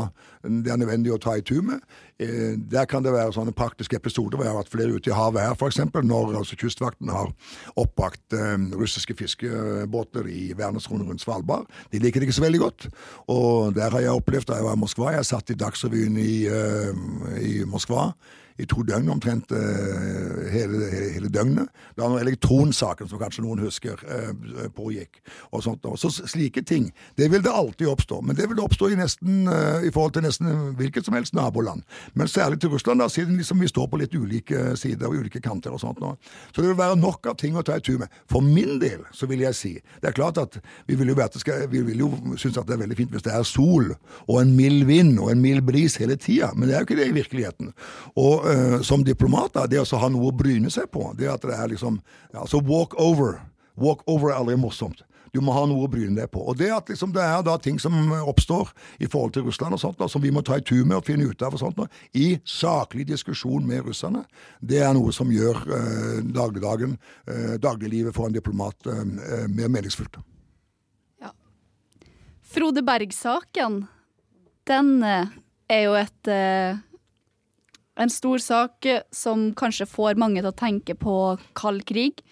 det 0.48 0.72
er 0.72 0.80
nødvendig 0.80 1.12
å 1.14 1.20
ta 1.22 1.36
i 1.38 1.44
tur 1.46 1.60
med. 1.66 1.82
Eh, 2.18 2.56
der 2.58 2.88
kan 2.90 3.04
det 3.04 3.12
være 3.14 3.34
sånne 3.36 3.54
praktiske 3.56 3.98
episoder 3.98 4.40
jeg 4.42 4.50
har 4.50 4.58
vært 4.58 4.72
flere 4.72 4.96
ute 4.96 5.12
i 5.12 5.16
havet 5.16 5.44
her, 5.44 5.54
f.eks. 5.54 5.80
Når 5.94 6.34
altså, 6.40 6.58
Kystvakten 6.58 7.12
har 7.14 7.30
oppbrakt 7.78 8.36
eh, 8.36 8.56
russiske 8.78 9.16
fiskebåter 9.18 10.26
i 10.32 10.48
verdensrommet 10.58 11.12
rundt 11.12 11.24
Svalbard. 11.24 11.68
De 11.92 12.02
liker 12.02 12.20
det 12.20 12.28
ikke 12.28 12.40
så 12.40 12.46
veldig 12.48 12.64
godt. 12.64 12.88
Og 13.30 13.76
der 13.76 13.94
har 13.94 14.04
jeg 14.06 14.18
opplevd 14.18 14.50
da 14.50 14.58
jeg 14.58 14.68
var 14.68 14.76
i 14.78 14.82
Moskva. 14.82 15.14
Jeg 15.18 15.30
satt 15.30 15.54
i 15.54 15.58
Dagsrevyen 15.58 16.18
i, 16.22 16.34
eh, 16.50 16.92
i 17.44 17.54
Moskva 17.68 18.10
i 18.58 18.66
to 18.66 18.82
døgn 18.86 19.10
omtrent 19.12 19.52
uh, 19.54 19.58
hele, 20.50 20.80
hele, 20.90 21.10
hele, 21.14 21.30
døgnet. 21.32 21.70
Det 21.94 22.02
var 22.02 22.18
elektronsaken, 22.20 23.08
som 23.10 23.20
kanskje 23.20 23.44
noen 23.44 23.62
husker, 23.62 24.00
uh, 24.08 24.66
pågikk. 24.74 25.20
og 25.52 25.62
sånt. 25.62 25.86
Så 25.96 26.10
slike 26.26 26.62
ting. 26.66 26.90
Det 27.16 27.30
vil 27.30 27.42
det 27.42 27.52
alltid 27.54 27.88
oppstå. 27.88 28.20
Men 28.22 28.36
det 28.36 28.48
vil 28.48 28.58
det 28.58 28.64
oppstå 28.64 28.90
i, 28.92 28.98
nesten, 28.98 29.46
uh, 29.48 29.84
i 29.86 29.92
forhold 29.94 30.16
til 30.16 30.26
nesten 30.26 30.74
hvilket 30.78 31.06
som 31.06 31.14
helst 31.14 31.36
naboland. 31.38 31.82
Men 32.14 32.28
særlig 32.28 32.60
til 32.60 32.74
Russland, 32.74 33.00
da, 33.00 33.08
siden 33.08 33.36
liksom 33.38 33.60
vi 33.62 33.70
står 33.70 33.86
på 33.86 34.00
litt 34.02 34.14
ulike 34.14 34.74
sider 34.76 35.06
og 35.06 35.22
ulike 35.22 35.40
kanter. 35.40 35.70
og 35.70 35.80
sånt 35.80 36.00
nå. 36.02 36.14
Så 36.52 36.62
det 36.62 36.72
vil 36.72 36.78
være 36.78 36.98
nok 36.98 37.26
av 37.30 37.36
ting 37.38 37.56
å 37.56 37.62
ta 37.62 37.78
i 37.78 37.84
tur 37.84 37.98
med. 38.02 38.08
For 38.30 38.42
min 38.44 38.78
del 38.82 39.04
så 39.14 39.28
vil 39.30 39.44
jeg 39.44 39.54
si 39.54 39.72
Det 40.02 40.10
er 40.10 40.16
klart 40.16 40.38
at 40.38 40.58
vi 40.86 40.96
vil 40.98 41.12
jo, 41.12 41.16
vi 41.70 41.82
vil 41.82 42.00
jo 42.00 42.10
synes 42.36 42.58
at 42.58 42.66
det 42.66 42.74
er 42.74 42.82
veldig 42.82 42.96
fint 42.96 43.12
hvis 43.12 43.24
det 43.26 43.32
er 43.34 43.46
sol 43.46 43.92
og 44.26 44.36
en 44.40 44.54
mild 44.56 44.86
vind 44.88 45.18
og 45.20 45.30
en 45.32 45.40
mild 45.42 45.62
bris 45.66 45.96
hele 46.00 46.16
tida, 46.16 46.50
men 46.54 46.68
det 46.68 46.76
er 46.76 46.82
jo 46.82 46.88
ikke 46.88 46.98
det 46.98 47.08
i 47.08 47.16
virkeligheten. 47.16 47.72
Og 48.16 48.47
uh, 48.48 48.80
som 48.82 49.04
diplomat, 49.04 49.52
da, 49.54 49.66
det 49.70 49.82
å 49.82 50.00
ha 50.00 50.08
noe 50.12 50.30
å 50.30 50.34
bryne 50.34 50.70
seg 50.72 50.90
på, 50.90 51.10
det 51.18 51.28
at 51.30 51.44
det 51.46 51.54
er 51.56 51.70
liksom 51.74 52.00
ja, 52.32 52.46
Så 52.48 52.62
walk 52.64 52.96
over. 53.00 53.38
Walk 53.78 54.02
over 54.08 54.32
er 54.32 54.40
aldri 54.40 54.56
morsomt. 54.58 55.04
Du 55.32 55.40
må 55.44 55.52
ha 55.52 55.64
noe 55.68 55.84
å 55.84 55.90
bryne 55.90 56.16
deg 56.16 56.30
på. 56.32 56.40
Og 56.40 56.56
Det 56.58 56.70
at 56.72 56.88
liksom, 56.90 57.12
det 57.14 57.22
er 57.22 57.42
da 57.44 57.56
ting 57.60 57.78
som 57.82 57.94
oppstår 58.18 58.70
i 59.02 59.08
forhold 59.10 59.34
til 59.36 59.44
Russland 59.48 59.76
og 59.76 59.82
sånt, 59.82 59.98
da, 60.00 60.08
som 60.10 60.24
vi 60.24 60.32
må 60.34 60.42
ta 60.46 60.58
i 60.58 60.64
tur 60.64 60.86
med 60.86 60.98
og 60.98 61.06
finne 61.06 61.28
ut 61.28 61.44
av 61.44 61.56
og 61.56 61.62
sånt, 61.62 61.78
da, 61.78 61.88
i 62.16 62.38
saklig 62.48 63.06
diskusjon 63.10 63.66
med 63.68 63.86
russerne, 63.88 64.24
det 64.60 64.80
er 64.84 64.94
noe 64.96 65.12
som 65.14 65.30
gjør 65.32 65.60
eh, 65.76 66.16
dagligdagen, 66.34 66.96
eh, 67.28 67.54
dagliglivet 67.62 68.16
for 68.16 68.28
en 68.28 68.36
diplomat 68.36 68.88
eh, 68.88 69.04
eh 69.28 69.46
mer 69.52 69.70
meningsfullt. 69.72 70.18
Ja. 71.22 71.34
Frode 72.42 72.84
Berg-saken, 72.86 73.82
den 74.68 74.92
eh, 75.04 75.38
er 75.68 75.84
jo 75.84 75.96
et 75.98 76.32
eh, 76.32 76.80
en 77.98 78.12
stor 78.12 78.38
sak 78.38 78.86
som 79.10 79.50
kanskje 79.58 79.88
får 79.90 80.18
mange 80.20 80.40
til 80.40 80.50
å 80.50 80.56
tenke 80.56 80.94
på 80.98 81.16
kald 81.58 81.84
krig. 81.88 82.22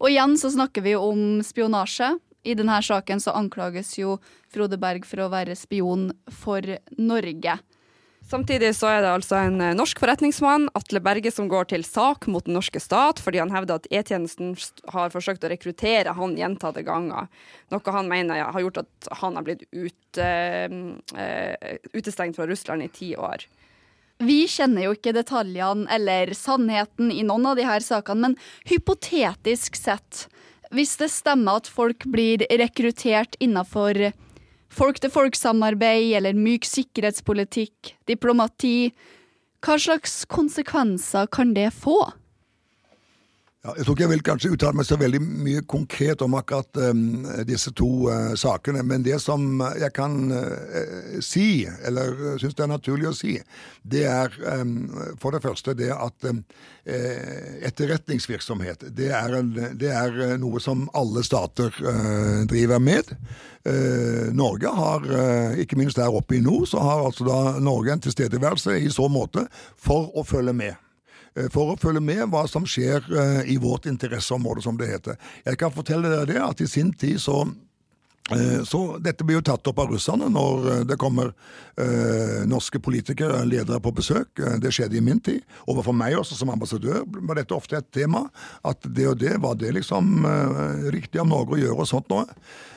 Og 0.00 0.10
igjen 0.12 0.36
så 0.40 0.52
snakker 0.52 0.84
vi 0.84 0.96
om 0.98 1.40
spionasje. 1.44 2.14
I 2.44 2.56
denne 2.58 2.76
saken 2.84 3.22
så 3.24 3.32
anklages 3.38 3.94
jo 3.96 4.18
Frode 4.52 4.76
Berg 4.80 5.06
for 5.08 5.24
å 5.24 5.30
være 5.32 5.56
spion 5.56 6.10
for 6.42 6.76
Norge. 7.00 7.56
Samtidig 8.24 8.70
så 8.72 8.88
er 8.88 9.02
det 9.04 9.10
altså 9.12 9.36
en 9.36 9.58
eh, 9.60 9.74
norsk 9.76 9.98
forretningsmann, 10.00 10.70
Atle 10.78 11.00
Berge, 11.04 11.28
som 11.32 11.48
går 11.50 11.68
til 11.74 11.82
sak 11.84 12.24
mot 12.32 12.46
den 12.46 12.56
norske 12.56 12.80
stat 12.80 13.20
fordi 13.20 13.42
han 13.42 13.52
hevder 13.52 13.76
at 13.76 13.88
E-tjenesten 13.92 14.54
har 14.94 15.12
forsøkt 15.12 15.44
å 15.44 15.50
rekruttere 15.52 16.14
han 16.16 16.36
gjentatte 16.38 16.84
ganger. 16.86 17.28
Noe 17.74 17.96
han 17.96 18.08
mener 18.08 18.46
har 18.48 18.64
gjort 18.64 18.80
at 18.86 19.10
han 19.20 19.36
har 19.36 19.44
blitt 19.44 19.66
ut, 19.76 20.20
uh, 20.20 20.72
utestengt 21.92 22.40
fra 22.40 22.48
Russland 22.48 22.86
i 22.86 22.88
ti 22.96 23.12
år. 23.12 23.44
Vi 24.24 24.44
kjenner 24.48 24.86
jo 24.86 24.94
ikke 24.96 25.14
detaljene 25.16 25.88
eller 25.92 26.32
sannheten 26.36 27.10
i 27.12 27.24
noen 27.26 27.50
av 27.50 27.58
de 27.58 27.66
her 27.68 27.84
sakene, 27.84 28.30
men 28.30 28.36
hypotetisk 28.68 29.76
sett, 29.76 30.26
hvis 30.74 30.96
det 31.00 31.10
stemmer 31.12 31.60
at 31.60 31.70
folk 31.70 32.06
blir 32.10 32.46
rekruttert 32.50 33.36
innafor 33.44 34.10
folk-til-folk-samarbeid 34.74 36.16
eller 36.18 36.38
myk 36.38 36.66
sikkerhetspolitikk, 36.66 37.94
diplomati, 38.10 38.90
hva 39.64 39.78
slags 39.80 40.24
konsekvenser 40.28 41.28
kan 41.32 41.54
det 41.56 41.70
få? 41.76 42.00
Ja, 43.64 43.72
jeg 43.78 43.86
tror 43.86 43.96
ikke 43.96 44.04
jeg 44.04 44.10
vil 44.10 44.22
kanskje 44.26 44.48
uttale 44.52 44.76
meg 44.76 44.84
så 44.84 44.96
veldig 45.00 45.18
mye 45.24 45.62
konkret 45.64 46.20
om 46.20 46.34
akkurat 46.36 46.68
um, 46.84 47.24
disse 47.48 47.72
to 47.72 48.12
uh, 48.12 48.36
sakene, 48.36 48.82
men 48.84 49.00
det 49.06 49.16
som 49.24 49.62
jeg 49.80 49.88
kan 49.96 50.28
uh, 50.36 51.16
si, 51.24 51.64
eller 51.88 52.36
syns 52.42 52.58
det 52.58 52.66
er 52.66 52.70
naturlig 52.74 53.08
å 53.08 53.14
si, 53.16 53.38
det 53.80 54.04
er 54.10 54.36
um, 54.60 54.92
for 55.16 55.32
det 55.32 55.40
første 55.46 55.72
det 55.80 55.88
at 55.96 56.28
um, 56.28 56.44
etterretningsvirksomhet 56.84 58.84
det 58.92 59.08
er, 59.16 59.40
det 59.72 59.96
er, 59.96 60.36
noe 60.36 60.60
som 60.60 60.84
alle 60.92 61.24
stater 61.24 61.72
uh, 61.80 62.44
driver 62.50 62.84
med. 62.84 63.16
Norge 64.36 64.68
har, 64.76 65.00
ikke 65.56 65.78
minst 65.80 65.96
der 65.96 66.12
oppe 66.12 66.36
i 66.36 66.44
nord, 66.44 66.68
så 66.68 66.84
har 66.84 67.06
altså 67.06 67.24
da 67.24 67.56
Norge 67.64 67.96
en 67.96 68.04
tilstedeværelse 68.04 68.76
i 68.76 68.92
så 68.92 69.08
måte 69.08 69.48
for 69.80 70.12
å 70.12 70.20
følge 70.28 70.52
med. 70.52 70.83
Eh, 71.34 71.50
for 71.52 71.72
å 71.72 71.78
følge 71.80 72.02
med 72.04 72.28
hva 72.32 72.44
som 72.50 72.66
skjer 72.68 73.04
eh, 73.10 73.40
i 73.54 73.58
vårt 73.62 73.88
interesseområde, 73.90 74.62
som 74.64 74.78
det 74.78 74.90
heter. 74.92 75.18
Jeg 75.44 75.60
kan 75.60 75.74
fortelle 75.74 76.10
dere 76.10 76.28
det 76.30 76.40
at 76.42 76.62
i 76.62 76.70
sin 76.70 76.92
tid 76.94 77.20
så 77.22 77.42
så 78.64 78.78
dette 79.04 79.24
blir 79.26 79.36
jo 79.36 79.44
tatt 79.44 79.66
opp 79.68 79.82
av 79.82 79.90
russerne 79.92 80.30
når 80.32 80.86
det 80.88 80.96
kommer 80.96 81.34
eh, 81.76 82.44
norske 82.48 82.80
politikere, 82.80 83.42
ledere, 83.44 83.82
på 83.84 83.92
besøk. 83.92 84.40
Det 84.62 84.72
skjedde 84.72 84.96
i 84.96 85.02
min 85.04 85.20
tid. 85.20 85.42
Overfor 85.68 85.92
meg 85.92 86.16
også 86.16 86.38
som 86.38 86.52
ambassadør 86.54 87.02
var 87.04 87.36
dette 87.36 87.52
ofte 87.52 87.76
et 87.76 87.90
tema. 87.92 88.24
At 88.64 88.80
det 88.88 89.10
og 89.10 89.18
det, 89.20 89.34
var 89.44 89.58
det 89.60 89.74
liksom 89.76 90.24
eh, 90.24 90.88
riktig 90.94 91.20
av 91.20 91.28
Norge 91.28 91.58
å 91.58 91.60
gjøre 91.66 91.84
og 91.84 91.90
sånt 91.90 92.08
noe? 92.14 92.24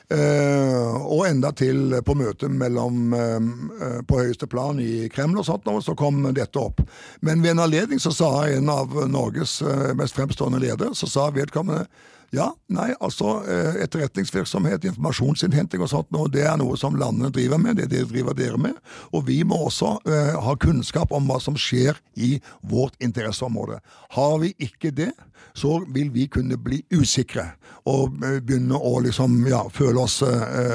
Eh, 0.09 0.93
og 1.03 1.25
enda 1.27 1.49
til 1.51 1.91
på 2.07 2.13
møtet 2.15 2.51
mellom 2.55 3.11
eh, 3.15 3.97
på 4.07 4.21
høyeste 4.21 4.47
plan 4.47 4.79
i 4.79 5.09
Kreml 5.11 5.41
og 5.41 5.47
sånt, 5.49 5.67
så 5.83 5.95
kom 5.99 6.21
dette 6.31 6.61
opp. 6.61 6.79
Men 7.19 7.43
ved 7.43 7.57
en 7.57 7.65
anledning 7.65 7.99
så 7.99 8.13
sa 8.15 8.29
en 8.47 8.71
av 8.71 8.95
Norges 9.11 9.59
eh, 9.61 9.91
mest 9.99 10.15
fremstående 10.15 10.63
ledere, 10.63 10.95
så 10.95 11.11
sa 11.11 11.27
vedkommende 11.35 11.89
Ja, 12.35 12.49
nei, 12.67 12.89
altså 12.99 13.37
eh, 13.47 13.77
etterretningsvirksomhet, 13.85 14.83
informasjonsinnhenting 14.89 15.83
og 15.83 15.91
sånt, 15.93 16.09
det 16.33 16.43
er 16.43 16.57
noe 16.59 16.75
som 16.79 16.97
landene 16.99 17.31
driver 17.31 17.61
med. 17.61 17.79
Det, 17.79 17.87
det 17.93 18.03
driver 18.11 18.35
dere 18.35 18.59
med. 18.59 18.75
Og 19.15 19.23
vi 19.29 19.39
må 19.47 19.61
også 19.69 19.93
uh, 20.03 20.33
ha 20.43 20.55
kunnskap 20.59 21.13
om 21.15 21.29
hva 21.29 21.39
som 21.43 21.55
skjer 21.59 21.95
i 22.19 22.35
vårt 22.67 22.99
interesseområde. 23.03 23.79
Har 24.17 24.35
vi 24.43 24.51
ikke 24.59 24.91
det, 24.91 25.13
så 25.55 25.77
vil 25.93 26.11
vi 26.11 26.27
kunne 26.27 26.57
bli 26.59 26.81
usikre 26.91 27.53
og 27.87 28.19
uh, 28.19 28.41
begynne 28.43 28.75
å 28.75 28.97
liksom, 29.07 29.39
ja, 29.47 29.63
føle 29.71 30.03
oss, 30.03 30.19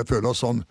føle 0.08 0.32
oss 0.32 0.40
sånn 0.46 0.64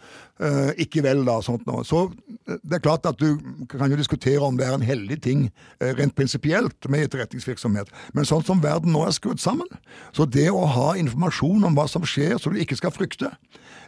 ikke 0.81 1.03
vel, 1.05 1.19
da. 1.27 1.35
sånt 1.45 1.67
noe. 1.69 1.83
Så 1.85 2.07
det 2.49 2.79
er 2.79 2.81
klart 2.81 3.05
at 3.05 3.19
du 3.21 3.37
kan 3.69 3.91
jo 3.93 3.99
diskutere 3.99 4.41
om 4.41 4.55
det 4.57 4.65
er 4.65 4.73
en 4.73 4.85
heldig 4.85 5.19
ting 5.21 5.43
rent 5.79 6.15
prinsipielt 6.17 6.87
med 6.89 7.05
etterretningsvirksomhet, 7.05 7.91
men 8.17 8.25
sånn 8.25 8.41
som 8.47 8.63
verden 8.63 8.95
nå 8.95 9.03
er 9.05 9.13
skrudd 9.13 9.41
sammen, 9.43 9.69
så 10.17 10.25
det 10.25 10.47
å 10.49 10.63
ha 10.65 10.95
informasjon 10.97 11.69
om 11.69 11.77
hva 11.77 11.85
som 11.91 12.05
skjer, 12.07 12.39
så 12.41 12.49
du 12.49 12.57
ikke 12.61 12.79
skal 12.79 12.95
frykte. 12.95 13.29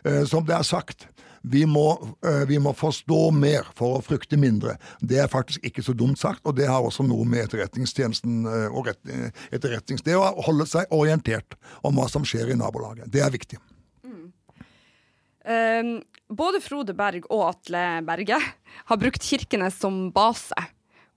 Eh, 0.04 0.24
som 0.26 0.46
det 0.46 0.56
er 0.56 0.64
sagt, 0.68 1.08
vi 1.44 1.66
må, 1.68 2.16
eh, 2.26 2.46
vi 2.48 2.60
må, 2.60 2.74
forstå 2.76 3.32
mer 3.36 3.68
for 3.76 3.98
å 3.98 4.04
frykte 4.04 4.40
mindre. 4.40 4.78
Det 5.00 5.20
er 5.20 5.32
faktisk 5.32 5.64
ikke 5.64 5.84
så 5.84 5.96
dumt 5.96 6.20
sagt, 6.20 6.42
og 6.46 6.56
det 6.56 6.68
har 6.68 6.84
også 6.84 7.06
noe 7.08 7.26
med 7.28 7.48
etterretningstjenesten 7.48 8.46
eh, 8.48 8.68
og 8.72 8.90
etterretnings... 9.52 10.04
Det 10.04 10.16
å 10.16 10.32
holde 10.46 10.68
seg 10.70 10.92
orientert 10.92 11.58
om 11.84 12.00
hva 12.00 12.08
som 12.12 12.28
skjer 12.28 12.54
i 12.54 12.60
nabolaget. 12.60 13.12
Det 13.12 13.24
er 13.24 13.32
viktig. 13.32 13.60
Mm. 14.04 14.26
Um, 15.44 15.94
både 16.36 16.62
Frode 16.64 16.96
Berg 16.98 17.28
og 17.30 17.46
Atle 17.52 17.84
Berge 18.08 18.40
har 18.90 19.00
brukt 19.00 19.24
Kirkenes 19.24 19.78
som 19.82 20.08
base. 20.16 20.58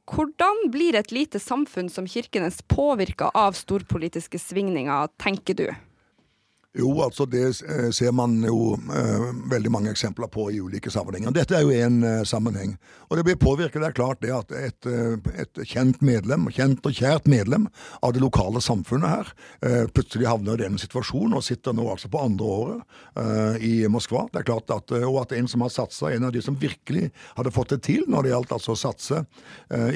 Hvordan 0.07 0.69
blir 0.71 0.95
et 0.95 1.11
lite 1.11 1.41
samfunn 1.43 1.89
som 1.91 2.07
Kirkenes 2.07 2.61
påvirka 2.71 3.33
av 3.35 3.57
storpolitiske 3.59 4.39
svingninger, 4.39 5.11
tenker 5.19 5.59
du? 5.59 5.67
Jo, 6.77 6.91
altså 7.01 7.25
det 7.25 7.45
eh, 7.65 7.89
ser 7.95 8.13
man 8.13 8.37
jo 8.45 8.75
eh, 8.77 9.27
veldig 9.49 9.71
mange 9.73 9.93
eksempler 9.95 10.29
på 10.33 10.51
i 10.53 10.59
ulike 10.61 10.91
sammenhenger. 10.93 11.33
Dette 11.33 11.57
er 11.57 11.65
jo 11.65 11.73
én 11.73 12.03
eh, 12.05 12.23
sammenheng. 12.29 12.75
Og 13.09 13.17
det 13.17 13.25
blir 13.25 13.39
påvirket, 13.41 13.81
det 13.81 13.89
er 13.89 13.97
klart 13.97 14.21
det 14.21 14.33
at 14.35 14.53
et, 14.53 14.89
et, 15.39 15.61
kjent 15.65 16.03
medlem, 16.05 16.49
kjent 16.53 16.85
og 16.85 16.97
kjært 16.99 17.29
medlem 17.31 17.69
av 18.05 18.13
det 18.13 18.21
lokale 18.21 18.61
samfunnet 18.61 19.09
her, 19.09 19.31
eh, 19.65 19.85
plutselig 19.89 20.29
havner 20.29 20.59
i 20.59 20.67
denne 20.67 20.81
situasjonen 20.83 21.39
og 21.39 21.47
sitter 21.47 21.77
nå 21.77 21.87
altså 21.93 22.11
på 22.13 22.21
andre 22.21 22.51
året 22.57 23.63
i 23.65 23.87
Moskva. 23.89 24.27
Det 24.33 24.43
er 24.43 24.49
klart 24.51 24.71
at, 24.75 24.93
Og 24.93 25.17
at 25.23 25.33
en 25.33 25.49
som 25.49 25.63
har 25.65 25.73
satsa, 25.73 26.11
en 26.13 26.27
av 26.29 26.33
de 26.35 26.43
som 26.45 26.57
virkelig 26.61 27.09
hadde 27.39 27.53
fått 27.55 27.73
det 27.73 27.81
til 27.87 28.05
når 28.11 28.27
det 28.27 28.33
gjaldt 28.35 28.53
altså 28.59 28.75
å 28.75 28.81
satse, 28.81 29.23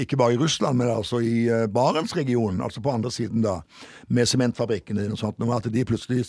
ikke 0.00 0.16
bare 0.16 0.34
i 0.34 0.40
Russland, 0.40 0.78
men 0.78 0.88
altså 0.92 1.20
i 1.20 1.44
Barentsregionen, 1.72 2.62
altså 2.64 2.80
på 2.80 2.94
andre 2.94 3.12
siden 3.12 3.44
da, 3.44 3.58
med 4.08 4.28
sementfabrikkene 4.30 5.10
og 5.12 5.20
sånt, 5.20 5.44
at 5.44 5.68
de 5.74 5.84
plutselig 5.84 6.24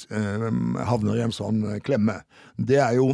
havner 0.87 1.19
i 1.19 1.25
en 1.25 1.35
sånn 1.35 1.63
klemme. 1.85 2.21
Det 2.57 2.79
er 2.81 2.97
jo 2.99 3.11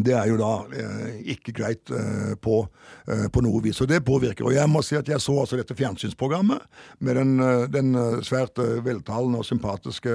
det 0.00 0.14
er 0.16 0.28
jo 0.30 0.38
da 0.40 0.52
eh, 0.72 1.18
ikke 1.34 1.52
greit 1.52 1.90
eh, 1.92 2.32
på, 2.40 2.62
eh, 3.04 3.26
på, 3.32 3.42
noe 3.44 3.60
vis. 3.64 3.80
Og 3.84 3.90
det 3.90 4.00
påvirker. 4.06 4.46
Og 4.48 4.54
jeg 4.56 4.70
må 4.72 4.80
si 4.84 4.96
at 4.96 5.08
jeg 5.08 5.20
så 5.20 5.34
altså 5.42 5.58
dette 5.60 5.76
fjernsynsprogrammet 5.76 6.64
med 7.04 7.18
den, 7.20 7.34
eh, 7.44 7.64
den 7.72 7.92
eh, 7.98 8.22
svært 8.24 8.56
veltalende 8.56 9.42
og 9.42 9.44
sympatiske 9.44 10.14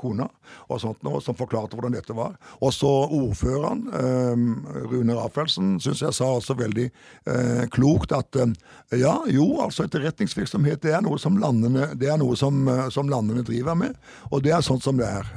kona 0.00 0.26
og 0.66 0.82
sånt 0.82 1.06
noe, 1.06 1.20
som 1.22 1.38
forklarte 1.38 1.78
hvordan 1.78 1.94
dette 1.94 2.16
var. 2.16 2.34
Og 2.58 2.74
så 2.74 2.90
ordføreren, 3.06 3.84
Rune 4.90 5.14
Rafaelsen, 5.14 5.76
syns 5.82 6.02
jeg 6.02 6.14
sa 6.14 6.28
også 6.36 6.56
veldig 6.58 6.86
klokt 7.74 8.12
at 8.14 8.36
ja, 8.94 9.14
jo, 9.30 9.46
altså 9.62 9.86
etterretningsvirksomhet 9.86 10.82
det 10.84 10.94
er 10.96 11.02
noe 11.04 11.18
som 11.20 11.38
landene, 11.40 11.90
det 11.98 12.10
er 12.12 12.18
noe 12.20 12.36
som, 12.38 12.66
som 12.94 13.10
landene 13.10 13.44
driver 13.46 13.76
med, 13.78 13.96
og 14.30 14.44
det 14.46 14.54
er 14.54 14.64
sånn 14.66 14.82
som 14.82 14.98
det 14.98 15.08
er. 15.08 15.30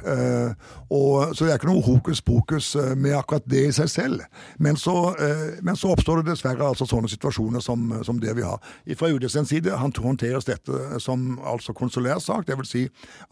og, 0.88 1.34
så 1.34 1.46
det 1.46 1.52
er 1.52 1.60
ikke 1.60 1.72
noe 1.72 1.84
hokus 1.84 2.22
pokus 2.24 2.72
med 2.98 3.18
akkurat 3.18 3.46
det 3.50 3.59
det 3.60 3.68
i 3.68 3.74
seg 3.76 3.90
selv. 3.92 4.24
Men 4.58 4.78
så, 4.80 4.94
eh, 5.20 5.60
men 5.62 5.78
så 5.78 5.92
oppstår 5.94 6.22
det 6.22 6.32
dessverre 6.32 6.70
altså 6.72 6.88
sånne 6.88 7.10
situasjoner 7.12 7.62
som, 7.64 7.92
som 8.06 8.20
det 8.22 8.34
vi 8.38 8.46
har. 8.46 8.60
Fra 8.98 9.10
UDs 9.12 9.36
side 9.48 9.76
håndteres 9.76 10.48
dette 10.48 11.00
som 11.02 11.38
altså 11.46 11.74
konsulærsak, 11.76 12.46
det 12.48 12.56
dvs. 12.56 12.70
Si 12.70 12.84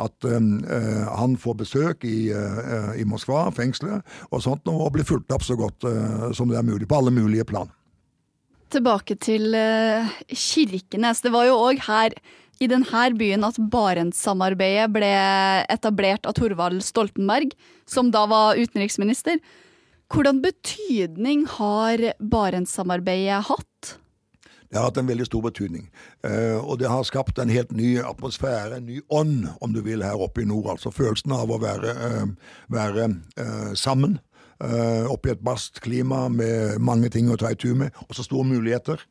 at 0.02 0.26
uh, 0.26 0.38
han 1.18 1.36
får 1.38 1.54
besøk 1.60 2.04
i, 2.08 2.30
uh, 2.34 2.90
i 2.98 3.04
Moskva, 3.06 3.46
fengselet, 3.54 4.02
og 4.32 4.42
sånt, 4.42 4.66
og 4.70 4.90
blir 4.94 5.06
fulgt 5.06 5.32
opp 5.34 5.44
så 5.46 5.56
godt 5.58 5.86
uh, 5.86 6.30
som 6.36 6.50
det 6.50 6.58
er 6.58 6.66
mulig, 6.66 6.88
på 6.88 6.98
alle 6.98 7.14
mulige 7.14 7.46
plan. 7.48 7.70
Tilbake 8.72 9.16
til 9.22 9.54
Kirkenes. 10.28 11.22
Det 11.24 11.32
var 11.32 11.46
jo 11.48 11.56
òg 11.70 11.80
her 11.86 12.16
i 12.58 12.66
denne 12.68 13.04
byen 13.18 13.46
at 13.46 13.58
Barentssamarbeidet 13.70 14.90
ble 14.92 15.12
etablert 15.70 16.26
av 16.26 16.34
Thorvald 16.36 16.82
Stoltenberg, 16.84 17.54
som 17.88 18.10
da 18.12 18.26
var 18.28 18.58
utenriksminister. 18.58 19.38
Hvordan 20.08 20.40
betydning 20.40 21.44
har 21.58 22.00
Barentssamarbeidet 22.18 23.42
hatt? 23.50 23.98
Det 24.68 24.76
har 24.76 24.88
hatt 24.88 25.00
en 25.00 25.08
veldig 25.08 25.26
stor 25.28 25.42
betydning. 25.44 25.88
Uh, 26.24 26.60
og 26.60 26.78
det 26.80 26.88
har 26.88 27.04
skapt 27.08 27.40
en 27.40 27.52
helt 27.52 27.72
ny 27.76 27.96
atmosfære, 28.04 28.78
en 28.78 28.88
ny 28.88 29.00
ånd, 29.08 29.46
om 29.64 29.72
du 29.72 29.80
vil, 29.84 30.04
her 30.04 30.20
oppe 30.20 30.44
i 30.44 30.48
nord. 30.48 30.70
Altså 30.74 30.92
følelsen 30.92 31.32
av 31.36 31.52
å 31.52 31.60
være, 31.60 31.94
uh, 31.96 32.56
være 32.72 33.08
uh, 33.40 33.72
sammen. 33.76 34.18
Uh, 34.58 35.06
i 35.06 35.30
et 35.30 35.44
barst 35.44 35.78
klima 35.80 36.24
med 36.28 36.80
mange 36.82 37.08
ting 37.14 37.28
å 37.30 37.36
ta 37.38 37.52
i 37.52 37.56
tur 37.56 37.76
med, 37.78 37.94
og 38.08 38.16
så 38.16 38.24
store 38.26 38.48
muligheter. 38.48 39.04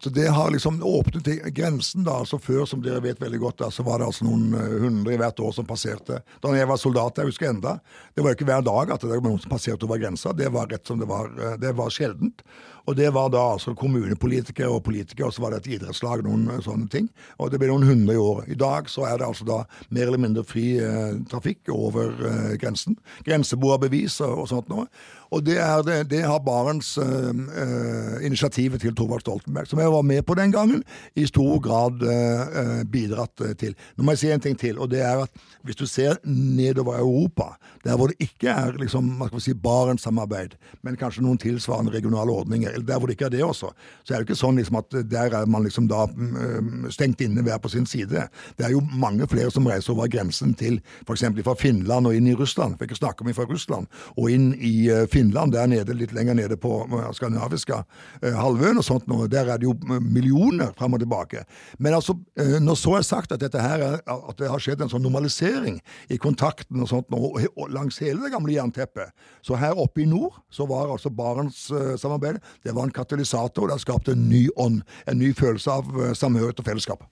Så 0.00 0.10
det 0.10 0.26
har 0.32 0.50
liksom 0.50 0.82
åpnet 0.82 1.26
grensen, 1.52 2.04
da. 2.04 2.18
altså 2.22 2.38
Før, 2.40 2.64
som 2.64 2.80
dere 2.80 3.02
vet 3.04 3.20
veldig 3.20 3.40
godt, 3.42 3.58
da, 3.60 3.68
så 3.70 3.84
var 3.84 4.00
det 4.00 4.08
altså 4.08 4.24
noen 4.24 4.54
eh, 4.56 4.76
hundre 4.86 5.18
hvert 5.20 5.42
år 5.44 5.52
som 5.52 5.68
passerte. 5.68 6.22
Da 6.40 6.52
jeg 6.56 6.68
var 6.70 6.80
soldat, 6.80 7.20
jeg 7.20 7.28
husker 7.28 7.50
enda, 7.50 7.74
det 8.16 8.24
var 8.24 8.32
jo 8.32 8.40
ikke 8.40 8.48
hver 8.48 8.64
dag 8.64 8.94
at 8.94 9.04
det 9.04 9.12
var 9.12 9.26
noen 9.26 9.42
som 9.42 9.52
passerte 9.52 9.84
over 9.84 10.00
grensa. 10.00 10.32
Det 10.36 10.48
var 10.54 10.70
rett 10.72 10.88
som 10.88 11.02
det 11.02 11.10
var. 11.10 11.28
Eh, 11.36 11.58
det 11.60 11.74
var 11.76 11.92
sjeldent. 11.92 12.40
Og 12.88 12.96
det 12.98 13.12
var 13.14 13.30
da 13.30 13.42
altså 13.52 13.76
kommunepolitikere 13.78 14.70
og 14.72 14.82
politikere, 14.86 15.28
og 15.28 15.36
så 15.36 15.44
var 15.44 15.54
det 15.54 15.62
et 15.62 15.70
idrettslag, 15.76 16.24
noen 16.26 16.48
eh, 16.50 16.62
sånne 16.64 16.88
ting. 16.90 17.08
Og 17.38 17.52
det 17.52 17.60
ble 17.62 17.70
noen 17.70 17.86
hundre 17.86 18.16
i 18.16 18.22
år. 18.22 18.44
I 18.50 18.58
dag 18.58 18.90
så 18.90 19.06
er 19.10 19.20
det 19.20 19.28
altså 19.28 19.46
da 19.48 19.60
mer 19.90 20.08
eller 20.08 20.22
mindre 20.22 20.46
fri 20.46 20.66
eh, 20.82 21.18
trafikk 21.30 21.70
over 21.74 22.16
eh, 22.30 22.54
grensen. 22.62 22.98
Grenseboerbevis 23.28 24.18
og, 24.26 24.44
og 24.44 24.50
sånt 24.50 24.72
noe. 24.72 24.88
Og 25.32 25.40
det, 25.46 25.56
det, 25.86 25.96
det 26.10 26.20
har 26.28 26.42
Barents 26.44 26.98
eh, 27.00 28.26
initiativet 28.26 28.82
til 28.82 28.92
Thorvald 28.96 29.24
Stoltenberg, 29.24 29.68
som 29.70 29.80
jeg 29.80 29.92
var 29.92 30.04
med 30.04 30.22
på 30.28 30.36
den 30.36 30.52
gangen, 30.52 30.82
i 31.16 31.24
stor 31.26 31.56
grad 31.64 32.04
eh, 32.04 32.82
bidratt 32.92 33.40
til. 33.58 33.72
Nå 33.96 34.04
må 34.04 34.12
jeg 34.12 34.22
si 34.22 34.32
en 34.32 34.44
ting 34.44 34.58
til, 34.60 34.76
og 34.78 34.90
det 34.92 35.00
er 35.00 35.24
at 35.24 35.46
hvis 35.64 35.78
du 35.78 35.86
ser 35.88 36.18
nedover 36.26 36.98
Europa, 37.00 37.54
der 37.84 37.96
hvor 37.96 38.12
det 38.12 38.18
ikke 38.20 38.52
er 38.52 38.76
liksom, 38.80 39.08
hva 39.16 39.30
skal 39.30 39.38
vi 39.38 39.44
si, 39.46 39.54
Barentssamarbeid, 39.62 40.58
men 40.84 40.98
kanskje 41.00 41.24
noen 41.24 41.40
tilsvarende 41.40 41.94
regionale 41.94 42.34
ordninger, 42.34 42.68
eller 42.70 42.86
der 42.86 43.00
hvor 43.00 43.08
det 43.08 43.16
ikke 43.16 43.30
er 43.30 43.36
det 43.36 43.44
også, 43.46 43.72
så 44.04 44.12
er 44.12 44.20
det 44.20 44.28
ikke 44.28 44.40
sånn 44.42 44.60
liksom 44.60 44.80
at 44.82 44.98
der 45.08 45.38
er 45.38 45.48
man 45.48 45.64
liksom 45.64 45.88
da 45.90 46.04
um, 46.10 46.90
stengt 46.92 47.22
inne 47.24 47.44
hver 47.46 47.60
på 47.62 47.70
sin 47.72 47.88
side. 47.88 48.26
Det 48.58 48.66
er 48.66 48.74
jo 48.74 48.82
mange 48.92 49.26
flere 49.30 49.52
som 49.54 49.66
reiser 49.70 49.94
over 49.94 50.10
grensen 50.12 50.52
til 50.58 50.80
f.eks. 51.06 51.24
fra 51.40 51.56
Finland 51.58 52.10
og 52.10 52.18
inn 52.18 52.28
i 52.28 52.36
Russland, 52.36 52.76
for 52.76 52.90
ikke 52.90 53.00
snakke 53.00 53.24
om 53.24 53.32
fra 53.32 53.48
Russland, 53.48 53.88
og 54.18 54.28
inn 54.34 54.50
i 54.60 54.74
Finland 55.08 55.21
Finland, 55.22 55.52
der 55.54 55.68
nede, 55.70 55.94
litt 55.94 56.12
lenger 56.16 56.34
nede 56.34 56.56
på 56.58 56.82
uh, 56.90 57.10
skandinaviske 57.14 57.78
uh, 57.78 58.34
halvøen 58.34 58.80
og 58.80 58.86
sånt, 58.86 59.06
og 59.12 59.28
der 59.30 59.50
er 59.52 59.60
det 59.60 59.68
jo 59.68 59.74
uh, 59.86 59.98
millioner 60.02 60.72
fram 60.78 60.96
og 60.96 61.02
tilbake. 61.02 61.44
Men 61.78 61.94
altså, 61.94 62.16
når 62.62 62.78
så 62.78 62.96
er 62.98 63.06
sagt 63.06 63.32
at, 63.34 63.42
dette 63.42 63.62
her 63.62 63.82
er, 63.86 63.96
at 64.02 64.38
det 64.38 64.50
har 64.50 64.62
skjedd 64.62 64.82
en 64.82 64.90
sånn 64.90 65.04
normalisering 65.04 65.78
i 66.12 66.18
kontakten 66.20 66.82
og 66.82 66.90
sånt, 66.90 67.12
og 67.12 67.62
langs 67.72 68.00
hele 68.02 68.24
det 68.24 68.32
gamle 68.34 68.56
jernteppet, 68.56 69.12
så 69.46 69.58
her 69.60 69.78
oppe 69.78 70.02
i 70.02 70.08
nord 70.08 70.40
så 70.52 70.66
var 70.70 70.90
altså 70.90 71.12
Barentssamarbeidet 71.12 72.42
det 72.64 72.74
var 72.74 72.88
en 72.88 72.94
katalysator, 72.94 73.68
det 73.68 73.76
har 73.76 73.82
skapt 73.82 74.10
en 74.12 74.28
ny 74.30 74.46
ånd, 74.60 74.82
en 75.06 75.20
ny 75.20 75.32
følelse 75.36 75.78
av 75.80 76.14
samhørighet 76.18 76.62
og 76.62 76.70
fellesskap. 76.70 77.06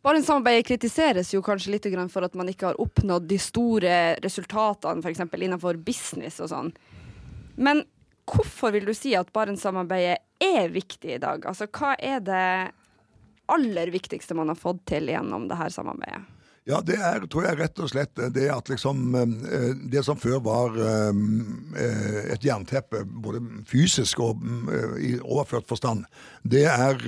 Barentssamarbeidet 0.00 0.64
kritiseres 0.64 1.34
jo 1.34 1.42
kanskje 1.44 1.74
litt 1.74 1.88
for 2.08 2.24
at 2.24 2.36
man 2.38 2.48
ikke 2.48 2.70
har 2.70 2.80
oppnådd 2.80 3.26
de 3.28 3.36
store 3.36 3.96
resultatene 4.24 5.04
f.eks. 5.04 5.20
innenfor 5.36 5.76
business 5.76 6.40
og 6.40 6.48
sånn. 6.48 6.70
Men 7.60 7.84
hvorfor 8.30 8.72
vil 8.72 8.86
du 8.88 8.94
si 8.96 9.12
at 9.18 9.32
Barentssamarbeidet 9.36 10.20
er 10.40 10.72
viktig 10.72 11.16
i 11.16 11.22
dag? 11.22 11.44
Altså, 11.44 11.68
hva 11.68 11.92
er 11.98 12.22
det 12.24 12.44
aller 13.50 13.90
viktigste 13.92 14.36
man 14.38 14.48
har 14.52 14.58
fått 14.58 14.86
til 14.88 15.10
gjennom 15.12 15.48
det 15.50 15.58
her 15.60 15.72
samarbeidet? 15.74 16.22
Ja, 16.68 16.82
det 16.84 16.98
er, 17.00 17.22
tror 17.24 17.46
jeg 17.46 17.56
rett 17.56 17.80
og 17.80 17.88
slett 17.88 18.20
det 18.34 18.50
at 18.52 18.68
liksom 18.68 19.14
eh, 19.16 19.70
Det 19.90 20.02
som 20.04 20.18
før 20.20 20.42
var 20.44 20.74
eh, 20.76 21.20
et 22.34 22.44
jernteppe, 22.44 23.00
både 23.08 23.40
fysisk 23.68 24.20
og 24.20 24.42
eh, 24.68 24.98
i 25.00 25.12
overført 25.20 25.64
forstand, 25.70 26.04
det 26.44 26.66
er 26.68 27.00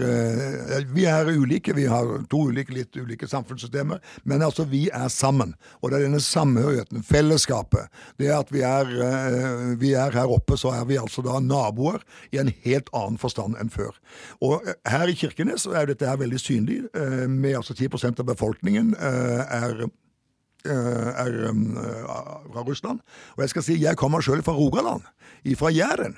Vi 0.92 1.04
er 1.08 1.28
ulike, 1.28 1.74
vi 1.76 1.84
har 1.88 2.08
to 2.30 2.46
ulike, 2.48 2.72
litt 2.72 2.96
ulike 2.96 3.28
samfunnssystemer, 3.28 4.00
men 4.24 4.42
altså, 4.42 4.64
vi 4.68 4.86
er 4.92 5.08
sammen. 5.12 5.54
Og 5.80 5.90
det 5.90 5.98
er 5.98 6.06
denne 6.06 6.20
samhørigheten, 6.20 7.02
fellesskapet. 7.04 7.88
Det 8.20 8.28
at 8.32 8.52
vi 8.52 8.60
er, 8.66 8.88
vi 9.80 9.92
er 9.96 10.12
her 10.12 10.32
oppe, 10.32 10.56
så 10.60 10.72
er 10.76 10.84
vi 10.88 10.98
altså 11.00 11.24
da 11.24 11.40
naboer 11.40 12.02
i 12.32 12.40
en 12.42 12.52
helt 12.64 12.90
annen 12.92 13.18
forstand 13.20 13.56
enn 13.60 13.72
før. 13.72 13.96
Og 14.44 14.68
her 14.88 15.08
i 15.08 15.16
Kirkenes 15.16 15.66
er 15.66 15.88
dette 15.88 16.08
her 16.08 16.20
veldig 16.20 16.40
synlig, 16.40 16.82
med 17.28 17.56
altså 17.56 17.76
10% 17.76 18.20
av 18.20 18.28
befolkningen 18.28 18.92
er 19.48 19.84
er 20.62 21.32
fra 22.52 22.62
Russland. 22.62 23.00
Og 23.36 23.42
jeg 23.42 23.50
skal 23.50 23.62
si, 23.62 23.78
jeg 23.82 23.96
kommer 23.96 24.20
sjøl 24.22 24.42
fra 24.46 24.52
Rogaland, 24.54 25.02
fra 25.58 25.70
Jæren. 25.74 26.14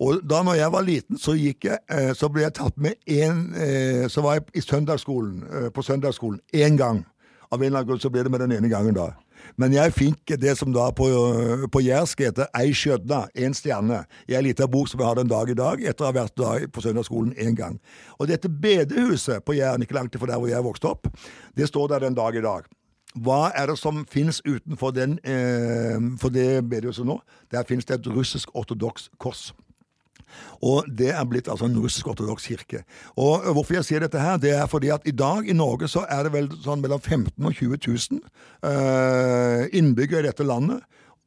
Og 0.00 0.20
da 0.30 0.42
når 0.42 0.54
jeg 0.54 0.72
var 0.72 0.80
liten, 0.86 1.18
så, 1.18 1.34
jeg, 1.34 1.78
så 2.14 2.28
ble 2.28 2.42
jeg 2.42 2.54
tatt 2.54 2.78
med 2.78 2.94
en 3.06 3.40
Så 4.08 4.22
var 4.22 4.38
jeg 4.38 4.42
i 4.54 4.60
søndagsskolen, 4.60 5.42
på 5.74 5.82
søndagsskolen 5.82 6.40
én 6.54 6.78
gang. 6.78 7.04
Av 7.50 7.58
en 7.58 7.66
eller 7.66 7.80
annen 7.80 7.88
grunn 7.88 8.00
så 8.00 8.10
ble 8.10 8.22
det 8.22 8.30
med 8.30 8.40
den 8.40 8.52
ene 8.52 8.70
gangen 8.70 8.94
da. 8.94 9.10
Men 9.58 9.74
jeg 9.74 9.94
fikk 9.96 10.34
det 10.40 10.56
som 10.58 10.72
da 10.74 10.90
på, 10.94 11.08
på 11.72 11.82
jærsk 11.82 12.22
heter 12.26 12.50
ei 12.58 12.74
skjødna, 12.76 13.24
én 13.34 13.54
stjerne, 13.56 14.02
i 14.28 14.36
ei 14.38 14.42
lita 14.44 14.68
bok 14.70 14.90
som 14.90 15.00
jeg 15.00 15.08
har 15.08 15.20
den 15.20 15.30
dag 15.30 15.50
i 15.50 15.56
dag, 15.58 15.82
etter 15.82 16.06
å 16.06 16.10
ha 16.10 16.16
vært 16.20 16.36
da 16.38 16.56
på 16.70 16.84
søndagsskolen 16.84 17.32
én 17.40 17.56
gang. 17.58 17.78
Og 18.18 18.30
dette 18.30 18.50
bedehuset 18.50 19.44
på 19.44 19.56
Jæren, 19.58 19.82
ikke 19.82 19.96
langt 19.98 20.18
fra 20.18 20.30
der 20.30 20.42
hvor 20.42 20.52
jeg 20.52 20.66
vokste 20.66 20.92
opp, 20.92 21.08
det 21.56 21.70
står 21.70 21.94
der 21.94 22.06
den 22.06 22.18
dag 22.18 22.36
i 22.36 22.44
dag. 22.44 22.68
Hva 23.18 23.48
er 23.58 23.66
det 23.66 23.78
som 23.80 24.04
finnes 24.06 24.38
utenfor 24.46 24.92
den, 24.94 25.18
eh, 25.26 25.98
for 26.20 26.30
det 26.30 26.62
bedehuset 26.70 27.06
nå? 27.06 27.18
Der 27.50 27.66
finnes 27.66 27.84
det 27.84 27.98
et 27.98 28.06
russisk 28.06 28.54
ortodoks 28.54 29.10
kors. 29.18 29.50
Og 30.60 30.88
det 30.98 31.10
er 31.14 31.24
blitt 31.28 31.48
altså 31.48 31.68
en 31.68 31.78
russisk-ortodoks 31.80 32.48
kirke. 32.50 32.84
Og 33.16 33.48
Hvorfor 33.54 33.78
jeg 33.78 33.88
sier 33.88 34.04
dette 34.04 34.20
her, 34.20 34.38
det 34.40 34.52
er 34.56 34.68
fordi 34.70 34.92
at 34.94 35.06
i 35.08 35.14
dag 35.16 35.48
i 35.48 35.56
Norge 35.56 35.88
så 35.88 36.04
er 36.08 36.26
det 36.26 36.34
vel 36.34 36.50
sånn 36.64 36.82
mellom 36.84 37.00
15 37.00 37.32
og 37.38 37.54
20 37.56 37.80
000 37.86 38.20
uh, 38.66 39.66
innbyggere 39.72 40.24
i 40.24 40.28
dette 40.30 40.46
landet 40.46 40.84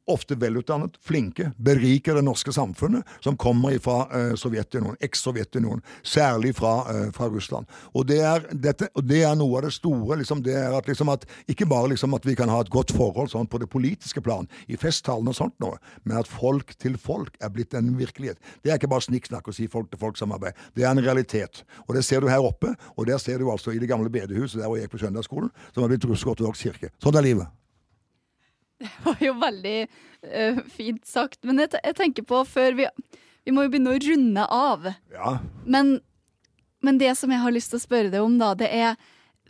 ofte 0.07 0.35
velutdannet, 0.35 0.97
flinke, 1.01 1.51
beriker 1.57 2.17
det 2.17 2.23
norske 2.25 2.53
samfunnet, 2.53 3.07
som 3.23 3.37
kommer 3.39 3.77
fra 3.83 4.03
eh, 4.11 4.33
Sovjetunionen, 4.39 4.97
eks-Sovjetunionen, 5.03 5.83
særlig 6.03 6.53
fra, 6.57 6.73
eh, 6.91 7.09
fra, 7.15 7.29
Russland. 7.31 7.69
Og 7.93 8.07
det, 8.09 8.19
er, 8.27 8.43
dette, 8.51 8.89
og 8.93 9.07
det, 9.07 9.21
er, 9.23 9.35
noe 9.39 9.59
av 9.59 9.67
det 9.67 9.73
store. 9.75 10.19
Liksom, 10.19 10.43
det 10.45 10.57
er 10.59 10.75
at, 10.75 10.87
liksom, 10.89 11.09
at 11.13 11.25
Ikke 11.49 11.65
bare 11.69 11.89
liksom, 11.93 12.13
at 12.13 12.25
vi 12.27 12.35
kan 12.35 12.51
ha 12.51 12.59
et 12.61 12.71
godt 12.73 12.91
forhold 12.95 13.31
sånn, 13.31 13.47
på 13.47 13.61
det 13.61 13.69
politiske 13.71 14.21
plan, 14.21 14.47
i 14.67 14.77
festtalene 14.79 15.31
og 15.31 15.37
sånt 15.37 15.55
noe, 15.63 15.79
men 16.03 16.19
at 16.19 16.29
folk 16.29 16.75
til 16.81 16.97
folk 16.99 17.37
er 17.41 17.51
blitt 17.53 17.73
en 17.77 17.93
virkelighet. 17.97 18.39
Det 18.63 18.71
er 18.71 18.79
ikke 18.81 18.91
bare 18.91 19.07
snikksnakk 19.07 19.47
å 19.47 19.55
si 19.55 19.69
folk-til-folk-samarbeid. 19.71 20.59
Det 20.75 20.85
er 20.85 20.91
en 20.91 21.03
realitet. 21.03 21.63
Og 21.87 21.95
det 21.97 22.05
ser 22.07 22.23
du 22.23 22.31
her 22.31 22.43
oppe, 22.43 22.75
og 22.97 23.07
der 23.07 23.21
ser 23.21 23.39
du 23.39 23.49
altså 23.51 23.73
i 23.73 23.81
det 23.81 23.91
gamle 23.91 24.11
bedehuset 24.13 24.61
der 24.61 24.67
hvor 24.67 24.79
jeg 24.79 24.87
gikk 24.87 24.97
på 24.97 25.03
søndagsskolen, 25.05 25.51
som 25.71 25.85
har 25.85 25.93
blitt 25.93 26.07
russisk-ortodoks 26.07 26.67
kirke. 26.67 26.93
Sånn 27.03 27.19
er 27.19 27.31
livet. 27.31 27.62
Det 28.83 28.89
var 29.05 29.21
jo 29.21 29.33
veldig 29.39 29.77
uh, 29.87 30.63
fint 30.71 31.05
sagt. 31.07 31.41
Men 31.47 31.61
jeg, 31.63 31.73
jeg, 31.77 31.97
tenker 31.99 32.25
på 32.27 32.43
før 32.47 32.79
vi 32.79 32.87
Vi 33.43 33.51
må 33.51 33.65
jo 33.65 33.73
begynne 33.73 33.93
å 33.95 33.99
runde 33.99 34.45
av. 34.55 34.87
Ja. 35.11 35.33
Men, 35.65 35.97
men, 36.83 36.99
det 37.01 37.11
som 37.19 37.31
jeg 37.31 37.43
har 37.43 37.51
lyst 37.51 37.73
til 37.73 37.81
å 37.81 37.83
spørre 37.83 38.11
deg 38.13 38.23
om, 38.23 38.37
da, 38.39 38.53
det 38.55 38.69
er 38.71 38.95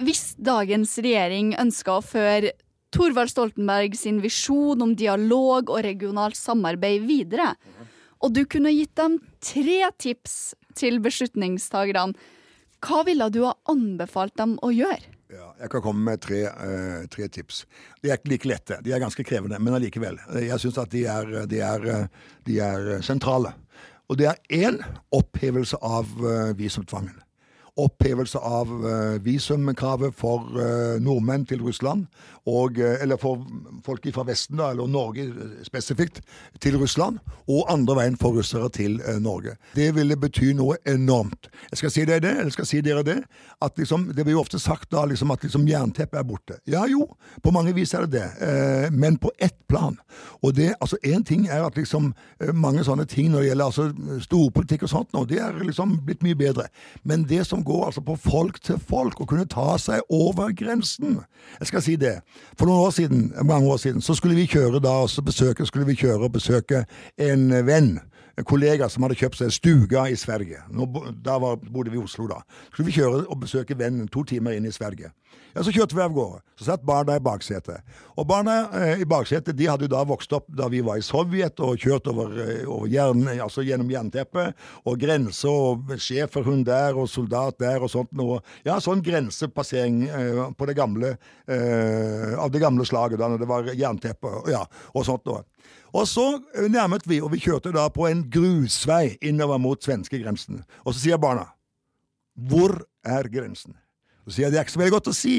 hvis 0.02 0.34
dagens 0.42 0.96
regjering 0.98 1.54
ønsker 1.62 2.00
å 2.00 2.06
føre 2.06 2.56
Thorvald 2.94 3.30
Stoltenberg 3.30 3.94
sin 3.98 4.20
visjon 4.24 4.82
om 4.82 4.96
dialog 4.98 5.70
og 5.70 5.84
regionalt 5.86 6.38
samarbeid 6.38 7.06
videre, 7.06 7.52
og 8.24 8.34
du 8.34 8.42
kunne 8.50 8.74
gitt 8.74 8.96
dem 8.98 9.20
tre 9.46 9.92
tips 10.02 10.56
til 10.78 10.98
beslutningstagerne, 11.04 12.18
hva 12.84 13.04
ville 13.08 13.30
du 13.30 13.44
ha 13.46 13.54
anbefalt 13.70 14.34
dem 14.40 14.58
å 14.66 14.74
gjøre? 14.74 15.13
Ja, 15.34 15.50
jeg 15.64 15.74
kan 15.74 15.82
komme 15.82 16.06
med 16.06 16.22
tre, 16.22 16.44
uh, 16.46 17.04
tre, 17.10 17.28
tips. 17.34 17.64
De 18.04 18.12
er 18.12 18.20
ikke 18.20 18.34
like 18.36 18.50
lette. 18.50 18.78
De 18.86 18.94
er 18.94 19.02
ganske 19.02 19.26
krevende, 19.26 19.58
men 19.60 19.74
allikevel. 19.74 20.20
Jeg 20.46 20.62
syns 20.62 20.78
at 20.82 20.94
de 20.94 21.06
er, 21.10 21.34
de, 21.50 21.60
er, 21.66 22.08
de 22.46 22.60
er, 22.62 22.90
sentrale. 23.02 23.56
Og 24.12 24.20
det 24.20 24.30
er 24.30 24.42
én 24.54 24.82
opphevelse 25.16 25.80
av 25.82 26.12
visumtvangen 26.60 27.18
opphevelse 27.80 28.38
av 28.38 28.70
uh, 28.70 29.18
visumkravet 29.26 30.14
for 30.14 30.46
uh, 30.54 31.00
nordmenn 31.02 31.46
til 31.50 31.62
Russland, 31.66 32.06
og, 32.46 32.78
uh, 32.78 33.02
eller 33.02 33.18
for 33.18 33.42
folk 33.86 34.06
fra 34.14 34.26
Vesten, 34.28 34.60
da, 34.60 34.70
eller 34.72 34.90
Norge 34.92 35.26
spesifikt, 35.66 36.22
til 36.62 36.78
Russland, 36.78 37.18
og 37.50 37.66
andre 37.74 37.96
veien 37.98 38.18
for 38.20 38.38
russere 38.38 38.70
til 38.70 39.00
Norge. 39.24 39.56
Det 39.74 39.90
ville 39.96 40.18
bety 40.20 40.52
noe 40.58 40.78
enormt. 40.86 41.50
Jeg 41.72 41.82
skal 41.82 41.94
si 41.96 42.06
dere 42.06 42.22
det, 42.24 42.36
eller 42.44 42.54
skal 42.54 42.68
si 42.70 42.82
dere 42.86 43.04
det, 43.08 43.18
at 43.64 43.80
liksom, 43.80 44.12
det 44.14 44.26
blir 44.26 44.38
jo 44.38 44.44
ofte 44.44 44.62
sagt 44.62 44.92
da 44.94 45.06
liksom, 45.10 45.32
at 45.34 45.44
liksom 45.44 45.66
jernteppet 45.68 46.20
er 46.20 46.28
borte. 46.28 46.60
Ja 46.70 46.86
jo, 46.90 47.08
på 47.42 47.54
mange 47.56 47.74
vis 47.74 47.96
er 47.98 48.06
det 48.06 48.20
det, 48.20 48.92
men 48.94 49.18
på 49.18 49.32
ett 49.42 49.58
plan. 49.68 49.98
Og 50.44 50.54
det, 50.56 50.74
altså 50.82 50.98
Én 51.04 51.24
ting 51.26 51.48
er 51.48 51.64
at 51.66 51.78
liksom 51.78 52.12
mange 52.54 52.84
sånne 52.86 53.06
ting 53.10 53.32
når 53.32 53.42
det 53.42 53.48
gjelder 53.50 53.66
altså 53.66 54.20
storpolitikk 54.24 54.86
og 54.86 54.92
sånt, 54.92 55.10
nå, 55.16 55.26
det 55.28 55.40
er 55.42 55.58
liksom 55.64 55.98
blitt 56.06 56.24
mye 56.24 56.38
bedre. 56.38 56.68
Men 57.04 57.26
det 57.28 57.44
som 57.48 57.63
går 57.66 57.86
altså 57.86 58.04
på 58.06 58.16
folk 58.20 58.62
til 58.64 58.80
folk 58.80 59.22
og 59.22 59.30
kunne 59.32 59.48
ta 59.50 59.76
seg 59.82 60.04
over 60.14 60.54
grensen. 60.58 61.20
Jeg 61.60 61.70
skal 61.70 61.86
si 61.86 61.96
det. 62.00 62.16
For 62.58 62.70
noen 62.70 62.88
år 62.88 62.96
siden, 62.96 63.28
mange 63.44 63.72
år 63.72 63.82
siden 63.84 64.02
så 64.02 64.16
skulle 64.18 64.38
vi 64.38 64.50
kjøre 64.50 64.82
da, 64.84 64.96
og 65.04 65.26
besøke, 65.26 65.66
skulle 65.66 65.88
vi 65.90 65.98
kjøre 66.00 66.28
og 66.28 66.36
besøke 66.38 66.86
en 67.18 67.50
venn 67.68 67.98
en 68.38 68.48
kollega 68.48 68.90
som 68.90 69.06
hadde 69.06 69.18
kjøpt 69.20 69.40
seg 69.40 69.50
en 69.50 69.54
stuga 69.54 70.06
i 70.10 70.18
Sverige. 70.18 70.64
Nå, 70.74 70.88
da 71.26 71.38
var, 71.42 71.60
bodde 71.62 71.94
vi 71.94 72.00
i 72.00 72.04
Oslo 72.04 72.26
da. 72.32 72.42
Så 72.70 72.78
skulle 72.78 72.90
vi 72.90 72.98
kjøre 72.98 73.26
og 73.28 73.44
besøke 73.44 73.78
vennen 73.78 74.10
to 74.12 74.26
timer 74.28 74.58
inn 74.58 74.66
i 74.70 74.74
Sverige. 74.74 75.14
Ja, 75.54 75.62
Så 75.62 75.72
kjørte 75.74 75.94
vi 75.94 76.02
av 76.02 76.14
gårde. 76.14 76.42
Så 76.58 76.66
satt 76.66 76.86
barna 76.86 77.16
i 77.18 77.22
baksetet. 77.22 77.84
Og 78.18 78.26
barna 78.30 78.56
eh, 78.80 79.04
i 79.04 79.08
baksetet 79.10 79.58
de 79.58 79.68
hadde 79.70 79.86
jo 79.86 79.92
da 79.94 80.02
vokst 80.08 80.34
opp 80.34 80.48
da 80.50 80.66
vi 80.70 80.82
var 80.86 80.98
i 80.98 81.06
Sovjet 81.06 81.62
og 81.62 81.78
kjørt 81.82 82.10
over, 82.10 82.34
eh, 82.42 82.64
over 82.66 82.90
jern, 82.90 83.22
altså 83.38 83.66
gjennom 83.66 83.92
jernteppet 83.94 84.58
og 84.90 84.98
grense 85.02 85.50
og 85.50 85.94
schæferhund 85.94 86.66
der 86.70 86.98
og 86.98 87.10
soldat 87.10 87.60
der 87.62 87.86
og 87.86 87.94
sånt 87.94 88.14
noe. 88.18 88.42
Ja, 88.66 88.80
sånn 88.82 89.06
grensepassering 89.06 90.04
eh, 90.10 90.44
på 90.58 90.70
det 90.70 90.78
gamle, 90.80 91.16
eh, 91.46 92.34
av 92.34 92.50
det 92.54 92.62
gamle 92.64 92.86
slaget 92.90 93.22
da 93.22 93.30
når 93.30 93.46
det 93.46 93.50
var 93.54 93.74
jernteppe 93.74 94.38
ja, 94.54 94.66
og 94.94 95.06
sånt 95.06 95.26
noe. 95.30 95.46
Og 95.94 96.08
så 96.10 96.26
eh, 96.58 96.70
nærmet 96.72 97.06
vi, 97.10 97.22
og 97.22 97.32
vi 97.34 97.42
kjørte 97.44 97.74
da 97.76 97.86
på 97.94 98.08
en 98.10 98.26
grusvei 98.34 99.18
innover 99.22 99.62
mot 99.62 99.84
svenskegrensen. 99.84 100.64
Og 100.84 100.94
så 100.94 101.00
sier 101.06 101.22
barna 101.22 101.52
Hvor 102.34 102.80
er 103.06 103.30
grensen? 103.30 103.78
Så 104.26 104.38
sier 104.38 104.48
jeg 104.48 104.54
det 104.54 104.62
er 104.62 104.68
ikke 104.68 104.78
så 104.78 104.82
veldig 104.82 104.98
godt 104.98 105.12
å 105.12 105.18
si. 105.18 105.38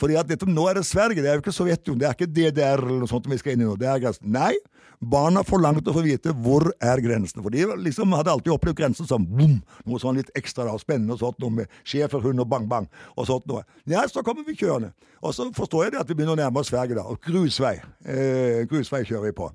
Fordi 0.00 0.16
at 0.16 0.28
dette, 0.28 0.48
nå 0.48 0.64
er 0.70 0.78
det 0.78 0.86
Sverige, 0.88 1.20
det 1.20 1.28
er 1.28 1.36
jo 1.36 1.42
ikke 1.42 1.52
Sovjetunionen, 1.52 2.00
det 2.00 2.08
er 2.08 2.14
ikke 2.16 2.30
DDR 2.30 2.80
eller 2.80 3.02
noe 3.02 3.10
sånt 3.10 3.26
vi 3.28 3.36
skal 3.40 3.52
inn 3.52 3.64
i 3.64 3.68
nå. 3.68 3.74
Det 3.80 3.88
er 3.90 4.00
grensen. 4.00 4.30
Nei, 4.32 4.54
barna 5.00 5.42
forlangte 5.44 5.92
å 5.92 5.96
få 5.96 6.04
vite 6.04 6.32
hvor 6.44 6.70
er 6.80 7.02
grensen. 7.04 7.42
For 7.44 7.52
de 7.52 7.66
liksom 7.84 8.14
hadde 8.16 8.32
alltid 8.32 8.54
opplevd 8.54 8.78
grensen 8.80 9.08
som 9.08 9.26
boom, 9.26 9.58
noe 9.84 10.00
sånn 10.00 10.20
litt 10.20 10.32
ekstra 10.38 10.64
da, 10.68 10.76
spennende 10.80 11.16
og 11.16 11.22
sånt 11.24 11.40
noe 11.42 11.58
med 11.58 11.76
schæferhund 11.82 12.40
og 12.40 12.48
bang-bang 12.48 12.88
og 13.16 13.28
sånt 13.28 13.48
noe. 13.50 13.66
Ja, 13.90 14.06
så 14.08 14.24
kommer 14.24 14.46
vi 14.46 14.56
kjørende. 14.56 14.94
Og 15.20 15.36
så 15.36 15.50
forstår 15.56 15.86
jeg 15.86 15.96
det 15.96 16.02
at 16.04 16.08
vi 16.08 16.16
begynner 16.16 16.38
å 16.38 16.40
nærme 16.40 16.62
oss 16.62 16.72
Sverige, 16.72 16.96
da. 16.96 17.04
Og 17.04 17.20
grusvei. 17.24 17.76
Eh, 18.08 18.64
grusvei 18.70 19.02
kjører 19.04 19.28
vi 19.28 19.36
på. 19.36 19.50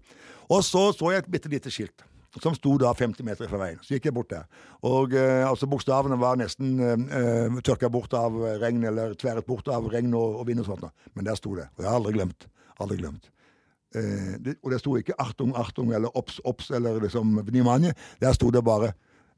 Og 0.50 0.64
så 0.64 0.91
så 0.93 1.12
jeg 1.12 1.24
et 1.24 1.32
bitte 1.32 1.52
lite 1.52 1.74
skilt 1.74 2.06
som 2.43 2.56
sto 2.56 2.74
da 2.82 2.93
50 2.93 3.24
meter 3.24 3.48
fra 3.48 3.60
veien. 3.62 3.78
Så 3.84 3.96
gikk 3.96 4.10
jeg 4.10 4.16
bort 4.16 4.32
der. 4.34 4.43
Og 4.88 5.14
eh, 5.16 5.43
altså 5.48 5.70
Bokstavene 5.72 6.18
var 6.20 6.36
nesten 6.39 6.82
eh, 6.84 7.62
tørka 7.64 7.89
bort 7.91 8.14
av 8.18 8.36
regn, 8.62 8.84
eller 8.89 9.16
tværet 9.20 9.48
bort 9.48 9.70
av 9.72 9.88
regn 9.91 10.14
og, 10.14 10.41
og 10.41 10.50
vind 10.50 10.64
og 10.64 10.68
sånt. 10.68 10.89
Men 11.16 11.30
der 11.30 11.39
sto 11.39 11.56
det. 11.56 11.70
Og 11.78 11.86
jeg 11.86 11.89
har 11.89 12.00
aldri 12.02 12.16
glemt. 12.18 12.48
Aldri 12.84 13.00
glemt. 13.00 13.30
Eh, 13.96 14.36
det, 14.43 14.58
og 14.64 14.72
det 14.74 14.82
sto 14.82 14.98
ikke 15.00 15.16
'Artung, 15.18 15.56
Artung' 15.56 15.96
eller 15.96 16.10
'Ops, 16.12 16.41
Ops' 16.43 16.74
eller 16.76 17.00
liksom 17.00 17.39
'Vnimanje'. 17.39 17.96
Der 18.20 18.34
sto 18.34 18.52
det 18.52 18.64
bare 18.64 18.93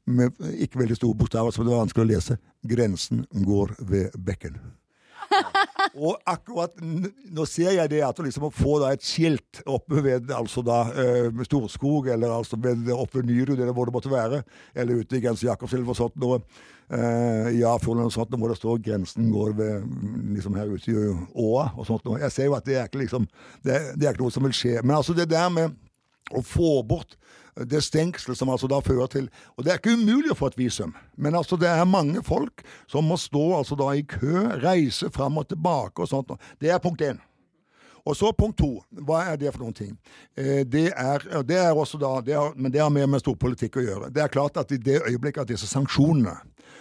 med 0.06 0.32
ikke 0.58 0.78
veldig 0.78 0.96
store 0.96 1.14
bokstaver, 1.14 1.50
så 1.50 1.62
det 1.62 1.70
var 1.70 1.84
vanskelig 1.84 2.04
å 2.04 2.12
lese 2.14 2.38
'Grensen 2.66 3.26
går 3.44 3.76
ved 3.78 4.10
bekken'. 4.18 4.58
Og 6.04 6.16
akkurat 6.28 6.74
nå 6.80 7.44
ser 7.48 7.74
jeg 7.76 7.90
det 7.92 8.00
at 8.04 8.20
liksom 8.22 8.48
å 8.48 8.54
få 8.54 8.78
da 8.82 8.92
et 8.94 9.04
skilt 9.04 9.62
oppe 9.68 10.02
ved 10.04 10.30
altså 10.34 10.62
da 10.66 10.80
eh, 10.92 11.44
Storskog, 11.46 12.10
eller 12.12 12.32
altså 12.34 12.58
ved, 12.60 12.88
oppe 12.94 13.20
ved 13.20 13.30
Nyrud, 13.30 13.56
eller 13.58 13.74
hvor 13.76 13.88
det 13.88 13.96
måtte 13.96 14.12
være, 14.12 14.42
eller 14.74 15.02
ute 15.02 15.18
i 15.18 15.22
Grense 15.24 15.48
Jakobselv 15.48 15.92
og 15.92 15.98
sånt 15.98 16.18
noe, 16.20 16.40
eh, 16.94 17.50
i 17.58 17.64
Afjorden 17.66 18.12
sånt, 18.14 18.34
hvor 18.36 18.52
det 18.52 18.60
står 18.60 18.80
'grensen 18.84 19.30
går 19.34 19.56
ved 19.58 19.90
liksom 20.36 20.56
her 20.58 20.72
ute 20.72 20.92
i 20.92 20.96
åa' 21.34 21.72
og 21.76 21.86
sånt 21.88 22.04
noe. 22.08 22.20
Jeg 22.22 22.32
ser 22.32 22.50
jo 22.50 22.56
at 22.58 22.66
det 22.66 22.78
er 22.78 22.88
ikke 22.88 23.04
liksom 23.04 23.28
det, 23.64 23.80
det 23.96 24.08
er 24.08 24.14
ikke 24.14 24.26
noe 24.26 24.34
som 24.34 24.46
vil 24.48 24.56
skje. 24.56 24.78
Men 24.82 24.96
altså 24.96 25.16
det 25.16 25.30
der 25.30 25.48
med 25.52 25.76
å 26.34 26.44
få 26.44 26.82
bort 26.84 27.16
det 27.66 27.80
stengsel 27.82 28.36
som 28.36 28.50
altså 28.52 28.68
da 28.70 28.80
fører 28.84 29.10
til 29.10 29.30
Og 29.56 29.64
det 29.64 29.72
er 29.72 29.80
ikke 29.80 29.96
umulig 29.98 30.32
å 30.32 30.38
få 30.38 30.52
et 30.52 30.58
visum, 30.58 30.94
men 31.16 31.34
altså 31.34 31.56
det 31.58 31.68
er 31.70 31.88
mange 31.88 32.22
folk 32.22 32.62
som 32.90 33.08
må 33.08 33.16
stå 33.18 33.58
altså 33.58 33.78
da 33.78 33.90
i 33.96 34.04
kø, 34.06 34.46
reise 34.62 35.10
fram 35.14 35.38
og 35.40 35.48
tilbake 35.48 36.02
og 36.02 36.10
sånt. 36.10 36.36
Det 36.60 36.70
er 36.70 36.82
punkt 36.82 37.02
én. 37.02 37.18
Og 38.08 38.16
så 38.16 38.30
punkt 38.32 38.56
to. 38.58 38.70
Hva 39.04 39.24
er 39.32 39.36
det 39.40 39.52
for 39.52 39.66
noen 39.66 39.76
ting? 39.76 39.96
Eh, 40.36 40.62
det, 40.64 40.88
er, 40.96 41.24
det 41.44 41.58
er, 41.60 41.74
også 41.76 41.98
da, 42.00 42.14
det 42.24 42.36
har, 42.38 42.54
Men 42.56 42.72
det 42.72 42.80
har 42.80 42.92
mer 42.94 43.08
med 43.10 43.20
storpolitikk 43.20 43.76
å 43.76 43.84
gjøre. 43.84 44.12
Det 44.14 44.22
er 44.24 44.32
klart 44.32 44.56
at 44.56 44.72
i 44.72 44.80
det 44.80 45.02
øyeblikket 45.02 45.44
at 45.44 45.52
disse 45.52 45.68
sanksjonene 45.68 46.38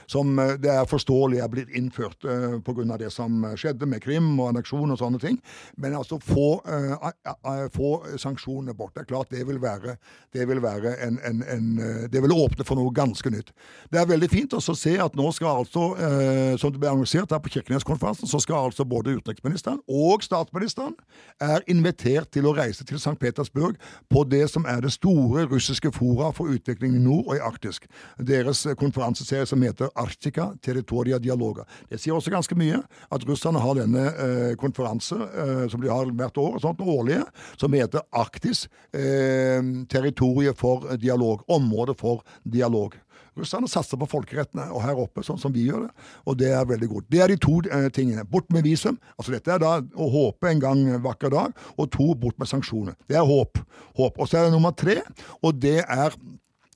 som 0.08 0.40
eh, 0.40 0.56
det 0.62 0.72
er 0.72 0.90
forståelig 0.90 1.42
er 1.44 1.52
blitt 1.52 1.74
innført 1.76 2.26
uh, 2.26 2.60
pga. 2.64 2.98
det 2.98 3.12
som 3.14 3.44
skjedde 3.56 3.88
med 3.90 4.02
Krim 4.04 4.40
og 4.40 4.52
anneksjon 4.52 4.92
og 4.92 5.00
sånne 5.00 5.20
ting. 5.22 5.40
Men 5.78 5.96
altså 5.98 6.20
få, 6.24 6.62
uh, 6.68 7.68
få 7.74 7.92
sanksjonene 8.18 8.76
bort. 8.78 8.96
Det 8.96 9.06
er 9.06 9.10
klart 9.12 9.32
det 9.32 9.46
vil 9.48 9.62
være, 9.62 9.98
det 10.34 10.48
vil 10.48 10.62
være 10.64 10.96
en, 11.06 11.20
en, 11.26 11.44
en, 11.44 11.68
Det 12.12 12.22
vil 12.24 12.34
åpne 12.34 12.66
for 12.66 12.80
noe 12.80 12.94
ganske 12.94 13.30
nytt. 13.32 13.52
Det 13.92 14.00
er 14.02 14.10
veldig 14.10 14.30
fint 14.32 14.54
å 14.54 14.62
se 14.62 14.98
at 15.02 15.16
nå 15.18 15.32
skal 15.36 15.64
altså, 15.64 15.92
uh, 15.98 16.54
som 16.60 16.74
det 16.74 16.82
ble 16.82 16.92
annonsert 16.92 17.32
her 17.34 17.42
på 17.44 17.52
Kirkeneskonferansen, 17.58 18.30
så 18.30 18.40
skal 18.44 18.70
altså 18.70 18.86
både 18.86 19.18
utenriksministeren 19.18 19.82
og 19.88 20.24
statsministeren 20.24 20.96
er 21.44 21.64
invitert 21.72 22.32
til 22.34 22.48
å 22.48 22.56
reise 22.58 22.86
til 22.88 23.00
St. 23.00 23.16
Petersburg 23.20 23.78
på 24.12 24.24
det 24.30 24.46
som 24.52 24.66
er 24.70 24.82
det 24.84 24.92
store 24.96 25.46
russiske 25.52 25.92
fora 25.96 26.32
for 26.36 26.52
utvikling 26.54 26.96
i 26.96 27.02
nord 27.02 27.28
og 27.28 27.36
i 27.38 27.44
Arktisk. 27.44 27.88
Deres 28.20 28.66
konferanseserie 28.80 29.46
som 29.46 29.62
heter 29.62 29.77
Arctica 29.96 30.50
Territoria 30.64 31.20
Dialoga. 31.22 31.66
Det 31.90 32.00
sier 32.02 32.18
også 32.18 32.34
ganske 32.34 32.58
mye 32.58 32.82
at 32.84 33.26
russerne 33.30 33.62
har 33.62 33.78
denne 33.78 34.06
eh, 34.10 34.54
konferanse 34.60 35.16
eh, 35.16 35.66
som 35.72 35.84
de 35.84 35.92
har 35.92 36.10
hvert 36.10 36.42
år, 36.42 36.60
sånt, 36.64 36.82
årlige, 36.82 37.24
som 37.60 37.74
heter 37.78 38.06
Arktis 38.12 38.66
eh, 38.92 39.62
territoriet 39.92 40.58
for 40.58 40.88
dialog. 40.98 41.44
Område 41.48 41.98
for 41.98 42.24
dialog. 42.44 42.98
Russerne 43.38 43.70
satser 43.70 44.00
på 44.02 44.08
folkerettene 44.10 44.66
og 44.74 44.82
her 44.82 44.98
oppe, 44.98 45.22
sånn 45.26 45.40
som 45.42 45.54
vi 45.54 45.68
gjør 45.68 45.86
det. 45.86 46.08
Og 46.26 46.40
det 46.40 46.50
er 46.58 46.66
veldig 46.70 46.90
godt. 46.94 47.10
Det 47.14 47.22
er 47.22 47.32
de 47.34 47.38
to 47.42 47.60
eh, 47.66 47.90
tingene. 47.94 48.26
Bort 48.26 48.50
med 48.54 48.66
visum. 48.66 48.98
Altså 49.18 49.36
dette 49.36 49.54
er 49.54 49.62
da 49.62 49.78
å 49.78 50.10
håpe 50.14 50.50
en 50.50 50.64
gang 50.64 50.84
vakker 51.06 51.34
dag. 51.34 51.54
Og 51.78 51.92
to, 51.94 52.10
bort 52.18 52.38
med 52.42 52.50
sanksjoner. 52.50 52.98
Det 53.10 53.20
er 53.20 53.28
håp. 53.28 53.62
håp. 54.00 54.18
Og 54.18 54.30
så 54.30 54.40
er 54.40 54.48
det 54.48 54.56
nummer 54.58 54.74
tre, 54.78 55.00
og 55.46 55.62
det 55.62 55.80
er 55.84 56.18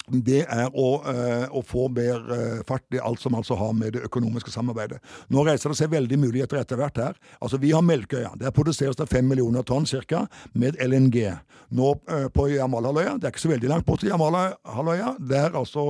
det 0.10 0.42
er 0.50 0.72
å, 0.74 0.88
uh, 1.06 1.46
å 1.54 1.62
få 1.66 1.88
mer 1.94 2.22
uh, 2.26 2.62
fart 2.68 2.86
i 2.96 3.00
alt 3.02 3.22
som 3.22 3.36
altså 3.38 3.56
har 3.60 3.74
med 3.78 3.96
det 3.96 4.04
økonomiske 4.08 4.52
samarbeidet. 4.52 5.00
Nå 5.32 5.46
reiser 5.46 5.72
det 5.72 5.78
seg 5.80 5.92
veldig 5.94 6.18
muligheter 6.20 6.60
etter 6.62 6.80
hvert 6.80 6.98
her. 7.00 7.20
Altså 7.40 7.60
Vi 7.62 7.72
har 7.76 7.86
Melkøya. 7.86 8.34
Der 8.40 8.54
produseres 8.56 8.98
det 8.98 9.10
fem 9.12 9.28
millioner 9.28 9.64
tonn 9.68 9.86
ca. 9.86 10.26
med 10.54 10.80
LNG. 10.82 11.30
Nå 11.72 11.94
uh, 12.10 12.28
på 12.34 12.48
Jamalhalvøya, 12.52 13.18
det 13.20 13.30
er 13.30 13.36
ikke 13.36 13.46
så 13.46 13.54
veldig 13.54 13.70
langt 13.72 13.86
bort 13.86 14.02
til 14.02 14.12
der 14.12 15.56
altså 15.56 15.84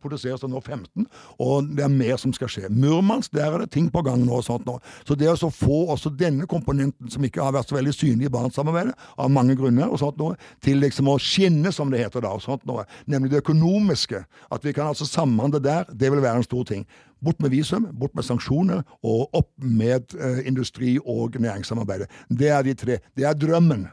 produseres 0.00 0.40
det 0.40 0.48
nå 0.50 0.60
15, 0.60 1.06
og 1.38 1.68
det 1.76 1.84
er 1.84 1.92
mer 1.92 2.16
som 2.18 2.32
skal 2.32 2.48
skje. 2.50 2.68
Murmansk, 2.70 3.32
der 3.34 3.52
er 3.52 3.62
det 3.62 3.70
ting 3.74 3.88
på 3.92 4.02
gang 4.02 4.24
nå. 4.24 4.38
og 4.38 4.44
sånt 4.44 4.66
nå. 4.66 4.78
Så 5.06 5.14
det 5.18 5.28
å 5.30 5.50
få 5.52 5.84
også 5.92 6.10
denne 6.10 6.46
komponenten, 6.46 7.10
som 7.10 7.24
ikke 7.24 7.42
har 7.44 7.54
vært 7.54 7.70
så 7.70 7.76
veldig 7.76 7.94
synlig 7.94 8.28
i 8.28 8.32
Barentssamarbeidet, 8.32 8.94
av 9.18 9.30
mange 9.30 9.56
grunner, 9.58 9.90
og 9.90 10.00
sånt 10.00 10.18
nå, 10.18 10.32
til 10.64 10.80
liksom 10.82 11.10
å 11.12 11.18
skinne, 11.22 11.72
som 11.74 11.92
det 11.92 12.02
heter 12.02 12.24
da, 12.24 12.34
og 12.34 12.42
sånt 12.44 12.64
nå, 12.68 12.80
nemlig 13.10 13.32
det 13.32 13.42
økonomiske 13.44 13.57
økonomiske. 13.58 14.24
At 14.52 14.64
vi 14.64 14.72
kan 14.72 14.88
altså 14.88 15.06
samhandle 15.06 15.60
der, 15.60 15.84
det 15.84 16.10
vil 16.10 16.22
være 16.22 16.36
en 16.36 16.42
stor 16.42 16.64
ting. 16.64 16.86
Bort 17.24 17.40
med 17.40 17.50
visum, 17.50 17.88
bort 17.98 18.14
med 18.14 18.24
sanksjoner, 18.24 18.82
og 19.02 19.34
opp 19.34 19.50
med 19.58 20.14
eh, 20.14 20.46
industri- 20.46 20.98
og 21.04 21.34
næringssamarbeidet. 21.34 22.08
Det 22.30 22.48
er 22.48 22.62
de 22.62 22.74
tre. 22.74 22.98
Det 23.16 23.24
er 23.24 23.34
drømmen. 23.34 23.88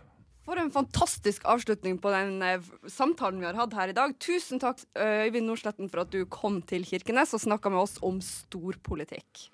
For 0.45 0.61
en 0.61 0.69
fantastisk 0.69 1.41
avslutning 1.45 1.97
på 2.01 2.11
den 2.13 2.41
eh, 2.43 2.61
samtalen 2.87 3.41
vi 3.41 3.49
har 3.49 3.57
hatt 3.57 3.73
her 3.73 3.89
i 3.89 3.97
dag. 3.97 4.13
Tusen 4.19 4.61
takk 4.61 4.83
Øyvind 4.93 5.49
Nordsletten 5.49 5.89
for 5.89 6.05
at 6.05 6.13
du 6.13 6.25
kom 6.25 6.61
til 6.61 6.85
Kirkenes 6.85 7.33
og 7.33 7.41
snakka 7.41 7.73
med 7.73 7.81
oss 7.81 7.97
om 8.05 8.21
storpolitikk. 8.21 9.49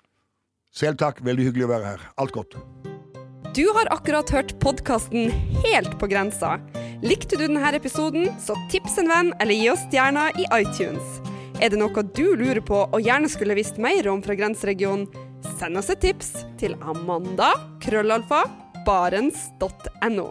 Selv 0.72 1.00
takk. 1.00 1.24
Veldig 1.24 1.48
hyggelig 1.48 1.68
å 1.68 1.72
være 1.72 1.94
her. 1.94 2.10
Alt 2.20 2.36
godt. 2.36 2.91
Du 3.54 3.68
har 3.68 3.92
akkurat 3.92 4.30
hørt 4.30 4.60
podkasten 4.60 5.30
Helt 5.64 5.98
på 5.98 6.06
grensa. 6.06 6.60
Likte 7.02 7.36
du 7.36 7.42
denne 7.44 7.72
episoden, 7.76 8.30
så 8.40 8.56
tips 8.72 8.94
en 9.02 9.10
venn 9.12 9.32
eller 9.44 9.58
gi 9.58 9.66
oss 9.68 9.82
stjerner 9.90 10.32
i 10.40 10.46
iTunes. 10.56 11.18
Er 11.60 11.68
det 11.68 11.80
noe 11.82 12.04
du 12.16 12.32
lurer 12.32 12.62
på 12.64 12.78
og 12.86 13.04
gjerne 13.04 13.28
skulle 13.28 13.58
visst 13.58 13.76
mer 13.76 14.08
om 14.08 14.22
fra 14.24 14.38
grenseregionen, 14.38 15.04
send 15.60 15.76
oss 15.76 15.92
et 15.92 16.00
tips 16.00 16.32
til 16.62 16.78
amanda 16.80 17.52
krøllalfa 17.84 18.46
barents.no. 18.88 20.30